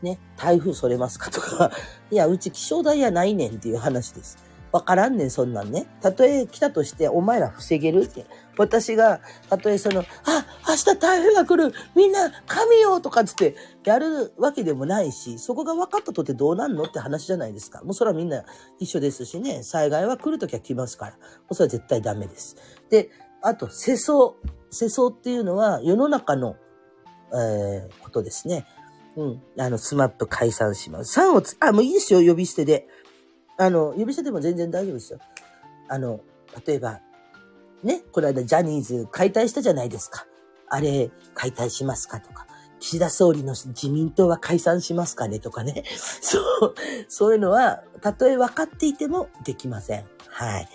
[0.06, 1.72] ね、台風それますかとか、
[2.11, 4.38] いや、うち気象台やないねんっていう話です。
[4.72, 5.88] わからんねん、そんなんね。
[6.02, 8.26] たとえ来たとして、お前ら防げるって。
[8.57, 13.56] 私が、たとえその、あ、明日台風が来るみんな神よとかつって
[13.86, 17.84] やるわけでもないし、そこが分かったとてどうなんのって話じゃないですか。
[17.84, 18.44] もうそれはみんな
[18.80, 21.11] 一緒ですしね、災害は来るときは来ますから。
[21.14, 21.18] も
[21.52, 22.57] うそれは絶対ダメです。
[22.90, 23.10] で、
[23.41, 24.34] あと、世相。
[24.72, 26.57] 世相っていうのは世の中の、
[27.34, 28.68] えー、ことですね。
[29.15, 29.41] うん。
[29.57, 31.19] あの、スマップ解散します。
[31.19, 32.87] 3をつ、あ、もういいですよ、呼び捨てで。
[33.57, 35.19] あの、呼び捨てでも全然大丈夫ですよ。
[35.87, 36.19] あの、
[36.65, 36.99] 例えば、
[37.83, 40.25] ね、この間ジャニーズ解体したじゃないですか。
[40.67, 42.47] あれ、解体しますかとか。
[42.79, 45.83] 岸田総理の自民党は解散しますかねとかね。
[46.21, 46.75] そう、
[47.07, 50.05] そういうのは、たとえ分かっていてもできません。
[50.27, 50.69] はい。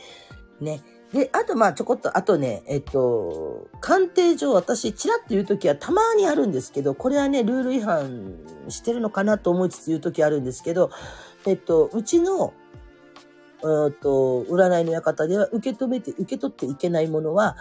[0.61, 0.83] ね。
[1.13, 8.35] で、あとまあちょこっと、あとね、えっと、鑑定上私、チラッと言うときはたまにあるんですけど、これはね、ルール違反
[8.69, 10.91] してるのかなと思いつつ言うときあるんですけど、
[11.47, 12.55] えっと、うちの、
[13.59, 17.57] えっと、占いの館では受け止めて、受け取っていけないものは、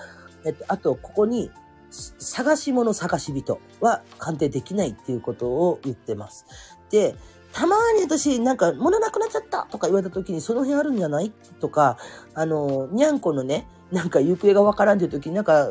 [0.46, 1.52] えっと、あと、ここに、
[1.92, 6.46] 探し物探し人は鑑定できないっていうことを言ってます。
[6.92, 7.16] で、
[7.52, 11.32] たまに私、なんか、物なくなっちゃったとか言われた時に、その辺あるんじゃない？
[11.60, 11.98] とか、
[12.36, 15.70] あの、にゃんこのね、なんか行方がわからんっていう時に、なんか、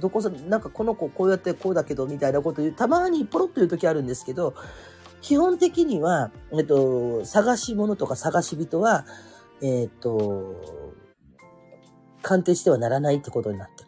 [0.00, 4.54] どこさ、なんかこの子こうやってこうだけど、みたいなこと言う、たまにポロッと言う時あるんですけど、
[5.20, 9.04] 基本的には、えっと、探し物とか探し人は、
[9.60, 10.54] えっと、
[12.22, 13.87] 鑑定してはならないってことになってます。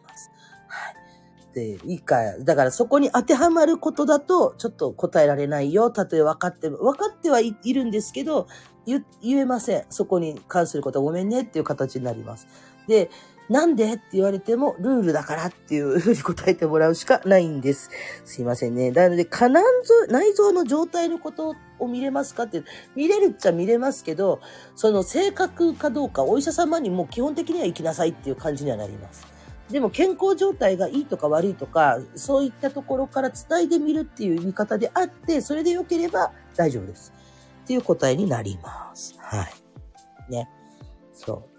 [1.51, 2.37] っていいか。
[2.39, 5.91] だからそこに当てはまることだと、ちょっと答えられないよ。
[5.91, 8.47] たとえ分かって、分かってはいいるんですけど、
[8.85, 9.85] 言言えません。
[9.89, 12.47] そこに関することはごめんねっていう形になります。
[12.87, 13.09] で、
[13.49, 17.89] なんでって言われても、ルールだからっていうふうに答えてもらうしかないんです。
[18.23, 18.91] すいませんね。
[18.91, 22.63] なので、可難臓、内臓の状態のことを見れますかって、
[22.95, 24.39] 見れるっちゃ見れますけど、
[24.75, 29.40] その正確かどうか、お医者様にも基本的には行きなさいっていう感じにはなります。
[29.71, 37.13] でも健康状態がいいとか悪いとか、そういったところから伝えてみるっていう見方であって、それで良ければ大丈夫です。
[37.63, 39.15] っていう答えになります。
[39.19, 40.31] はい。
[40.31, 40.49] ね。
[41.13, 41.51] そう。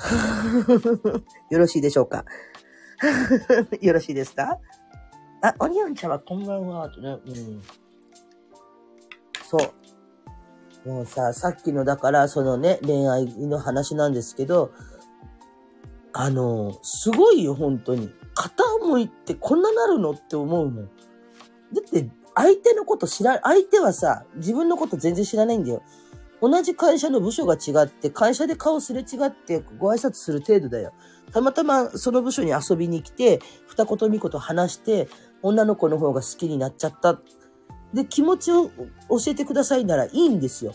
[1.50, 2.24] よろしいでしょうか？
[3.80, 4.58] よろしいですか？
[5.42, 6.88] あ、オニオン茶はこんばんは。
[6.90, 7.62] とねうん。
[9.44, 9.58] そ
[10.84, 10.88] う。
[10.88, 14.70] もうさ、さっきのだから、そのね、恋愛の話なんですけど、
[16.12, 18.10] あの、すごいよ、本当に。
[18.34, 20.86] 片思いってこんななるのって思うもん。
[20.86, 20.90] だ
[21.80, 25.82] って、相手のこと知ら、相手はさ、自分のこと全然知らないんだよ。
[26.40, 30.92] 同じ会社の部署が違って、会社で顔すれ違ってご挨拶する程度だよ。
[31.32, 35.08] たまたまその部署に遊びに来て、二言三言話して、
[35.42, 37.20] 女の子の方が好きになっちゃった。
[37.92, 38.72] で、気持ちを教
[39.28, 40.74] えてくださいならいいんですよ。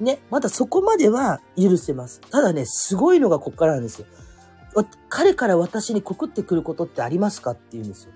[0.00, 2.20] ね、まだそこまでは許せます。
[2.30, 4.06] ただね、すごいのがこっからなんですよ。
[5.08, 8.12] 彼から私に告ってくることってありますかって言うんですよ。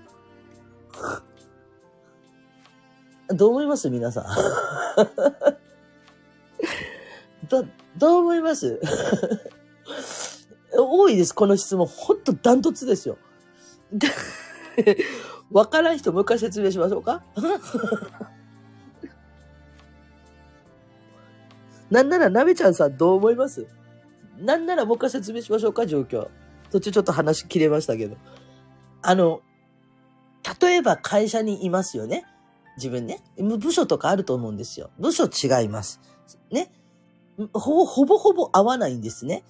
[3.29, 3.89] どう思います？
[3.89, 4.25] 皆さん。
[7.47, 7.65] ど、
[7.97, 8.79] どう思います？
[10.71, 11.87] 多いです、この質問。
[11.87, 13.17] ほんとダントツですよ。
[15.51, 17.23] わからん人もう一回説明しましょうか？
[21.89, 23.65] なんなら、なべちゃんさんどう思います？
[24.37, 26.29] なんならもう一回説明しましょうか、状況。
[26.71, 28.17] 途中ちょっと話切れましたけど。
[29.01, 29.41] あの、
[30.61, 32.25] 例えば会社にいますよね。
[32.77, 33.21] 自分ね。
[33.37, 34.89] 部署とかあると思うんですよ。
[34.99, 35.99] 部署違います。
[36.51, 36.71] ね。
[37.53, 39.43] ほぼほぼほぼ合わないんですね。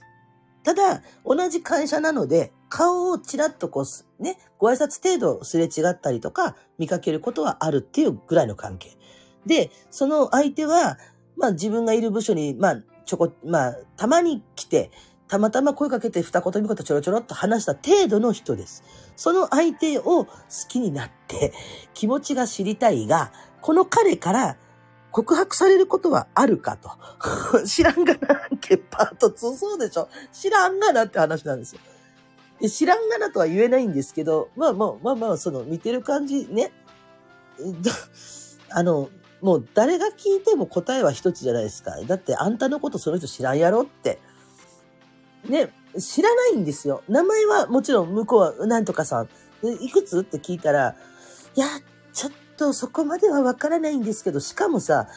[0.63, 3.85] ただ、同じ会社なので、顔をちらっとこ
[4.19, 8.97] う、ね、ご挨拶程度すれ違ったりとか、見かけることはあるっていうぐらいの関係。
[9.45, 10.97] で、その相手は、
[11.37, 14.91] まあ自分がいる部署に、まあちょこ、まあたまに来て、
[15.29, 18.83] たまたま声かけて二言三言ちょろちょろっと話した程度の人です。
[19.15, 20.27] その相手を好
[20.67, 21.53] きになって
[21.93, 23.31] 気持ちが知りたいが、
[23.61, 24.57] この彼から
[25.11, 26.89] 告白されることはあるかと。
[27.63, 31.81] 知らんがなってパート2そうでしょ知らんがなって話なんですよ。
[32.67, 36.71] 知らんがなとは言えないんですけど、まあまあまあまあ、その見てる感じね。
[38.71, 39.09] あの、
[39.41, 41.95] もう誰が聞いても答えは一つじゃないですか。
[42.07, 44.19] だってあんたのことその人知らんやろって。
[45.49, 47.03] ね、知らないんですよ。
[47.09, 49.29] 名前はもちろん向こうはなんとかさん。
[49.81, 50.95] いくつって聞いたら、
[51.55, 51.67] いや、
[52.13, 55.07] ちょっとそこまではわからないんですけど、しかもさ、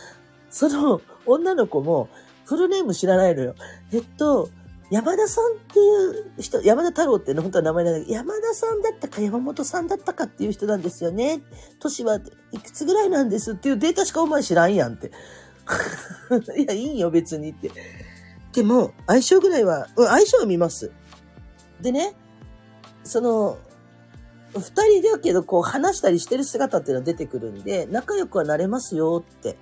[0.51, 2.09] その女の子も
[2.45, 3.55] フルネーム知らないのよ。
[3.93, 4.51] えっと、
[4.91, 11.41] 山田さんっていう人、山田太郎って、本当は名前なんだけど、山田さんだったか山本さんだったかっていう人なんですよね。
[11.81, 15.11] 年はいくつぐらいなんですっていうデータしかお前知らんやんって。
[16.61, 17.71] いや、いいよ別にって。
[18.53, 20.91] でも、相性ぐらいは、うん、相性は見ます。
[21.81, 22.15] でね、
[23.05, 23.59] その、
[24.55, 24.61] 二
[25.01, 29.57] 人だけどこう話したりしてる姿っていうのは出てくるんで、仲良くはなれますよって。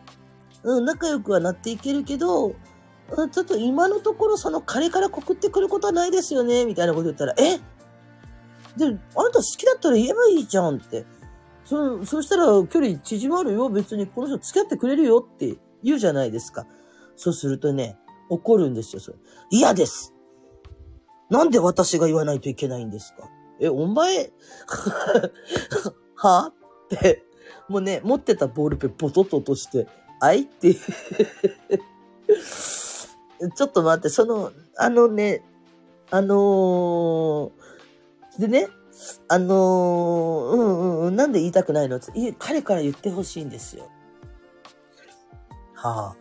[0.64, 2.54] うん、仲良くはなっていけるけど、
[3.12, 7.58] うん、ちょっと今のところその彼から告ってくることはないですよね、みたいなこと言ったら、え？
[8.76, 11.06] で、あなた好きだったら言えばいいじゃんって。
[11.64, 13.68] そ、そしたら距離縮まるよ。
[13.68, 16.66] 別にこの人付き合ってくれるよって言うじゃないですか。
[17.14, 17.96] そうするとね、
[18.30, 19.18] 怒るんですよ、それ。
[19.50, 20.14] 嫌です。
[21.28, 23.28] なんで私が言わないといけないんですか？
[23.60, 24.32] え、お前？
[26.16, 26.52] は？
[26.52, 26.54] っ
[26.88, 27.22] て、
[27.68, 29.86] もうね、持ってたボールペンボトッと落として、
[30.20, 30.42] あい？
[30.42, 30.74] って
[33.54, 35.44] ちょっと待って、その、あのね、
[36.10, 38.68] あのー、でね、
[39.28, 39.58] あのー、
[40.52, 42.00] うんうん、なんで言いたくないの？
[42.38, 43.88] 彼から言ってほしいんですよ。
[45.74, 46.19] はあ。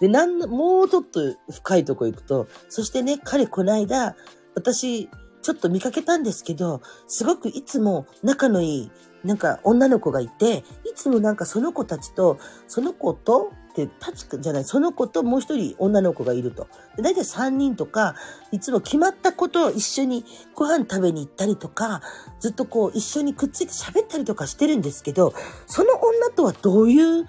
[0.00, 1.20] で、なん、もうちょっと
[1.50, 4.16] 深いとこ行くと、そしてね、彼こないだ、
[4.54, 5.08] 私、
[5.42, 8.90] ちょっと見かけたんですけど、すごくいつも仲のいい、
[9.24, 16.66] なんか女の子がいて、いつもなんかその子たちと、その子と、ってタチじゃない、その子ともう一人女の子がいると。
[16.96, 18.14] で大体三人とか、
[18.50, 20.24] いつも決まったことを一緒に
[20.54, 22.00] ご飯食べに行ったりとか、
[22.40, 25.34] ずっとこう一緒にくっついて喋ったりとかしてるんですけど、
[25.66, 27.26] その女とはどういう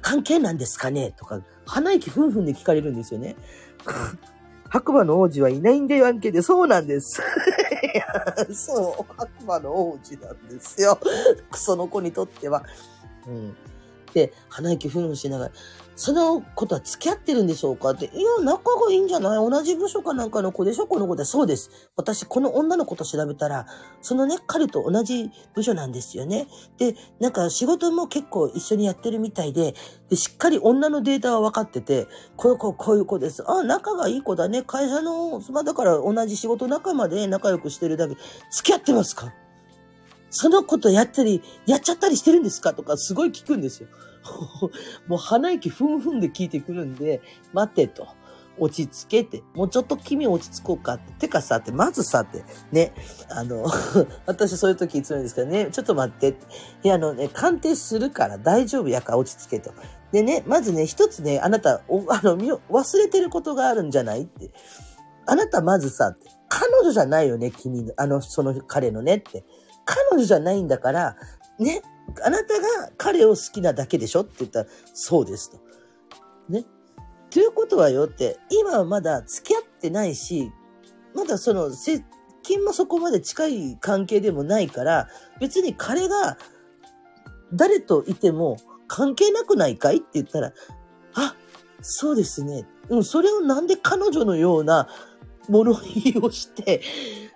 [0.00, 1.12] 関係なんですかね？
[1.16, 3.36] とか、鼻息ふんふんで聞かれるんですよね。
[4.68, 6.42] 白馬の王子はいないんだよ、案件で。
[6.42, 7.22] そうなんです。
[8.52, 10.98] そう、白馬の王子なんですよ。
[11.50, 12.64] クソの子にとっては。
[13.26, 13.56] うん。
[14.12, 15.52] で、鼻息ふんふんしながら、
[15.98, 17.90] その子とは付き合ってるんでしょうか？
[17.90, 19.50] って、いや、仲がいいんじゃない？
[19.50, 20.86] 同じ部署かなんかの子でしょ？
[20.86, 21.24] この子で。
[21.24, 21.70] そうです。
[21.96, 23.66] 私、この女の子と調べたら、
[24.02, 26.48] そのね、彼と同じ部署なんですよね。
[26.76, 29.74] で、なんか仕事も結構一緒にやってるみたいで、
[30.10, 32.06] で、しっかり女のデータは分かってて、
[32.36, 33.42] この子、こういう子です。
[33.50, 34.62] あ、仲がいい子だね。
[34.62, 38.16] 会社の、まあだから同じ仕事仲間で仲良くしてるだけ。
[38.52, 39.32] 付き合ってますか？
[40.28, 42.74] その子とやったり、やっちゃったりしてるんですか？
[42.74, 43.88] とかすごい聞くんですよ。
[45.06, 47.20] もう鼻息ふんふんで聞いてくるんで、
[47.52, 48.06] 待てと。
[48.58, 49.42] 落ち着けて。
[49.54, 51.12] もうちょっと君落ち着こうかって。
[51.12, 52.44] てかさって、まずさって。
[52.72, 52.94] ね。
[53.28, 53.66] あの、
[54.26, 56.46] 私そういう時いつも言うんですけどね、ちょっと待ってって。
[56.82, 59.72] いや、あのね、鑑定するから大丈夫やから落ち着けと。
[60.12, 64.50] でね、まずね、一つね、あなた、お あの、忘れてることがあるんじゃないって。
[65.26, 66.30] あなたまずさって。
[66.48, 69.44] 彼女じゃないよね、君の、あの、その彼のねって。
[69.84, 71.16] 彼女じゃないんだから、
[71.58, 71.82] ね、
[72.24, 75.58] あなたが彼を好きなだけでしょって言ったら、そうですと。
[76.48, 76.64] ね。
[77.30, 80.50] ということはよって、今はまだ付き合ってないし、
[81.14, 82.04] まだその、接
[82.42, 85.08] 近もそこまで近い関係でもないから、
[85.40, 86.38] 別に彼が
[87.52, 88.56] 誰といても
[88.86, 90.52] 関係なくないかいって言ったら、
[91.14, 91.34] あ、
[91.80, 92.66] そうですね。
[92.88, 94.88] うん、それをなんで彼女のような
[95.48, 96.80] 物言いをして、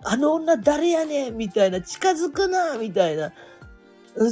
[0.04, 3.32] あの女誰やねんみたいな、近づくなみたいな。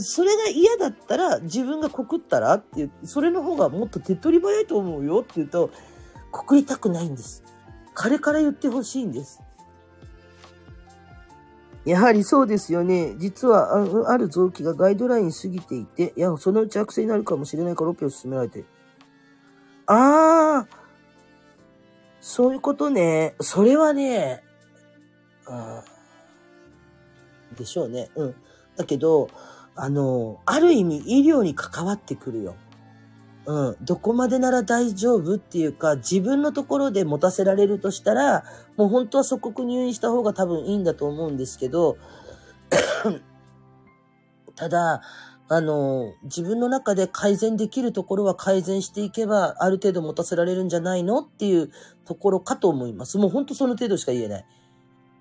[0.01, 5.71] それが嫌だったら自分が告ったらってって、それの方がもっと手っ取り早いと思うよって言うと、
[6.31, 7.45] 告りたくないんです。
[7.95, 9.41] 彼から言ってほしいんです。
[11.85, 13.15] やはりそうですよね。
[13.19, 18.65] 実はあある臓器がガイドライン過ぎていて、いや、そのうち悪性になるかもしれないからオペを進められて。
[19.87, 20.79] ああ、
[22.21, 23.35] そういうことね。
[23.41, 24.43] それはね、
[25.49, 25.55] う
[27.55, 28.11] ん、でしょうね。
[28.17, 28.35] うん。
[28.77, 29.31] だけど、
[29.81, 32.57] あの、ある意味医療に関わってくるよ。
[33.47, 33.77] うん。
[33.81, 38.45] どこまでなら大丈夫っていうか、自分のところで持たせられるとしたら、
[38.77, 41.97] もう本当は即刻入院した方が多分いいんだと思うんですけど、
[44.57, 45.01] ただ、
[45.49, 51.71] あの、自分の中で改善できるところは改善していけば、ある程度持たせられるんじゃないのっていう
[52.05, 53.17] ところかと思います。
[53.17, 54.47] もう本当その程度しか言えない。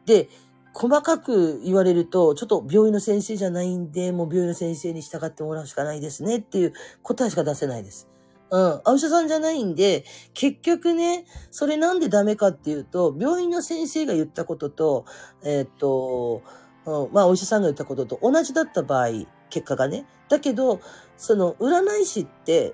[0.07, 0.29] で、
[0.77, 8.07] 細かく言われると、ちょっと病院の先生じゃないんで、もう病院の先生に従ってもらうしかないですねっていう答えしか出せないです。
[8.51, 8.81] うん。
[8.85, 10.05] お医者さんじゃないんで、
[10.35, 15.05] 結局ね、それなんでダメかっていうと、病院の先生が言ったことと、
[15.43, 16.43] えーっと、
[16.85, 19.07] うんまあ、お医者さんが言ったことと同じだった場合、
[19.49, 20.05] 結果がね。
[20.29, 20.81] だけど、
[21.17, 22.73] その、占い師って、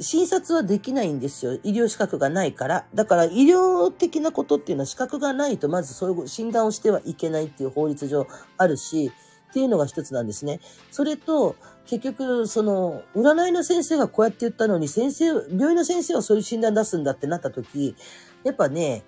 [0.00, 1.54] 診察はできないんですよ。
[1.62, 2.86] 医療資格がないから。
[2.94, 8.26] だから、医療的なことっていうのは資格がないと、まずそういう診断をしてはいけないっていう法律上
[8.56, 9.12] あるし、
[9.50, 10.60] っていうのが一つなんですね。
[10.90, 11.54] それと、
[11.86, 17.94] 結局、その、占いの先生がこうやって言ったのに、先生、病院の先生はそういう診断出すんだってなった時、
[18.42, 19.04] やっぱね、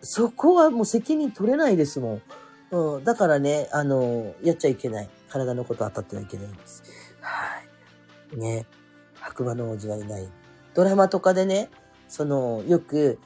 [0.00, 2.22] そこはもう責任取れないですもん。
[2.70, 5.08] うん、だからね、あの、やっちゃいけない。
[5.28, 6.82] 体のこと当たってはいけないんです。
[7.20, 7.60] は
[8.34, 8.38] い。
[8.38, 8.66] ね。
[9.14, 10.28] 白馬の王子はいない。
[10.74, 11.70] ドラマとかでね、
[12.08, 13.18] その、よく、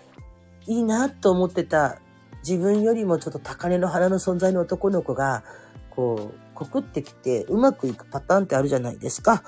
[0.66, 1.99] いいなと思ってた、
[2.47, 5.45] 自分よりもちょっと高嶺の花の存在の男の子が、
[5.91, 9.43] こう、告ってきて、うまくいくパターンってあるじゃないですか。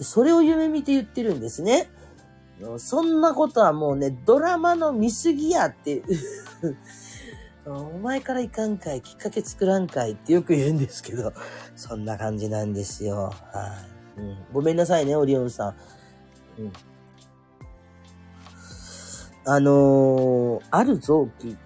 [0.00, 1.90] それを夢見て言ってるんですね。
[2.78, 6.02] そんなことはもうね、ドラマの見過ぎやって、
[7.64, 11.32] お前からいかんかい、きっかけ作らんかいってよく言うんですけど、
[11.76, 13.32] そんな感じなんですよ。
[13.52, 13.86] は
[14.16, 14.20] い。
[14.20, 15.74] うん、ごめんなさいね、オリオンさん。
[16.60, 16.72] うん、
[19.46, 21.56] あのー、ある臓器。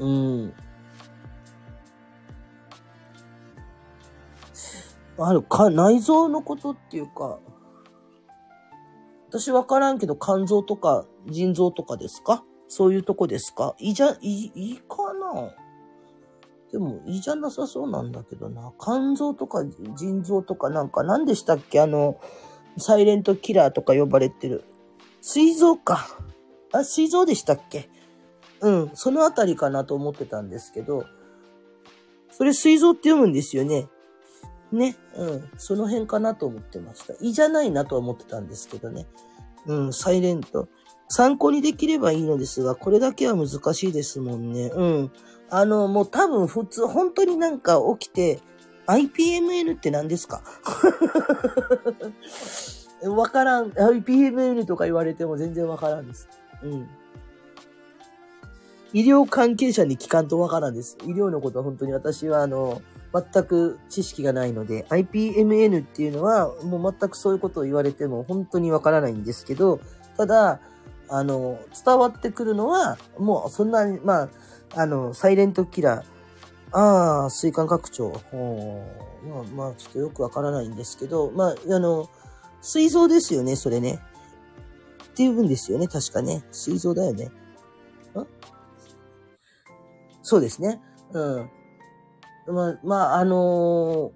[0.00, 0.54] うん。
[5.18, 7.38] あるか、内臓のことっていうか、
[9.28, 12.44] 私わからんけど肝臓とか腎臓とかですか？
[12.72, 13.74] そういうとこですか？
[13.78, 15.50] いじゃ、いい、いかな？
[16.70, 18.72] でも、いじゃなさそうなんだけどな。
[18.80, 19.64] 肝臓とか
[19.98, 21.80] 腎臓とかなんか何でしたっけ？
[21.80, 22.20] あの、
[22.78, 24.62] サイレントキラーとか呼ばれてる。
[25.20, 26.06] 膵臓か。
[26.72, 27.90] あ、膵臓でしたっけ？
[28.60, 31.06] うん、そのあたりかなと思ってたんですけど、
[32.30, 33.88] それ膵臓って読むんですよね？
[34.70, 37.14] ね、うん、その辺かなと思ってました。
[37.20, 39.08] 胃じゃないなとは思ってたんですけどね。
[39.66, 40.68] うん、サイレント。
[41.12, 44.70] 参考にできればいいのですが、これだけは難しいですもんね。
[44.72, 45.10] うん。
[45.50, 48.40] あの、もう多分普通、本当になんか起きて、
[48.86, 50.40] IPMN って何ですか？
[53.02, 53.70] わからん。
[53.70, 56.28] IPMN とか言われても全然わからんです。
[56.62, 56.88] うん。
[58.92, 60.96] 医療関係者に聞かんとわからんです。
[61.04, 62.82] 医療のことは本当に私はあの、
[63.12, 69.80] 全く知識がないので、IPMN っていうのはもう全くそういうことを言われても本当にわからないんですけど、
[70.16, 70.60] ただ、
[71.10, 74.28] あの、伝わってくるのは、もうそんなに、まあ、
[74.76, 76.04] あの、サイレントキラー、
[76.72, 78.12] ああ、水管拡張。
[79.28, 82.08] まあ、まあ、ちょっとよくわからないんですけど、まあ、あの、
[82.62, 84.00] 水臓ですよね、それね。
[85.04, 86.44] っていうんですよね、確かね。
[86.52, 87.26] 水臓だよね。
[87.26, 87.30] ん
[90.22, 90.80] そうですね。
[91.12, 91.50] うん。
[92.46, 94.12] まあ、まあ、あの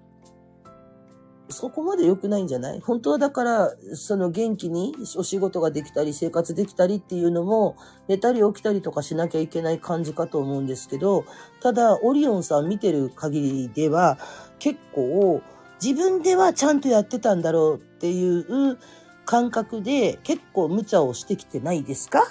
[1.49, 2.79] そこまで良くないんじゃない？
[2.79, 7.75] 本当はだから、その元気にお仕事ができたり生活できたりっていうのも、
[8.07, 11.25] 寝たり起きたりとかしなきゃいけない感じかと思うんですけど、
[11.61, 14.17] ただ、オリオンさん見てる限りでは、
[14.59, 15.41] 結構、
[15.83, 18.77] 自分ではちゃんとやってたんだろうっていう
[19.25, 22.23] 感覚で結構無茶をしてきてないですか？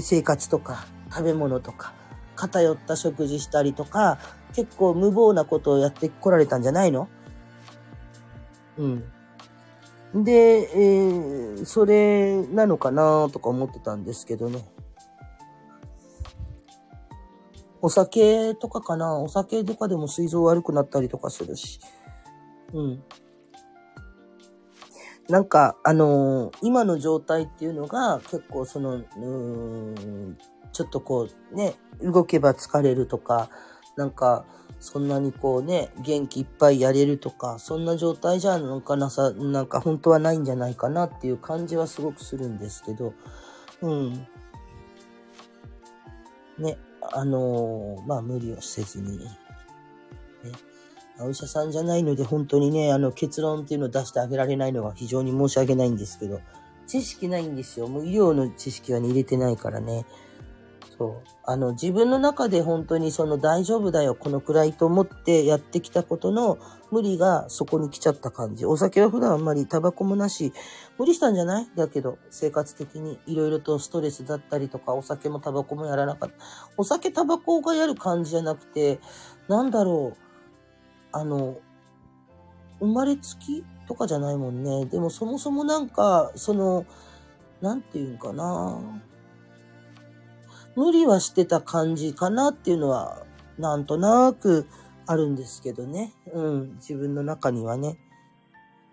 [0.00, 1.92] 生活とか食べ物とか
[2.36, 4.18] 偏った食事したりとか
[4.54, 7.08] 結構無謀なことをやってこられたんじゃないの？
[8.78, 10.24] うん。
[10.24, 14.64] で、えー、それなのかなとか思ってたんですけどね。
[17.80, 21.80] お酒とかかなお酒とかでも膵臓悪くなったりとかするし。
[22.72, 23.02] うん。
[25.28, 29.26] なんか、あのー、今の状態っていうのが結構その、うー
[30.30, 30.38] ん、
[30.72, 33.50] ちょっとこうね、動けば疲れるとか、
[33.98, 34.44] なんか、
[34.78, 43.12] そんなにこうね、元気いっぱいやれるとか、そんな状態じゃなんかなさ、なんか本当はないんじゃないかなっていう感じはすごくするんですけど、
[43.82, 44.26] うん。
[46.58, 46.78] ね、
[47.12, 49.24] あのー、まあ無理をせずに、ね、
[51.18, 56.40] お医者さんじゃないので本当にね、あの結論っていうのを出してあげられないのは非常に申し訳ないんですけど、
[56.86, 57.88] 知識ないんですよ。
[57.88, 60.06] もう医療の知識は、ね、入れてないからね。
[60.98, 61.28] そう。
[61.44, 66.58] あの、自分の中で本当にその大丈夫だよ、このくらいと思ってやってきたことの
[66.90, 68.66] 無理がそこに来ちゃった感じ。
[68.66, 70.52] お酒は普段あんまりタバコもなし、
[70.98, 71.68] 無理したんじゃない？
[71.76, 76.36] だけど、生活的にいろいろとストレスだったりとか、お酒もタバコもやらなかった。
[76.76, 78.98] お酒タバコがやる感じじゃなくて、
[79.46, 80.18] なんだろう、
[81.12, 81.58] あの、
[82.80, 84.86] 生まれつきとかじゃないもんね。
[84.86, 86.84] でもそもそもなんか、その、
[87.60, 88.78] なんていうんかな。
[90.78, 93.26] 無理はしてた感じかなっていうのは、
[93.58, 94.68] なんとなく
[95.06, 96.12] あるんですけどね。
[96.32, 97.98] うん、自分の中にはね。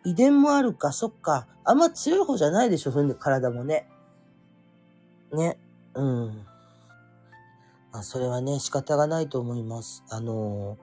[0.04, 1.48] 遺伝もあるか、そっか。
[1.64, 3.88] あんま強い方じゃないでしょ、そんで体もね。
[5.32, 5.60] ね。
[5.94, 6.46] うん。
[7.92, 10.04] まあ、それはね、仕方がないと思います。
[10.10, 10.80] あの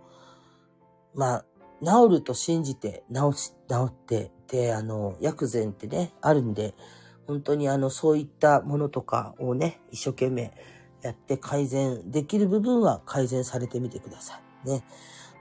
[1.16, 1.44] ー、まあ、
[1.84, 6.76] 治ると信じて、治し、治って、で、あの、薬膳ってね、あるんで、
[7.26, 10.52] 本当にあの、そういったものとかをね、一生懸命
[11.02, 14.68] やって改善できる部分は改善されてみてください。
[14.68, 14.84] ね。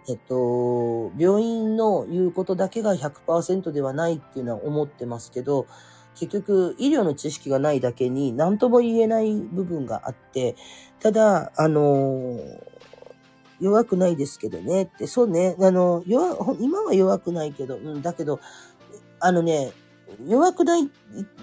[0.09, 5.67] えっと、病院の言うことだけが100%ではないっていうのは思ってますけど、
[6.15, 10.55] 結局医療の知識がないだけに何とも言えない部分があって、
[10.99, 12.39] ただ、あの、
[13.59, 18.39] 弱くないですけどねって、そうね、あの、弱、今は弱くないけど、うん、だけど、
[19.19, 19.71] あのね、
[20.27, 20.89] 弱くない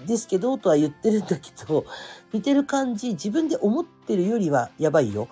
[0.07, 1.85] ですけど、とは言ってるんだけど、
[2.33, 5.27] 見てる感じ、自分で思ってるよりはやばいよ。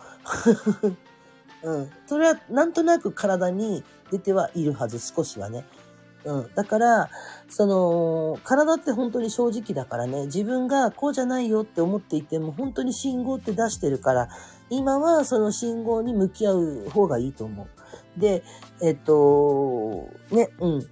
[1.64, 1.90] うん。
[2.06, 5.66] それはなんとなく体に出てはいるはず、少しはね。
[6.26, 6.50] うん。
[6.56, 7.10] だから、
[7.50, 14.30] その、体って本当に正直だからね、自分がこうじゃないよって思っていても、本当に信号って出してるから、
[14.70, 18.20] 今はその信号に向き合う方がいいと思う。
[18.20, 18.44] で、
[18.82, 20.88] えっと、ね、うん。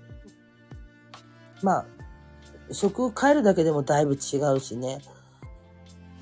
[1.61, 1.85] まあ、
[2.71, 4.99] 食を変えるだけでもだいぶ違うしね。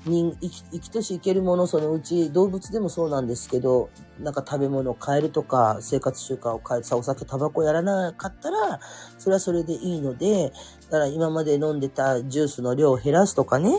[0.06, 3.88] 人生き生きとし生けるもの、そのうち動物でもそうなんですけど、
[4.20, 8.80] なんか食べ物を変えるとか、生活習慣を変える、さ、お酒、タバコやらなかったら、
[9.18, 10.52] それはそれでいいので、
[10.84, 13.78] だから今まで飲んでたジュースの量を減らすとかね、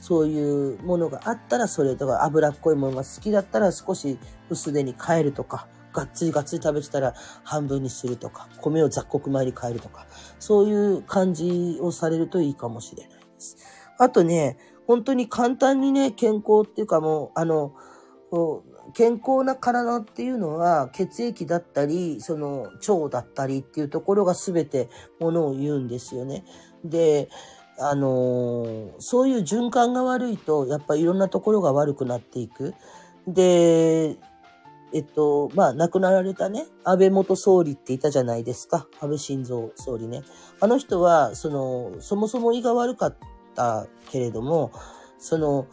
[0.00, 4.18] そういうものがあったらそれとか、脂っこいものが好きだったら少し
[4.48, 5.66] 薄手に変えるとか、
[5.96, 10.06] がっつりがっつり食べてたら半分にするとか、米を雑穀米に変えるとか、
[10.38, 13.56] そういう感じをされるといいかもしれないです。
[13.98, 17.72] あとね、本当に簡単にね、健康っていうかもう、あの、
[18.92, 26.44] 健康な体っていうのは血液だったり、その腸だったりっていうところが全てものを言うんですよね。
[26.84, 27.28] で、
[27.78, 32.74] あのそういう循環が悪いと、やっぱいろんなところが悪くなっていく。
[33.26, 34.16] で、
[34.92, 38.86] えっと、まあ、亡くなられたね、安倍元総理っていたじゃないですか。
[39.00, 40.22] 安倍晋三総理ね。
[40.60, 43.16] あの人は、その、そもそも胃が悪かっ
[43.54, 44.72] たけれども、
[45.18, 45.66] その、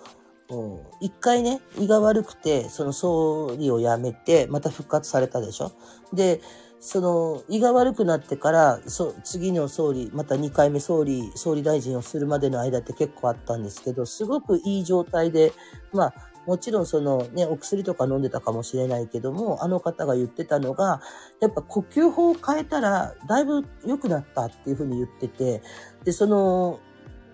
[1.00, 5.72] 一回ね、胃が悪くて、その総理を辞めて、また復活されたでしょ。
[6.12, 6.42] で、
[6.80, 8.80] その、胃が悪くなってから、
[9.24, 15.54] 次の総理、また2回目総理、総理大臣をするまでの間って結構あったんですけど、すごくいい状態で、
[15.94, 16.14] まあ、
[16.46, 21.02] もちろんそのね、お薬とか飲んでたかもしれないけども、あの方が言ってたのが、
[21.40, 25.62] やっぱ呼吸法を変えたら、だいぶ良くなったっていうふうに言ってて、
[26.04, 26.80] で、その、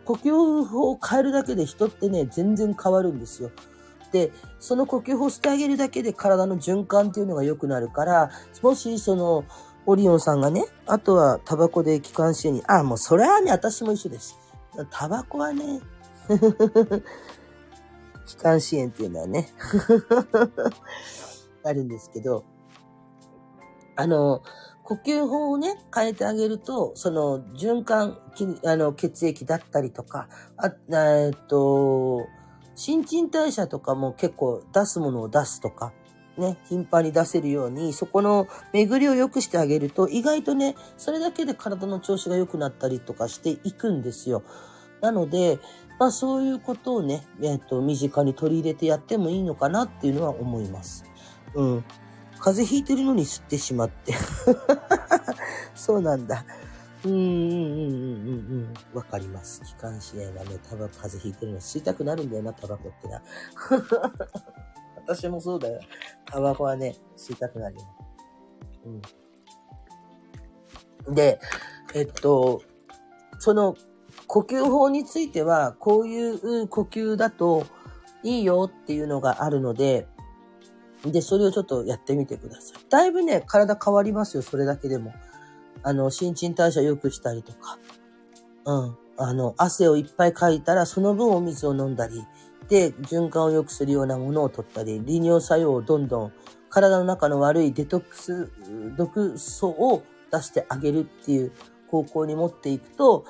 [0.05, 3.51] 呼吸法を変えるだけで人ってね、全然変わるんですよ。
[4.11, 8.31] で、その呼吸法をしてあげるだけで体の循環っていうのが良くなるから、
[8.61, 9.43] もしその、
[9.85, 14.37] オリオンさんがね、あとはタバコで気管支炎に、あ、もうそれはね、私も一緒です。
[14.91, 15.81] タバコはね、
[18.29, 19.49] 気管支炎っていうのはね
[21.65, 22.45] あるんですけど、
[23.95, 24.43] あの、
[24.83, 28.19] 呼吸法をね、変えてあげると、その循環、
[28.63, 32.27] あの血液だったりとか、あえっと、
[32.75, 35.91] 新陳代謝とかも結構出すものを出すとか、
[36.37, 44.43] ね、頻繁に出せるように、そこの巡りを良くしてあげると、意外とね、それだけで体の調子が良くなったりとかしていくんですよ。
[45.01, 45.59] なので、
[45.99, 51.03] まあそういうことをね、えっ、と、身近に取り入れてやってもいいのかなっていうのは思います。
[51.53, 51.83] うん。
[52.39, 54.13] 風邪ひいてるのに吸ってしまって。
[55.75, 56.45] そうなんだ。
[57.03, 58.97] うんうんうんうんうんうん。
[58.97, 59.61] わかります。
[59.61, 63.21] 気管支炎はね、タバコ風邪ひいてるの吸いたくなるんだよな、タバコってな。
[65.05, 65.81] 私もそうだよ。
[66.25, 67.81] タバコはね、吸いたくなるよ。
[71.07, 71.13] うん。
[71.13, 71.39] で、
[71.93, 72.61] えっと、
[73.39, 73.75] その
[74.29, 77.65] 呼吸法については、こういう呼吸だと
[78.21, 80.07] いいよっていうのがあるので、
[81.03, 82.85] で、それをちょっとやってみてください。
[82.89, 85.13] だいぶね、体変わりますよ、それだけでも。
[85.81, 87.79] あの、新陳代謝良くしたりとか。
[88.65, 88.97] うん。
[89.17, 92.23] あの、汗をいっぱいかいたら、その分お水を飲んだり、
[92.67, 96.33] で、循環を良くするようなものを取ったり、利尿作用をどんどん、
[96.69, 98.51] 体の中の悪いデトックス、
[98.95, 101.51] 毒素を出してあげるっていう
[101.87, 103.25] 方向に持っていくと、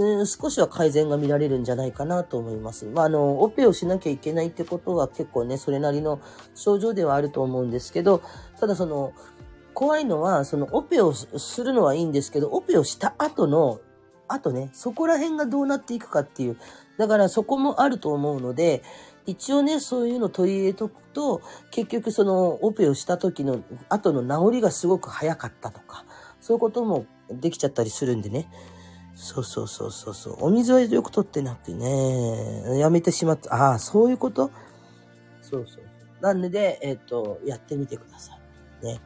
[0.00, 2.86] うん、少しは改善が見られるんじゃないかなと思います。
[2.86, 6.20] まあ、あの、オペをしなきゃいけないってことは結構ね、それなりの
[6.54, 8.22] 症状ではあると思うんですけど、
[8.58, 9.12] ただその、
[9.74, 13.80] 怖いのは、そのオペをするのはいいんですけど、オペをした後の、
[14.26, 16.56] あとね、そこら辺がどうなっていくかっていう。
[16.96, 18.82] だからそこもあると思うので、
[19.26, 26.06] 一応ね、そういうの取り入れとくと、結局そのオペをした時の後の治りがすごく早かったとか、
[26.40, 28.48] そういうこともできちゃったりするんでね。
[29.22, 30.36] そうそうそうそう。
[30.40, 33.54] お水はよく取ってなくてね、やめてしまった。
[33.54, 34.50] ああ、そういうこと？
[35.42, 35.84] そうそう。
[36.22, 38.32] なんで、えっ、ー、と、やってみてくださ
[38.82, 38.86] い。
[38.86, 39.00] ね。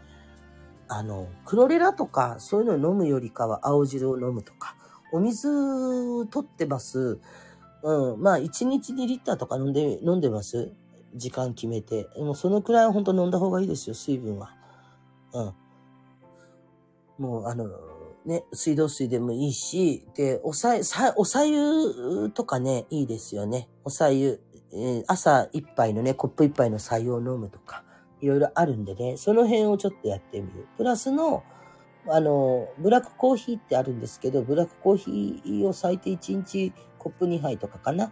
[0.86, 4.76] あの、クロレラとか、そういうのを飲むよりかは青汁を飲むとか、
[5.12, 5.48] お水
[6.26, 7.18] 取ってます。
[7.82, 8.22] うん。
[8.22, 10.72] まあ、1日2リッターとか飲んで、飲んでます
[11.16, 12.08] 時間決めて。
[12.16, 14.54] もうそのくらいは本当飲んだ方がいいですよ、水分は。
[15.32, 15.54] うん。
[17.18, 17.66] もう、あの、
[18.24, 23.68] ね、水道水でもいいし、で、おさ、さ、おさゆとかね、いいですよね。
[23.84, 24.40] おさゆ、
[24.72, 27.84] えー、朝一杯のね、コップ一杯の白湯を飲むとか、
[28.22, 30.66] いろいろあるんでね、その辺をちょっとやってみる。
[30.78, 31.44] プラスの、
[32.08, 38.10] あの、ブラックコーヒーってあるんですけど、ブラックコーヒーを最低1日コップ2杯とかかな。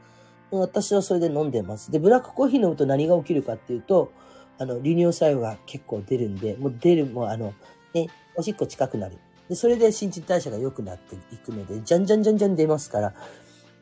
[0.50, 1.90] 私はそれで飲んでます。
[1.90, 4.12] で、ブラックコーヒー飲むと何が起きるかっていうと、
[4.58, 7.54] あの、利尿作用が結構出るんで、もう出る、もうあの、
[7.94, 9.16] ね、おしっこ近くなる。
[9.48, 13.14] で、それで新陳代謝が良くなっていくので、じゃんじゃんじゃんじゃん出ますから、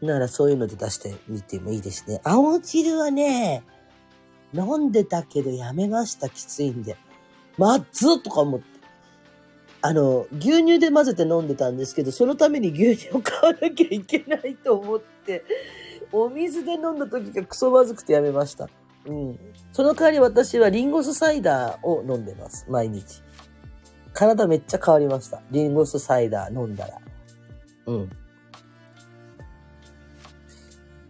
[0.03, 2.21] ならそういうので出してみてもいいですね。
[2.25, 3.63] 青汁はね、
[4.53, 6.97] 飲んでたけどやめました、きついんで。
[7.59, 8.67] まっずとか思って。
[9.83, 15.45] あの、牛乳で混ぜて飲んでたんですけど、そのために牛乳を買わなきゃいけないと思って、
[16.13, 18.69] お水で飲んだ時がクソまずくてやめました。
[19.07, 19.39] うん。
[19.73, 23.23] その代わり私はリンゴ酢サイダーを飲んでます、毎日。
[24.21, 25.41] 体めっちゃ変わりました。
[25.51, 26.99] リンゴ酢サイダー飲んだら。
[27.87, 28.11] うん。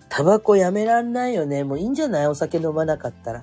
[0.08, 1.64] タバコやめらんないよね。
[1.64, 2.28] もういいんじゃない？
[2.28, 3.42] お酒飲まなかったら。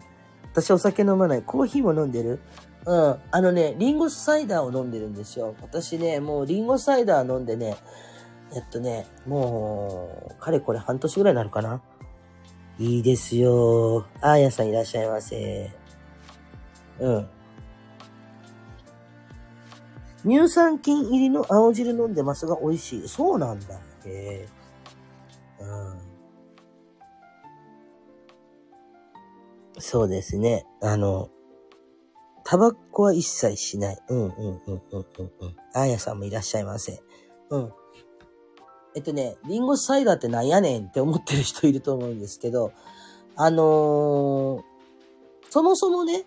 [0.53, 1.43] 私お酒飲まない。
[1.43, 2.39] コーヒーも飲んでる？
[2.85, 3.17] うん。
[3.29, 5.53] あのね、リンゴ酢サイダーを飲んでるんですよ。
[5.61, 7.75] 私ね、もうリンゴサイダー飲んでね、
[8.55, 11.81] えっとね、もう、かれこれ半年ぐらいになるかな。
[12.79, 14.05] いいですよ。
[14.21, 15.71] あーやさんいらっしゃいませ。
[17.01, 17.29] うん。
[20.25, 23.07] 乳酸菌入りの青汁飲んでますが美味しい。
[23.07, 23.75] そうなんだ。
[23.75, 24.47] へえ。
[25.59, 26.07] うん。
[29.79, 30.65] そうですね。
[30.81, 31.29] あの、
[32.43, 33.99] タバコは一切しない。
[34.09, 35.55] うんうんうんうんうんうん。
[35.73, 37.01] あやさんもいらっしゃいませ。
[37.49, 37.73] うん。
[38.95, 42.71] えっとね、リンゴサイダーってなんやねんって思ってる人いると思うんですけど、
[43.35, 44.61] あのー、
[45.49, 46.25] そもそもね、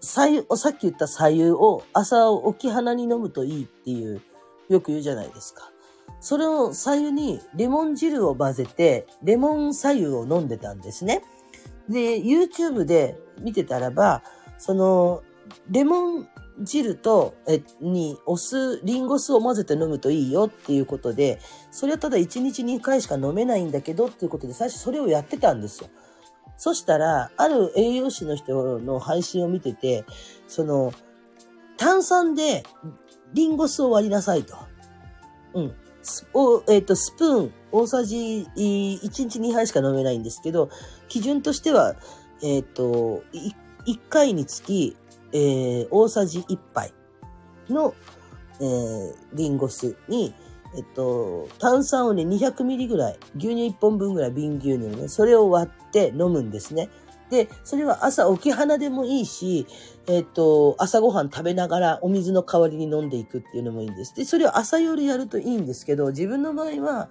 [0.00, 4.20] 左右、さっき言った左右を朝起き鼻に飲むといいっていう、
[4.68, 5.70] よく言うじゃないですか。
[6.20, 11.22] それを左右にレモン汁を混ぜて、レモン左右を飲んでたんですね。
[11.88, 14.22] で、YouTube で見てたらば、
[14.58, 15.22] その、
[15.70, 16.28] レモン
[16.62, 21.40] 汁と、え、にお酢、リンゴ酢を混ぜて飲むといいよっていうことで、
[21.70, 25.88] それはただ1日2回しか飲めないんだけどっていうことで、最初それをやってたんですよ。
[26.60, 30.04] そしたら、ある栄養士の人の配信を見てて、
[30.46, 30.92] その、
[31.78, 32.64] 炭酸で
[33.32, 34.58] リンゴ酢を割りなさいと。
[35.54, 35.74] うん。
[36.34, 40.68] おえっ、ー、と、スプーン、大さじ1日2杯しか飲めないんですけど、
[41.08, 41.94] 基準としては、
[42.42, 43.24] えっ、ー、と
[43.86, 44.98] 1、回につき、
[45.32, 46.92] えー、大さじ1杯
[47.70, 47.94] の、
[48.60, 50.34] えー、リンゴ酢に、
[50.76, 56.88] えっと、炭酸をね、200ミリぐらい、牛乳1本分ぐらい、瓶牛乳ね、それを割って飲むんですね。
[57.30, 59.66] で、それは朝起き鼻でもいいし、
[60.06, 64.14] えっと、朝ごはん食べながらお水の代わりに飲んでいくっていうのもいいんです。
[64.14, 67.08] で、それを朝夜やるといいんですけど、自分の場合は、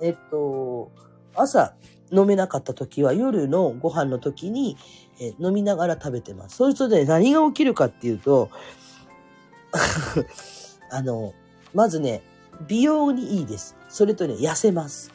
[0.00, 0.90] えっと、
[1.34, 1.74] 朝
[2.12, 4.76] 飲めなかった時は夜のご飯の時に、
[5.18, 6.56] え飲みながら食べてます。
[6.56, 8.50] そうするとね、何が起きるかっていうと、
[10.90, 11.32] あの、
[11.74, 12.22] まずね、
[12.66, 13.76] 美容にいいです。
[13.88, 15.12] それとね、痩せます。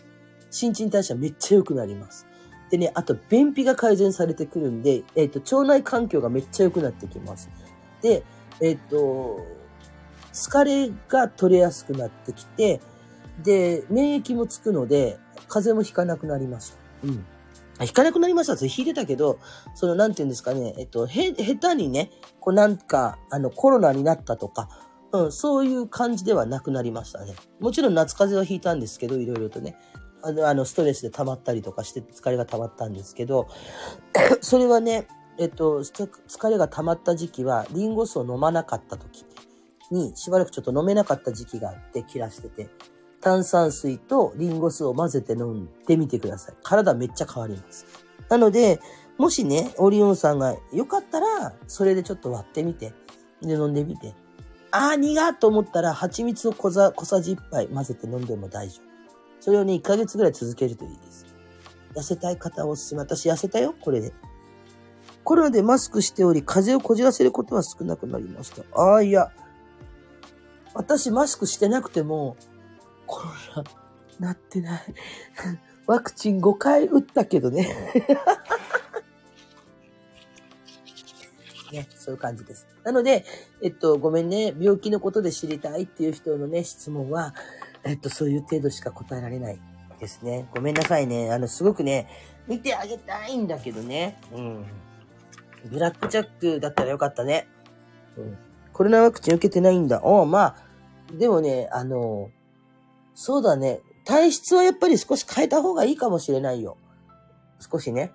[0.49, 2.27] 新陳代謝めっちゃ良くなります。
[2.69, 7.49] でね、あと、便秘が改善されてくるんで、えっ、ー、と、腸内環境がめっちゃ良くなってきます。
[8.01, 8.23] で、
[8.61, 9.45] えっ、ー、と、
[10.31, 12.79] 疲れが取れやすくなってきて、
[13.43, 16.77] で、免疫もつくので、風邪もひかなくなりました。
[17.03, 17.25] うん。
[17.85, 19.39] ひかなくなりましたって引いてたけど、
[19.75, 24.69] その、なんて言うんですかね、えっと、へ、下手にね、こうなんか、あの、コロナになったとか、
[25.11, 27.35] うん、そういう感じではなくなりましたね。
[27.59, 29.77] もちろん夏風邪はひいたんですけど、いろいろとね。
[30.23, 33.47] あの、あのストレスで溜まったりとかして疲れが溜まったんですけど、
[34.41, 35.07] それはね、
[35.37, 39.25] えっと、疲れが溜まった時期は、リンゴ酢を飲まなかった時
[39.89, 42.69] に、しばらくちょっと飲めなかった時期があって切らしてて、
[43.21, 46.55] 炭酸水とリンゴ酢を混ぜて飲んでみてください。
[46.63, 47.85] 体めっちゃ変わります。
[48.29, 48.79] なので、
[49.17, 52.93] もしね、オリオンさんがよかったら、それでちょっと割ってみて、
[53.41, 54.13] で飲んでみて、
[54.71, 58.91] あー、苦と思ったら、蜂蜜を小さ小さじ1杯混ぜて飲んでも大丈夫。
[59.41, 61.25] それをね、1ヶ月ぐらい続けるといいです。
[61.95, 63.01] 痩せたい方おすすめ。
[63.01, 64.13] 私痩せたよ、これで。
[65.23, 68.63] コロナでマスクしており、風邪をこじらせることは少なくなりました。
[68.73, 69.31] ああ、いや。
[70.73, 72.37] 私マスクしてなくても、
[73.05, 73.63] コロ
[74.19, 74.81] ナ、なってない。
[75.85, 77.93] ワクチン5回打ったけどね。
[81.71, 82.67] ね、そういう感じです。
[82.83, 83.25] なので、
[83.61, 87.33] えっと、ごめんね、病気のことで知りたいっていう人のね、質問は、
[87.83, 89.59] えっと、そういう程度しか答えられない
[89.99, 90.47] ですね。
[90.53, 91.31] ごめんなさいね。
[91.31, 92.07] あの、すごくね、
[92.47, 94.19] 見てあげたいんだけどね。
[94.33, 94.65] うん。
[95.69, 97.47] ブラックジャックだったらよかったね。
[98.17, 98.37] うん。
[98.73, 100.01] コロナワクチン受けてないんだ。
[100.03, 100.55] おまあ、
[101.13, 102.31] でもね、あの、
[103.13, 103.81] そうだね。
[104.05, 106.77] 体質はやっぱり少し変えた方がいいかもしれないよ。
[107.59, 108.11] 少しね。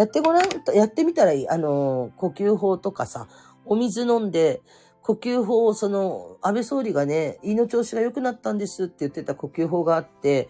[0.00, 1.48] やってごらん、やってみたらいい。
[1.50, 3.28] あの、呼吸法とかさ、
[3.66, 4.62] お水飲んで、
[5.02, 10.48] 呼吸法を、その、安倍総理がね、胃の調子が良くなったんですって言ってた呼吸法があって、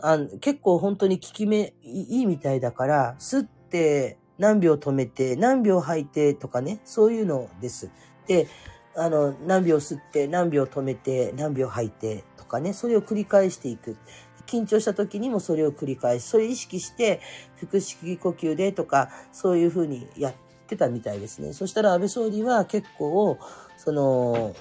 [0.00, 7.90] あ結構本当に効き目いいみたいだから、吸って何秒止めて、何秒吐いてとかね、そういうのです。
[8.26, 8.46] で、
[8.96, 13.98] あの、何秒吸って、何秒止めて、何秒吐いてとかね、それを繰り返していく。
[14.48, 17.20] 緊張した時にもそれを繰り返し、それ意識して、
[17.60, 20.34] 腹式呼吸でとか、そういうふうにやっ
[20.66, 21.52] てたみたいですね。
[21.52, 23.38] そしたら安倍総理は結構、
[23.76, 24.56] その、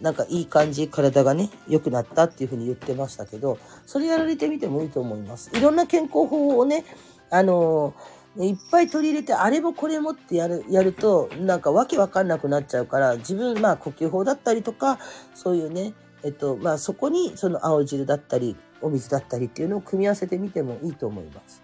[0.00, 5.50] なんかいい感じ、体がね、良くなったっていうふうに言ってましたけど、それやられてみてもいいと思います。
[5.54, 6.84] いろんな健康法をね、
[7.30, 7.94] あの
[8.36, 14.98] いっぱい取り入れて、あれもこれもってやる、やると、なんかわけわかんなくなっちゃうから、自分、まあ呼吸法だったりとか、
[15.34, 21.62] そういうね、えっと、まあそこにその青汁だったり、お水だったりっていうのを組み合わせてみてもいいと思います。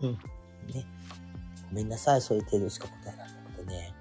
[0.00, 0.12] うん。
[0.72, 0.86] ね。
[1.70, 2.20] ごめんなさい。
[2.20, 3.94] そういう程度しか答えられなくてね。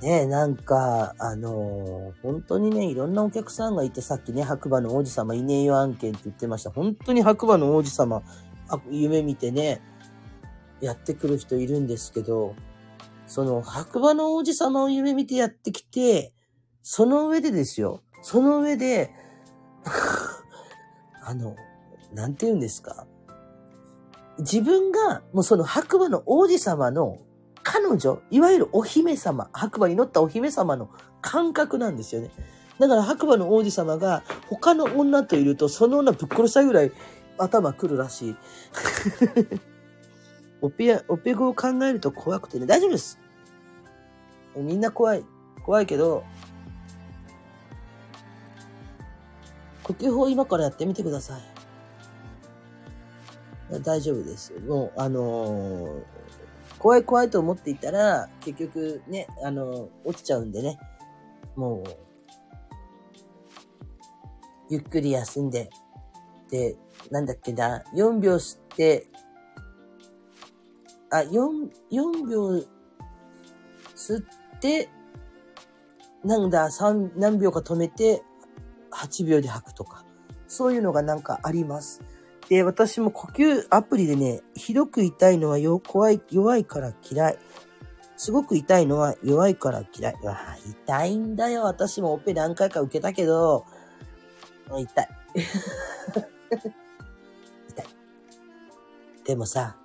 [0.00, 6.70] うん、ねなんか、あのー、本当にね、いろんなお客さんがいて、さっきね、白馬の王子様いねえよ案件って言ってました。
[6.70, 8.22] 本当に白馬の王子様、
[8.68, 9.80] あ夢見てね、
[10.80, 12.54] やってくる人いるんですけど、
[13.26, 16.32] その白馬の王子様を夢見てやってきて、
[16.82, 18.02] その上でですよ。
[18.22, 19.10] その上で、
[21.22, 21.56] あの、
[22.12, 23.06] なんて言うんですか？
[24.38, 27.18] 自分が、もうその白馬の王子様の
[27.62, 30.90] 彼女、いわゆるお姫様、白馬に乗ったお姫様の
[31.20, 32.30] 感覚なんですよね。
[32.78, 36.92] だから白馬の王子様が他の女といるとその女ぶっ殺したぐらい
[37.36, 38.36] 頭くるらしい。
[40.62, 43.18] オペ、オペ語を考えると怖くてね、大丈夫です。
[44.56, 45.24] みんな怖い。
[45.64, 46.22] 怖いけど、
[49.88, 51.42] 呼吸法今からやってみてください。
[53.82, 54.52] 大丈夫です。
[54.60, 56.02] もう、あのー、
[56.78, 60.78] 怖い怖いと思っていたら、結局ね、あのー、落ちちゃうんでね。
[61.56, 61.90] もう、
[64.68, 65.70] ゆっくり休んで、
[66.50, 66.76] で、
[67.10, 69.06] なんだっけな、4秒吸って、
[71.10, 72.62] あ、4、4秒
[73.96, 74.90] 吸って、
[76.24, 78.22] なんだ、3、何秒か止めて、
[78.92, 80.04] 8秒で吐くとか。
[80.46, 82.02] そういうのがなんかあります。
[82.48, 87.38] で、私も呼吸アプリでね、ひどく痛いのはよ怖い、弱いから嫌い。
[88.16, 90.14] すごく痛いのは弱いから嫌い。
[90.22, 91.64] わ、痛いんだよ。
[91.64, 93.66] 私もオペ何回か受けたけど、
[94.70, 95.08] 痛い。
[97.68, 97.86] 痛い。
[99.24, 99.76] でもさ、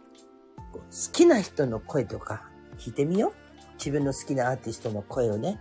[0.71, 0.79] 好
[1.11, 3.33] きな人の声とか聞いてみよう。
[3.77, 5.59] 自分の好きなアーティストの声をね。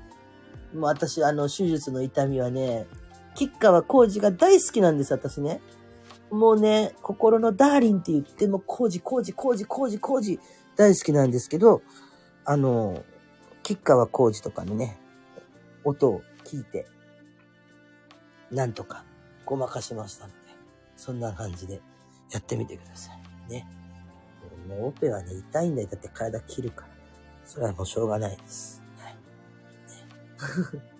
[0.72, 2.86] もう私、あの、手術の痛みはね、
[3.34, 5.60] 吉川浩司が大好きなんです、私ね。
[6.30, 10.40] もうね、心のダーリンって言っても、浩司、浩司、浩司、浩司、浩司、
[10.76, 11.82] 大好きなんですけど、
[12.44, 13.04] あの、
[13.62, 14.98] 吉川浩司とかのね、
[15.84, 16.86] 音を聞いて、
[18.50, 19.04] なんとか
[19.44, 20.36] ごまかしましたので、
[20.96, 21.80] そんな感じで
[22.30, 23.12] やってみてくださ
[23.48, 23.50] い。
[23.50, 23.66] ね。
[24.68, 25.88] もうオペはね、痛いんだよ。
[25.90, 26.88] だって体切るから。
[27.44, 28.82] それはもうしょうがないです。
[28.98, 29.14] はい。
[29.14, 30.91] ね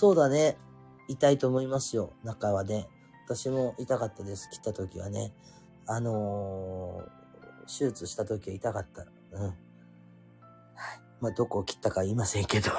[0.00, 0.56] そうだね。
[1.08, 2.14] 痛いと思いますよ。
[2.24, 2.88] 中はね。
[3.26, 4.48] 私も痛かったです。
[4.48, 5.34] 切った時はね。
[5.86, 9.02] あのー、手術した時は痛かった。
[9.32, 9.54] うん。
[11.20, 12.70] まあ、どこを切ったか言いませんけど。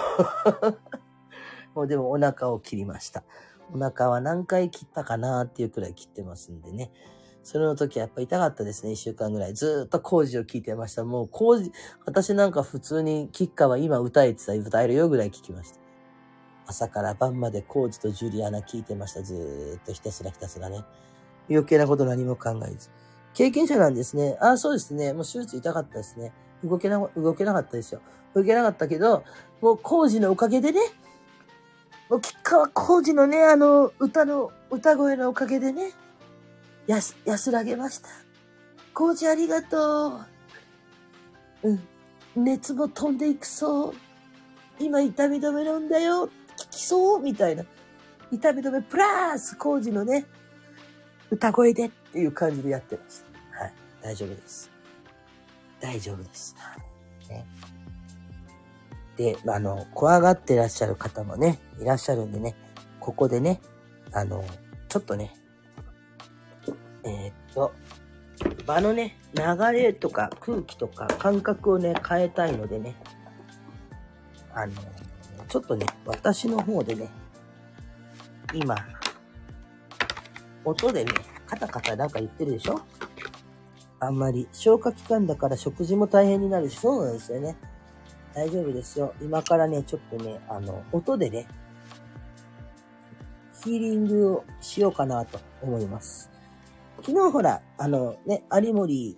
[1.76, 3.24] もうでもお腹を切りました。
[3.72, 6.92] お腹は何回切ったかなっていうくらい切ってますんでね。
[7.44, 8.94] それの時はやっぱ痛かったですね。
[8.94, 9.54] 一週間ぐらい。
[9.54, 11.04] ずっと工事を聞いてました。
[11.04, 11.72] もう工事、
[12.04, 15.81] 私なんか普通にキッカは今歌えてたら歌えるよぐらい聞きました。
[16.68, 19.22] 朝から晩までコージとジュリアナ聞いてました。
[19.22, 20.84] ずーっとひたすらひたすらね。
[21.50, 22.90] 余計なこと何も考えず。
[23.34, 24.38] 経験者なんですね。
[24.42, 25.14] あ、そうですね。
[25.14, 26.34] もう手術痛かったですね。
[26.64, 28.02] 動けな、動けなかったですよ。
[28.36, 29.24] 動けなかったけど、
[29.62, 30.80] もうコージのおかげでね、
[32.10, 35.92] もう吉川浩司のね、あの、歌の、歌声のおかげでね、
[36.88, 38.10] やす、安らげました。
[38.94, 40.22] 浩司ありがと
[41.64, 41.70] う。
[41.70, 41.80] うん。
[42.36, 43.94] 熱も飛んでいくそう。
[44.80, 46.30] 今痛み止め飲んだよ。
[46.72, 47.64] きそうみたいな。
[48.32, 50.26] 痛み止めプラス工事のね、
[51.30, 53.26] 歌声でっていう感じでやってます。
[53.52, 53.74] はい。
[54.02, 54.72] 大丈夫です。
[55.82, 56.56] 大丈夫です。
[57.30, 57.46] ね、
[59.18, 62.56] で、あの、怖がってらっしゃる方もね、いらっしゃるんでね、
[63.00, 63.60] ここでね、
[64.14, 64.44] あの、
[64.88, 65.34] ちょっとね、
[67.04, 67.74] えー、っと、
[68.66, 69.44] 場のね、流
[69.74, 72.96] れとか空気とか感覚をね、変えたいのでね、
[74.54, 74.74] あの、
[75.52, 77.10] ちょっとね、私の方でね、
[78.54, 78.74] 今、
[80.64, 81.12] 音でね、
[81.46, 82.80] カタカタなんか言ってるでしょ？
[84.00, 87.58] あんまり消化器官だから食事も大変になるし、そうなんですよね。
[88.34, 89.14] 大丈夫ですよ。
[89.22, 91.48] 今からね、ちょっとね、あの、音でね、
[93.66, 96.32] ヒーリングをしようかなと思います。
[97.02, 99.18] 昨日ほら、あのね、有森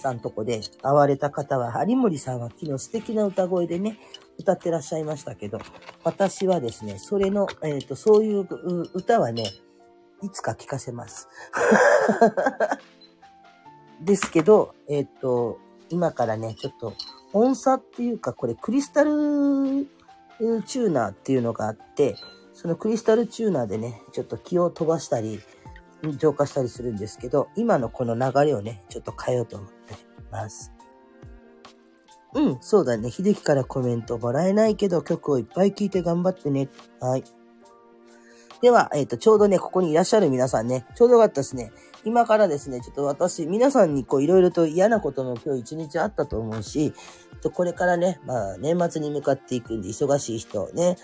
[0.00, 3.98] さんとこで会われた方は、有森さんは昨日素敵な歌声でね、
[4.38, 5.58] 歌ってらっしゃいましたけど、
[6.04, 8.46] 私はですね、それの、えっ、ー、と、そういう
[8.94, 9.44] 歌はね、
[10.22, 11.28] いつか聞かせます。
[14.00, 15.58] ですけど、えっ、ー、と、
[15.90, 16.94] 今からね、ちょっと、
[17.32, 22.16] 音差っていうか、これクリスタルチューナーっていうのがあって、
[22.52, 25.40] そのクリスタルチューナーでね、ちょっと気を飛ばしたり、
[26.18, 29.94] 浄化したりするんですけど、今のこの流れをね、ちょっと変えようと思って
[30.30, 30.72] ます。
[32.34, 33.10] うん、そうだね。
[33.10, 36.68] 秀樹からコメントもらえないけど、曲をいっぱい聴いて頑張ってね。
[37.00, 37.24] はい。
[38.62, 41.72] では、えっ、ー、と、ちょうどね、ここにいらっしゃる皆さんね、ちょうどよかったですね。
[42.04, 46.92] 今からですね、ちょっと私、皆さんにこう、いろいろと嫌なことも今日一日あったと思うし、
[47.50, 50.96] これからね、まあ、年末に向かっていくんで、忙しい人ね、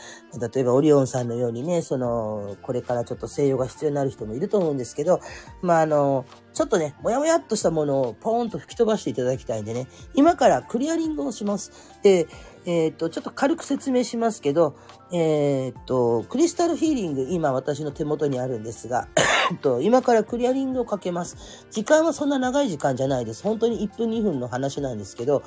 [0.52, 5.20] 例えばオリオンさんのようにね、その、これからちょっと静養が必要になる人もいると思うんですけど、
[5.62, 11.72] まあ、あの、ちょっとね、もやもやっとしたものをポーンと吹き飛ばしていただきたいんでね、今からクリアリングをします。
[12.02, 12.28] で、
[12.70, 14.76] えっ、と、ちょっと軽く説明しますけど、
[15.10, 19.08] えっ、と、クリスタルヒーリング、今私の手元にあるんですが、
[19.62, 21.66] と今からクリアリングをかけます。
[21.70, 23.42] 時間はそんな長い時間じゃないです。
[23.42, 25.42] 本当に1分2分の話なんですけど、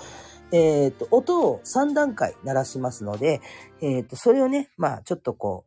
[0.52, 3.40] えっ、と、音を3段階鳴らしますので、
[3.82, 5.66] えっ、と、それをね、まあ、ちょっとこ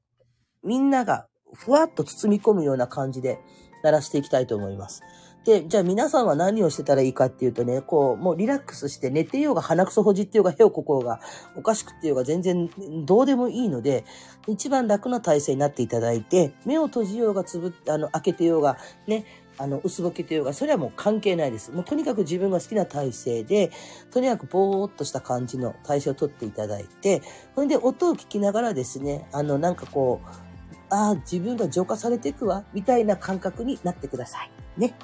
[0.64, 3.38] う、みんながふわっと包み込むような感じで
[3.84, 5.02] 鳴らしていきたいと思います。
[5.44, 11.20] で、じゃあ皆さんは何をしてたらいいかっていうとね、こう、もうリラックスして寝てようが鼻くそほじってようがへをここうが
[11.54, 12.70] おかしくってようが全然
[13.04, 14.04] どうでもいいので、
[14.48, 19.26] 一番楽な体勢になっていただいて、目を閉じようがつぶあの、開けてようが、ね、
[19.58, 21.72] あの、薄ぼけてようが、それはもう関係ないです。
[21.72, 23.70] もうとにかく自分が好きな体勢で、
[24.10, 27.22] とにかくぼーっとした感じの体勢をとっていただいて、
[27.54, 30.44] ほんで音を聞きながらですね、あの、なんかこう、
[30.90, 34.50] ああ、自分が浄化されていくわ、みたいな感覚になってください。
[34.76, 34.94] ね。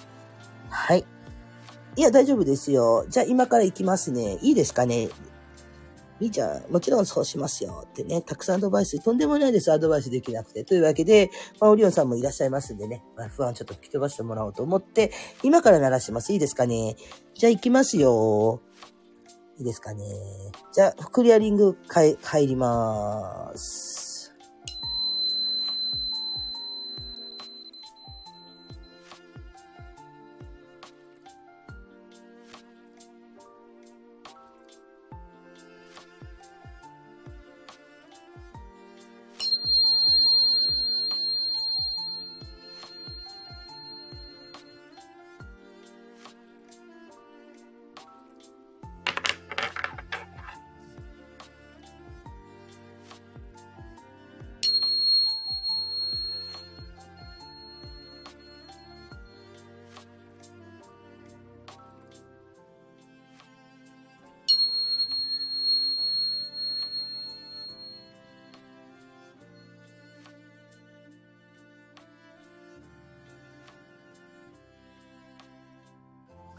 [0.70, 1.04] はい。
[1.96, 3.04] いや、大丈夫ですよ。
[3.08, 4.38] じゃあ今から行きますね。
[4.40, 5.08] いいですかね？
[6.20, 6.70] いいじゃん。
[6.70, 7.86] もちろんそうしますよ。
[7.90, 9.72] ってね、たくさんアドバイス、とんでもないです。
[9.72, 10.64] アドバイスできなくて。
[10.64, 11.30] というわけで、
[11.60, 16.32] まあ、オリオンさんもいらっしゃいますんでね、まあ、不安ちょっと吹き飛ばしてもらおうと思って、今から鳴らします。
[16.34, 16.96] いいですかね？
[17.34, 18.60] じゃあ行きますよ。
[19.58, 20.04] いいですかね？
[20.72, 24.09] じゃあ、クリアリング帰りまーす。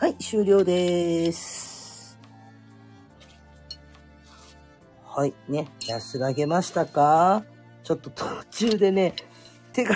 [0.02, 2.18] はい、終了です。
[5.06, 7.44] はい、ね、安らげましたか？
[7.84, 9.14] ちょっと途中でね、
[9.74, 9.96] 手が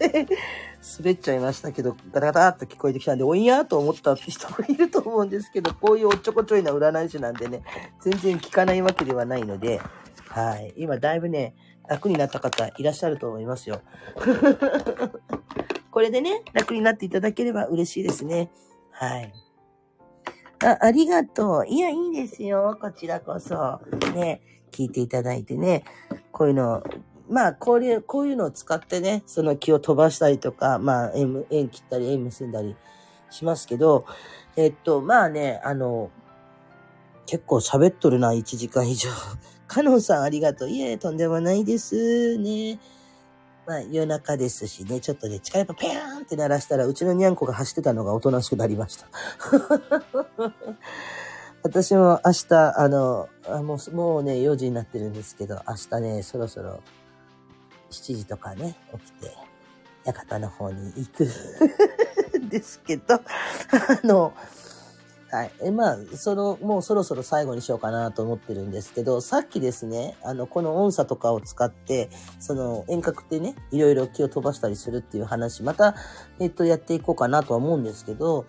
[0.98, 7.62] 滑っちゃいましたけど、ガタガタっと聞こえてきたんで、おいやーと思った人もいると思うんですけど、こういうおっちょこちょいな占い師なんでね、
[8.02, 9.80] 全然聞かないわけではないので、
[10.28, 10.74] はい。
[10.76, 11.54] 今、だいぶね、
[11.88, 13.80] 楽になった方いらっしゃると思いますよ。
[15.90, 18.50] これでね、楽になっていただければ嬉しいですね。
[18.98, 19.32] はい。
[20.64, 21.66] あ、ありがとう。
[21.68, 22.76] いや、いいですよ。
[22.80, 23.80] こちらこそ。
[24.12, 24.40] ね、
[24.72, 25.84] 聞いていただいてね。
[26.32, 26.82] こういうの、
[27.30, 32.74] まあ、こういう、こういうのを使ってね、その気を飛ばしたりとか、まあ、円、円切ったり、円結んだり
[33.30, 34.04] しますけど、
[34.56, 36.10] えっと、まあね、あの、
[37.26, 39.10] 結構喋っとるな、1時間以上。
[39.68, 40.70] カノンさんありがとう。
[40.70, 42.36] いえ、とんでもないです。
[42.38, 42.80] ね。
[43.68, 49.06] まあ夜中ですしね、ちょっとね、力やっぱペーンって鳴らしたら、うちのにゃんこが走ってたのがおとなしくなりました。
[51.62, 56.80] 私も明日、あの、あもう、もうね、4時になってるんですけど、明日ね、そろそろ
[57.90, 59.36] 7時とかね、起きて、
[60.06, 61.24] 館の方に行く
[62.38, 63.22] んですけど、 あ
[64.02, 64.32] の、
[65.30, 65.50] はい。
[65.62, 75.94] え、まあ、その、もうそろそろ最後にしようかなと思ってるんですけど、さっきですね、あの、この音差とかを使って、その遠隔でね、いろいろ気を飛ばしたりするっていう話、また、
[76.40, 78.46] えっと、やっていこうかなとは思うんですけど、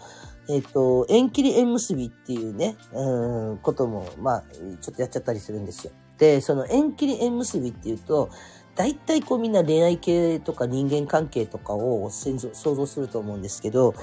[0.47, 4.43] えっと、縁切り縁結びっていうね、うん、ことも、まあ、
[4.79, 5.91] ちょっとやっちゃったりするんですよ。
[6.17, 8.29] で、その縁切り縁結びっていうと、
[8.75, 13.93] 大体こうみんな恋愛系とか人間関係とかを想像すると思うんですけど、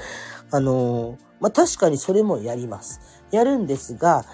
[0.50, 3.00] あのまあ、確かにそれもやります。
[3.30, 4.24] やるんですが、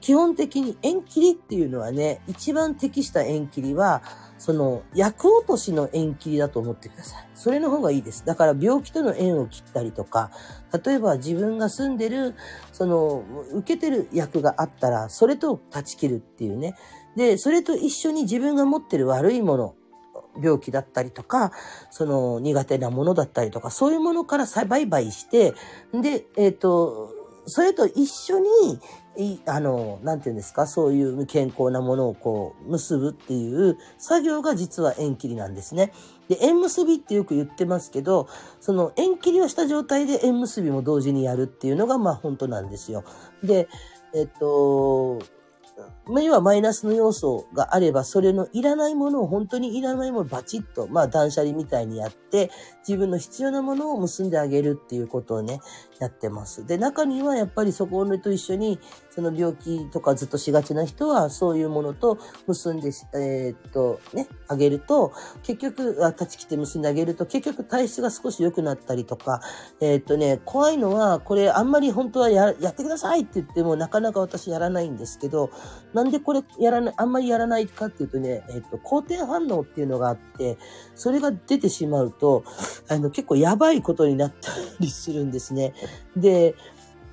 [0.00, 4.02] 基本的に縁切りっていうのはね、一番適した縁切りは、
[4.36, 7.28] その、役落としの縁切りだと思ってください。
[7.36, 8.26] それの方がいいです。
[8.26, 10.32] だから病気との縁を切ったりとか、
[10.84, 12.34] 例えば自分が住んでる、
[12.72, 13.22] その、
[13.52, 16.74] 受けてる役があったら、それと断ち切るっていうね。
[17.16, 19.74] で、それと一緒に自分が持ってる悪いもの、
[20.40, 21.52] 病気だったりとか、
[21.90, 25.54] その苦手なものだったりとか、そういうものから売買して、
[25.92, 27.10] で、えっ、ー、と、
[27.46, 35.92] それと一緒に、あの、なんていうんですか、そういう健康なものをこう、結ぶっていう作業が実は縁切りなんですね。
[36.28, 38.28] で、縁結びってよく言ってますけど、
[38.60, 43.04] その縁切りをした状態で縁結びも同時にやるっていうのが、まあ本当なんですよ。
[43.42, 43.68] で、
[44.14, 45.18] えっと、
[46.22, 52.50] 要はマイナスの要素があれば、それのいらないものを本当にいらないものをバチッと、まあ断捨離みたいにやって、
[52.86, 55.60] 自分の必要なものを結んであげるっていうことをね、
[56.02, 56.66] やってます。
[56.66, 58.80] で、中にはやっぱりそこと一緒に、
[59.10, 62.18] その病気とかずっとしがちな人は、そういうものと
[62.48, 65.12] 結んで、えーっと、ね、あげると、
[65.44, 69.42] 結局、あ、立ち切って結んであげると、結局体質が少し良くなったりとか、
[69.80, 75.50] えーっとね、怖いのは、これあんまり本当はや、やってくださいって言っても、なかなか私やらないんですけど、
[75.94, 80.58] なんでこれやらない、あんまりやらないかっていうとね、えーっと、好転反応っていうのがあって、
[80.96, 82.42] それが出てしまうと、
[82.88, 84.50] あの、結構やばいことになった
[84.80, 85.74] りするんですね。
[86.16, 86.54] で、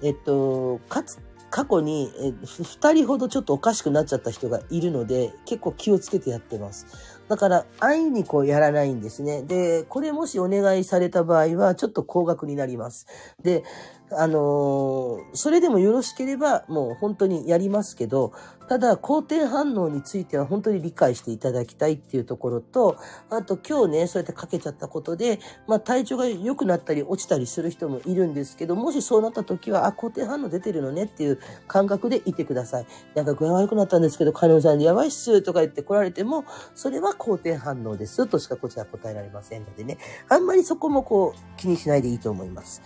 [0.01, 1.19] えっと、かつ、
[1.49, 6.85] 過去に、え二人ほどちょっとおかしくなっちゃった人がいるので、結構気をつけてやってます。
[7.27, 9.43] だから、安易にこうやらないんですね。
[9.43, 13.07] で、これもしお願いされた場合は、ちょっと高額になります。
[13.41, 13.64] で、
[14.11, 18.34] あのーそれでもよろしければ、もう本当にやりますけど、
[18.68, 22.98] ただ、好転反応については本当に理解していただきたいっていうところと、
[23.30, 32.86] あと今日ね、そうやってかけちゃったことで、まあ体調が良くなったり落ちたりする人もいるんですけど、もしそうなった時は、あ、好転反応出てるのねっていう感覚でいてください。
[33.15, 36.45] なんか具合悪くなったんですけど、カノンさんにやばいっすとか言って来られても、
[36.76, 42.81] それは好転反応ですとしかこちら答えられませんのでね、あんまりそこもこう気にしないでいいと思います。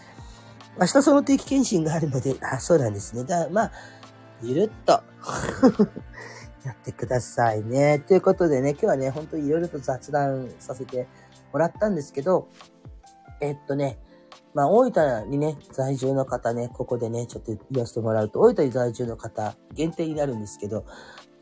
[0.80, 3.24] 明日その定期検診があるので、あ、そうなんですね。
[3.24, 3.72] だまあ、
[4.42, 4.92] ゆるっと
[6.66, 8.00] やってくださいね。
[8.00, 11.08] ということでね、今日はね、本当にいろいろと雑談させて
[11.52, 12.48] もらったんですけど、
[13.40, 14.00] えっとね、
[14.54, 20.86] まあ、大分にね、在住の方ね、ここでね、ちょっと言わせてもらうと、大分に在住の方、限定になるんですけど、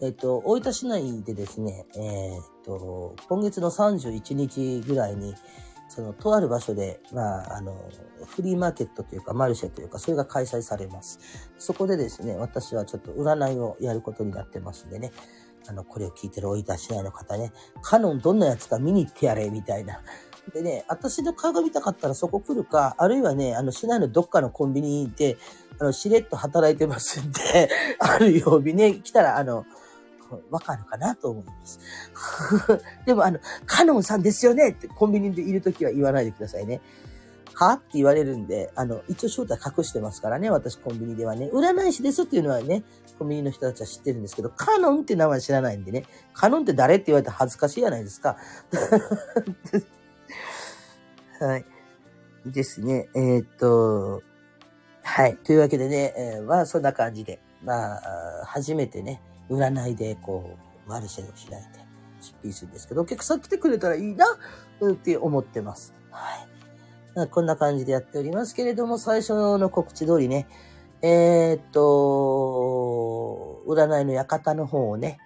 [0.02, 5.36] えっと、大分市内でですね、えーっと、今月の31日ぐらいに、
[5.92, 7.76] その、とある場所で、まあ、あの、
[8.26, 11.20] フリーマーケットというか、マルシェというか、それが開催されます。
[11.58, 15.12] そこでですね、私はちょっと占いをやることになってますんでね、
[15.68, 17.52] あの、これを聞いてる大分市内の方ね、
[17.82, 20.00] カノンどんなやつか見に行ってやれ、みたいな。
[20.54, 25.36] でね、私の顔が見たかったらそこ来るか、あるいはね、あの、市内のどっかのコンビニで、
[25.78, 27.70] あの、しれっと働いてますんで、
[28.00, 29.66] ある曜日ね、来たら、あの、
[30.50, 31.80] わかるかなと思います。
[33.06, 36.82] でも、あの、カノンさんですよねってコンビニでいるときは言わないでくださいね。
[37.54, 37.74] は？
[37.74, 41.50] って言われるんで、あの、一応正体隠してますからね、私コンビニではね。
[41.54, 42.84] 占い師ですっていうのはね、
[43.20, 48.38] コンビニの人たちは知ってるんですけど、カノンって名前知らないんでね、カノンって誰って言われたら恥ずかしいじゃないですか。
[51.40, 51.66] はい。
[52.46, 53.10] ですね。
[53.14, 54.24] えーっと、
[55.04, 55.38] はい。
[55.38, 58.02] というわけでね、えーまあそんな感じで、まあ、
[58.46, 59.22] 初めてね、
[59.52, 60.58] 占いでこ
[60.88, 61.80] う、マルシェを開いて
[62.22, 64.26] 出品するんですけど、お客さん来てくれたらいいな、
[64.92, 65.94] って思ってます。
[66.10, 67.28] はい。
[67.30, 70.48] こんな感じでやっておりますけれども、最初の告知通りね、
[71.02, 75.20] えーっと、占いの館の方をね、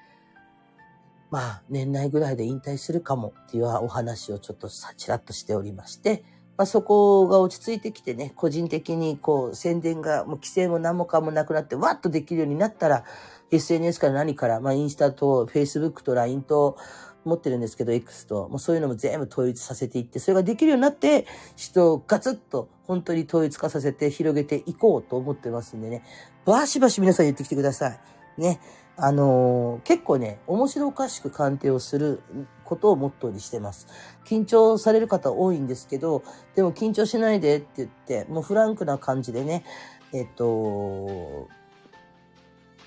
[1.29, 6.23] まあ、年内ぐらいで引退するかもっていうお話をちょっとさ、ちらっとしておりまして、
[6.57, 13.03] まあ、そこが落ち着いてきてね、個人的にこう、宣伝が、もう規制も何もかもなくなって、わっとできるようになったら、
[13.51, 16.77] SNS から何から、まあ、インスタと、Facebook と LINE と、
[17.25, 26.03] 持ってるんですけど、X と、もうそういうのも全部統一させていって、それができるようになって、人をガツッと本当に統一化させて広げていこうと思ってますんでね、
[26.45, 27.99] バシバシ皆さん言ってきてください。
[28.37, 28.59] ね。
[28.97, 32.21] あのー結構ね、面白おかしく鑑定をする
[32.63, 33.87] ことをモットーにしてます。
[34.25, 36.23] 緊張される方多いんですけど、
[36.55, 39.65] でも緊張しないでって言って、もうフランクな感じでね、
[40.13, 41.49] えっと、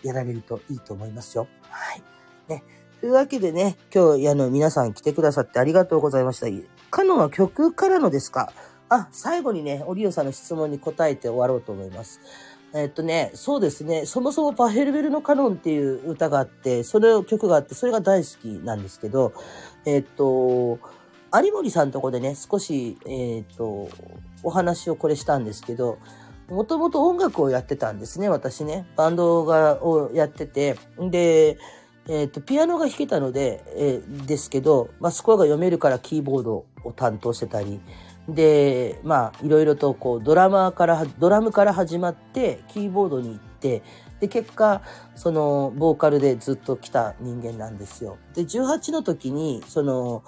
[0.03, 1.47] やられるといいと思いますよ。
[1.63, 2.03] はい。
[2.49, 2.63] ね。
[3.01, 6.47] というわけでね、今日、あの、皆さん来てくださってありがとうございました。
[6.91, 8.53] カノンは曲からのですか？
[8.89, 12.21] あ、最後にね、オリオさんの質問に答えて終わろうと思います。
[12.75, 19.33] えっとね、そうですね、そもそもパヘルベルのカノンっていう歌があって、それを曲があって、それが大好きなんですけど、
[19.87, 20.79] えっと、
[21.33, 23.89] 有森さんのとこでね、少し、えっと、
[24.43, 25.99] お話をこれしたんですけど、
[26.49, 28.87] もともと音楽をやってたんですね、私ね。
[28.97, 30.77] バンドが、をやってて。
[30.99, 31.59] で、
[32.09, 37.81] えっ、と、ピアノが弾けたので、えーですけど、まあ、スコアが読めるからキーボードを担当してたり、
[38.29, 43.83] で、まあ、いろいろとこう、ドラマから、ドラムから始まって、キーボードに行って、
[44.21, 44.83] で、結果、
[45.15, 48.17] その、ボーカルでずっと来た人間なんですよ。
[48.35, 50.25] で、18の時に、その、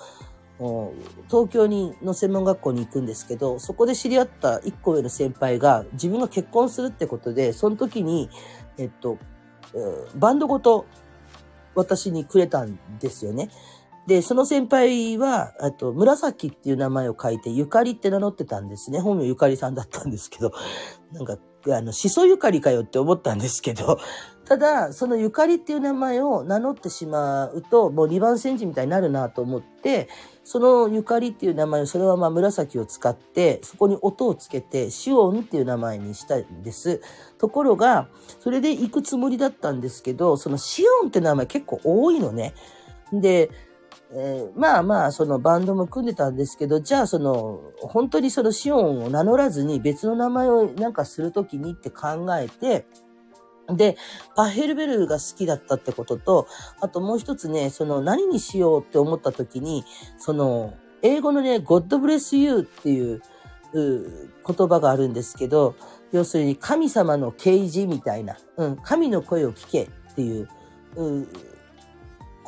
[1.28, 8.28] 東京にの専門学校に行くんですけど、そこで知り合った一個上の先輩が自分が結婚するってことで、その時に、
[8.76, 9.18] えっと、
[10.16, 10.86] バンドごと
[11.74, 13.48] 私にくれたんですよね。
[14.06, 18.98] で、その先輩は、あと、紫っていう名前を書いて、ゆかりって名乗ってたんですね。
[18.98, 20.52] 本名ゆかりさんだったんですけど、
[21.12, 21.36] なんか、
[21.68, 23.98] あの、しそゆかりかよって思ったんですけど、
[24.46, 30.08] ただ、そのゆかりっていう名前を名乗ってしまうと、もう二番煎じみたいになるなと思って、
[30.50, 37.00] そのゆかりっていう名前を、それはまあ紫を使って、そこに音をつけて、シオンっていう名前にしたんです。
[37.38, 38.08] ところが、
[38.40, 42.54] それで行くつもりだったんですけど、そのシオンって名前結構多いのね。
[43.12, 43.48] で、
[44.12, 52.86] えー、まあまあ、そのバンドも組んでたんですけど、じゃあその、本当にそのシオンを名乗らずに別の名前をなんかするときにって考えて、
[53.76, 53.96] で、
[54.36, 56.46] パッヘルベルが好きだったってことと、
[56.80, 59.84] あともう一つね、その何にしようって思ったときに、
[60.18, 63.22] その、英語のね、God bless you っていう
[63.72, 65.74] 言葉があるんですけど、
[66.12, 70.48] 要するに神様の啓示みたいな、うん、神の声を聞けっていう、
[70.96, 71.26] う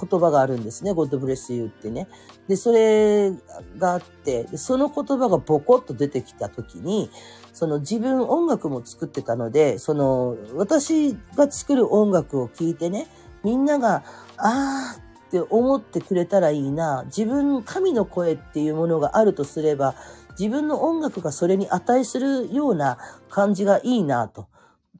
[0.08, 0.92] 言葉があるんですね。
[0.92, 2.08] God bless you ってね。
[2.48, 3.30] で、それ
[3.78, 7.08] があって、その言葉がボコッと出てきたときに、
[7.52, 13.06] その自分音楽も作ってたので、その私が作る音楽を聴いてね、
[13.44, 14.02] みんなが、
[14.36, 17.04] あーって思ってくれたらいいな。
[17.06, 19.94] 自分、神の声っていうものがあるとすれば、
[20.38, 22.98] 自分の音楽がそれに値するような
[23.28, 24.48] 感じがいいなと。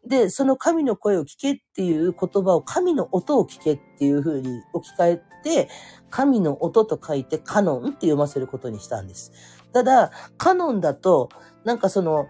[0.07, 5.69] で、その神の声を聞けっていう言葉を神の音を聞けっていう風に置き換えて、
[6.11, 9.33] 神の音と書いてカノンって読ませることにしたんです。
[9.73, 11.29] ただ、カノンだと、
[11.65, 12.29] なんかその、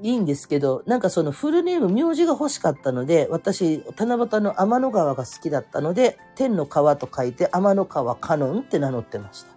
[0.00, 9.48] いいんですけど、なんかそのフルネーム、名字が欲しかったので、私、七夕の天の川が好きだったので、天の川と書いて天の川カノンって名乗ってました。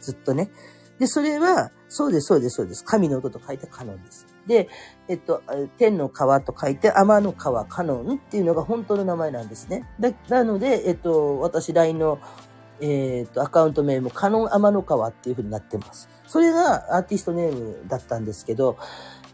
[0.00, 0.50] ずっとね。
[1.00, 2.84] で、それは、そうです、そうです、そうです。
[2.84, 4.26] 神の音と書いてカノンです。
[4.46, 4.68] で、
[5.08, 5.42] えっと、
[5.76, 9.88] 天の川と書いて天の川カノンっていうのが本当の名前なんですね。
[10.28, 12.18] なので、えっと、私 LINE の、
[12.80, 16.08] えっと、アカウント名もカノン天の川っていう風になってます。
[16.26, 18.78] それがアーティストネームだったんですけど、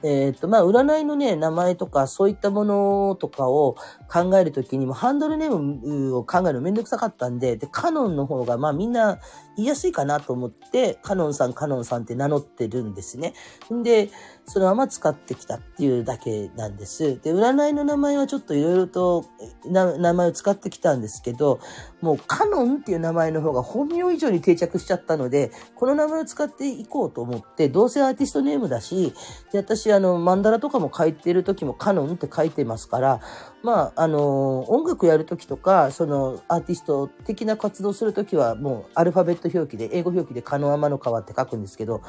[0.03, 3.77] えっ、と、まあ、占いのね、名前とか、そういったものとかを
[4.09, 9.19] 考えるときにも、ハンドルネームを考えるのめんどくさかったんで、で、カノンの方が、まあ、みんな
[9.57, 13.33] 言いやすいかなと思って、カノンさん、カノンさんって名乗ってるんですね。
[13.73, 14.11] んで、
[14.49, 17.21] そのまま使ってきたっていうだけなんです。
[17.21, 19.25] で、占いの名前はちょっといろいろと
[19.65, 21.59] 名前を使ってきたんですけど、
[22.01, 29.13] もうカノンっていう名前の方が本名以上に定着しちゃったので、この名前を使っていこうと思って、どうせアーティストネームだし、
[29.51, 33.21] で私、あの、マンダラとかも書いてる時もカノンって書いてますから、
[33.67, 42.01] まあ、あの、音楽やる時とか、その、アーティスト的な活動する時は、もう、アルファベット表記で、英語表記で、カノアマの川って書くんですけど、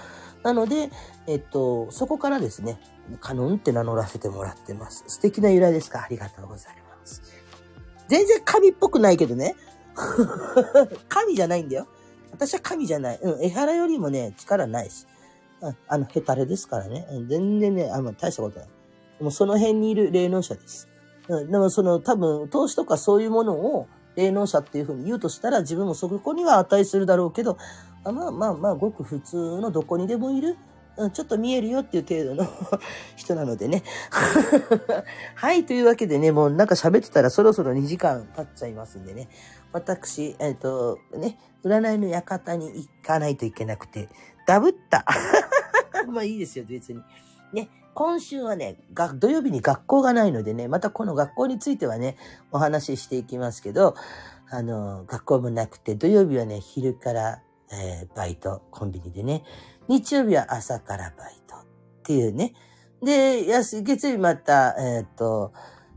[0.48, 0.90] なので、
[1.28, 2.80] えっと、そこからですね、
[3.20, 5.04] カノンって名乗らせてもらってます。
[5.08, 6.04] 素敵な由来ですか？
[6.04, 7.22] ありがとうございます。
[8.08, 9.58] 全然神っぽくないけどね。
[11.10, 11.88] 神じゃないんだよ。
[12.32, 13.20] 私は神じゃない。
[13.22, 15.06] うん、江原よりもね、力ないし。
[15.62, 17.06] ああの、ヘタレですからね。
[17.28, 18.70] 全然ね、あの、大したことない。
[19.20, 20.88] もうその辺にいる霊能者です。
[21.28, 23.88] うん、でもその多分、投資とかそういうものを
[24.18, 27.58] 霊能者っていうふうに言うとしたら自分もそこには値するだろうけど、
[28.04, 30.58] あまあまあまあ、ごく普通のどこにでもいる、
[30.98, 32.50] うん、ちょっと見えるよっていう程度の
[33.16, 33.84] 人なのでね。
[35.36, 39.30] はい、というわけでね、もうなんか喋ってたらそろそろ2時間経っちゃいますんでね。
[39.72, 44.10] 私、えっ、ー、と、ね、占いの館に行かないといけなくて、
[44.48, 45.06] ダブった。
[46.10, 47.04] まあいいですよ、別に。
[47.54, 52.16] ね、今週はね、が土曜日に学校がないのでね、またこの学校についてはね、
[52.52, 53.96] お話ししていきますけど、
[54.52, 57.42] あの、学校もなくて、土曜日はね、昼から、
[57.72, 59.44] えー、バイト、コンビニでね、
[59.88, 61.66] 日曜日は朝からバイトっ
[62.04, 62.54] ていうね。
[63.02, 63.44] で、
[63.82, 65.52] 月曜日また、えっ、ー、と、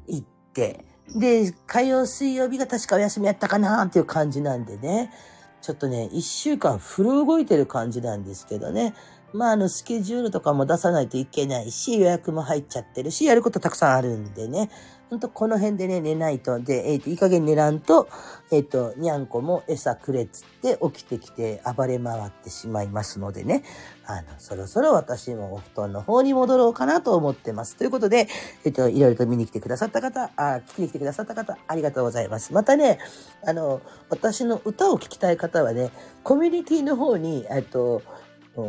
[0.07, 5.13] 行って、で、火曜、水曜日が確かお休みやったかなっていう感じなんでね。
[5.61, 8.95] ちょっとね、一週間フル動いてる感じなんですけどね。
[9.33, 14.71] まあ、あの、スケジュールとかも出さないといけないし、予約も入っちゃってるし、やることたくさんあるんでね。
[15.11, 16.61] ほんと、この辺でね、寝ないと。
[16.61, 18.09] で、えっ、ー、と、いい加減寝らんと、
[18.53, 23.65] えっ、ー、と、にゃんこも餌くれっつって起きてきて暴れ回ってしまいますのでね。
[24.07, 27.75] あの、そろそろ私もお布団の方に戻ろうかなと思ってます。
[27.77, 28.29] ということで、
[28.65, 32.53] えっ、ー、と、いろいろと見に来てくださった方、あ、聞きに来てくださった方、ありがとうございます。
[32.53, 33.01] またね、
[33.45, 33.81] あの、
[34.11, 35.91] 私の歌を聴きたい方はね、
[36.23, 38.03] コミュニティの方に、えっと、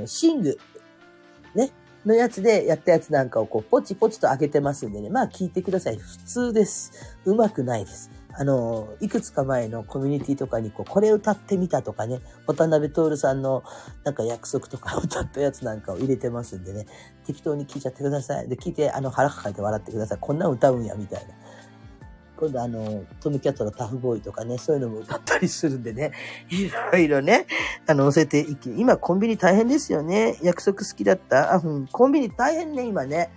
[0.05, 0.57] シング、
[1.55, 1.71] ね、
[2.05, 5.09] のやつでやったやつなんかをこう、ポチポチと上げてますんでね。
[5.09, 5.97] まあ聞いてください。
[5.97, 7.17] 普通です。
[7.25, 8.09] うまくないです。
[8.33, 13.63] あの、いくつか前のコミュニティとかにこう、これ歌ってみたとかね、渡辺徹さんの
[14.03, 16.87] なんか約束とか 歌ったやつなんかを入れてますんでね、
[17.25, 18.47] 適当に聞いちゃってください。
[18.47, 20.17] で、聞いて、あの、腹抱えて笑ってください。
[20.19, 21.33] こんなん歌うんや、みたいな。
[22.41, 26.11] 今度あの、トムキャットのタフボーイとかね、そういうのも歌ったりするんでね、
[26.49, 27.45] いろいろね、
[27.85, 30.39] あの、載せていき、今コンビニ大変ですよね。
[30.41, 33.29] 約束好きだったあ、うん、コンビニ大変ね、今ね。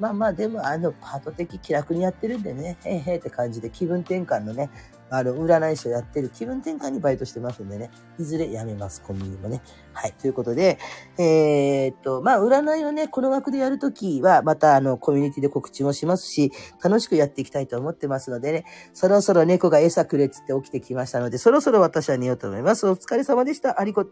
[0.00, 4.68] まあまあ、でも、あの、パート的気楽にやってるんでね、へいへいって感じで気分転換のね、
[5.10, 9.62] あの、占い師をやってる気分転換にバイトしてますんでね、いずれ辞めます、コンビニもね。
[9.92, 10.78] はい、ということで、
[11.18, 16.52] えー、っと、まあ、占いをね、この枠でやるときは、また、あの、コミュニティで告知もしますし、
[16.82, 22.86] 楽しくやっていきたいと思ってますのでね、そろそろ猫が餌くれっつって起きてきましたので、そろそろ私は寝ようと思います。
[22.86, 23.80] お疲れ様でした。
[23.80, 24.06] ありこ、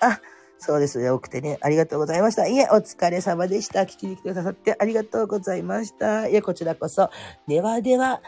[0.00, 0.20] あ、
[0.60, 1.08] そうですね。
[1.08, 1.58] 多くてね。
[1.62, 2.46] ありがとうございました。
[2.46, 3.80] いえ、お疲れ様でした。
[3.82, 6.28] 聞きに来てくださってありがとうございました。
[6.28, 7.08] いえ、こちらこそ。
[7.48, 8.20] ではでは、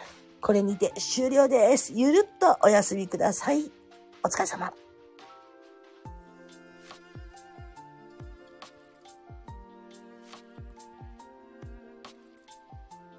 [0.42, 1.92] これにて終了です。
[1.94, 3.70] ゆるっとお休みください。
[4.24, 4.72] お疲れ様。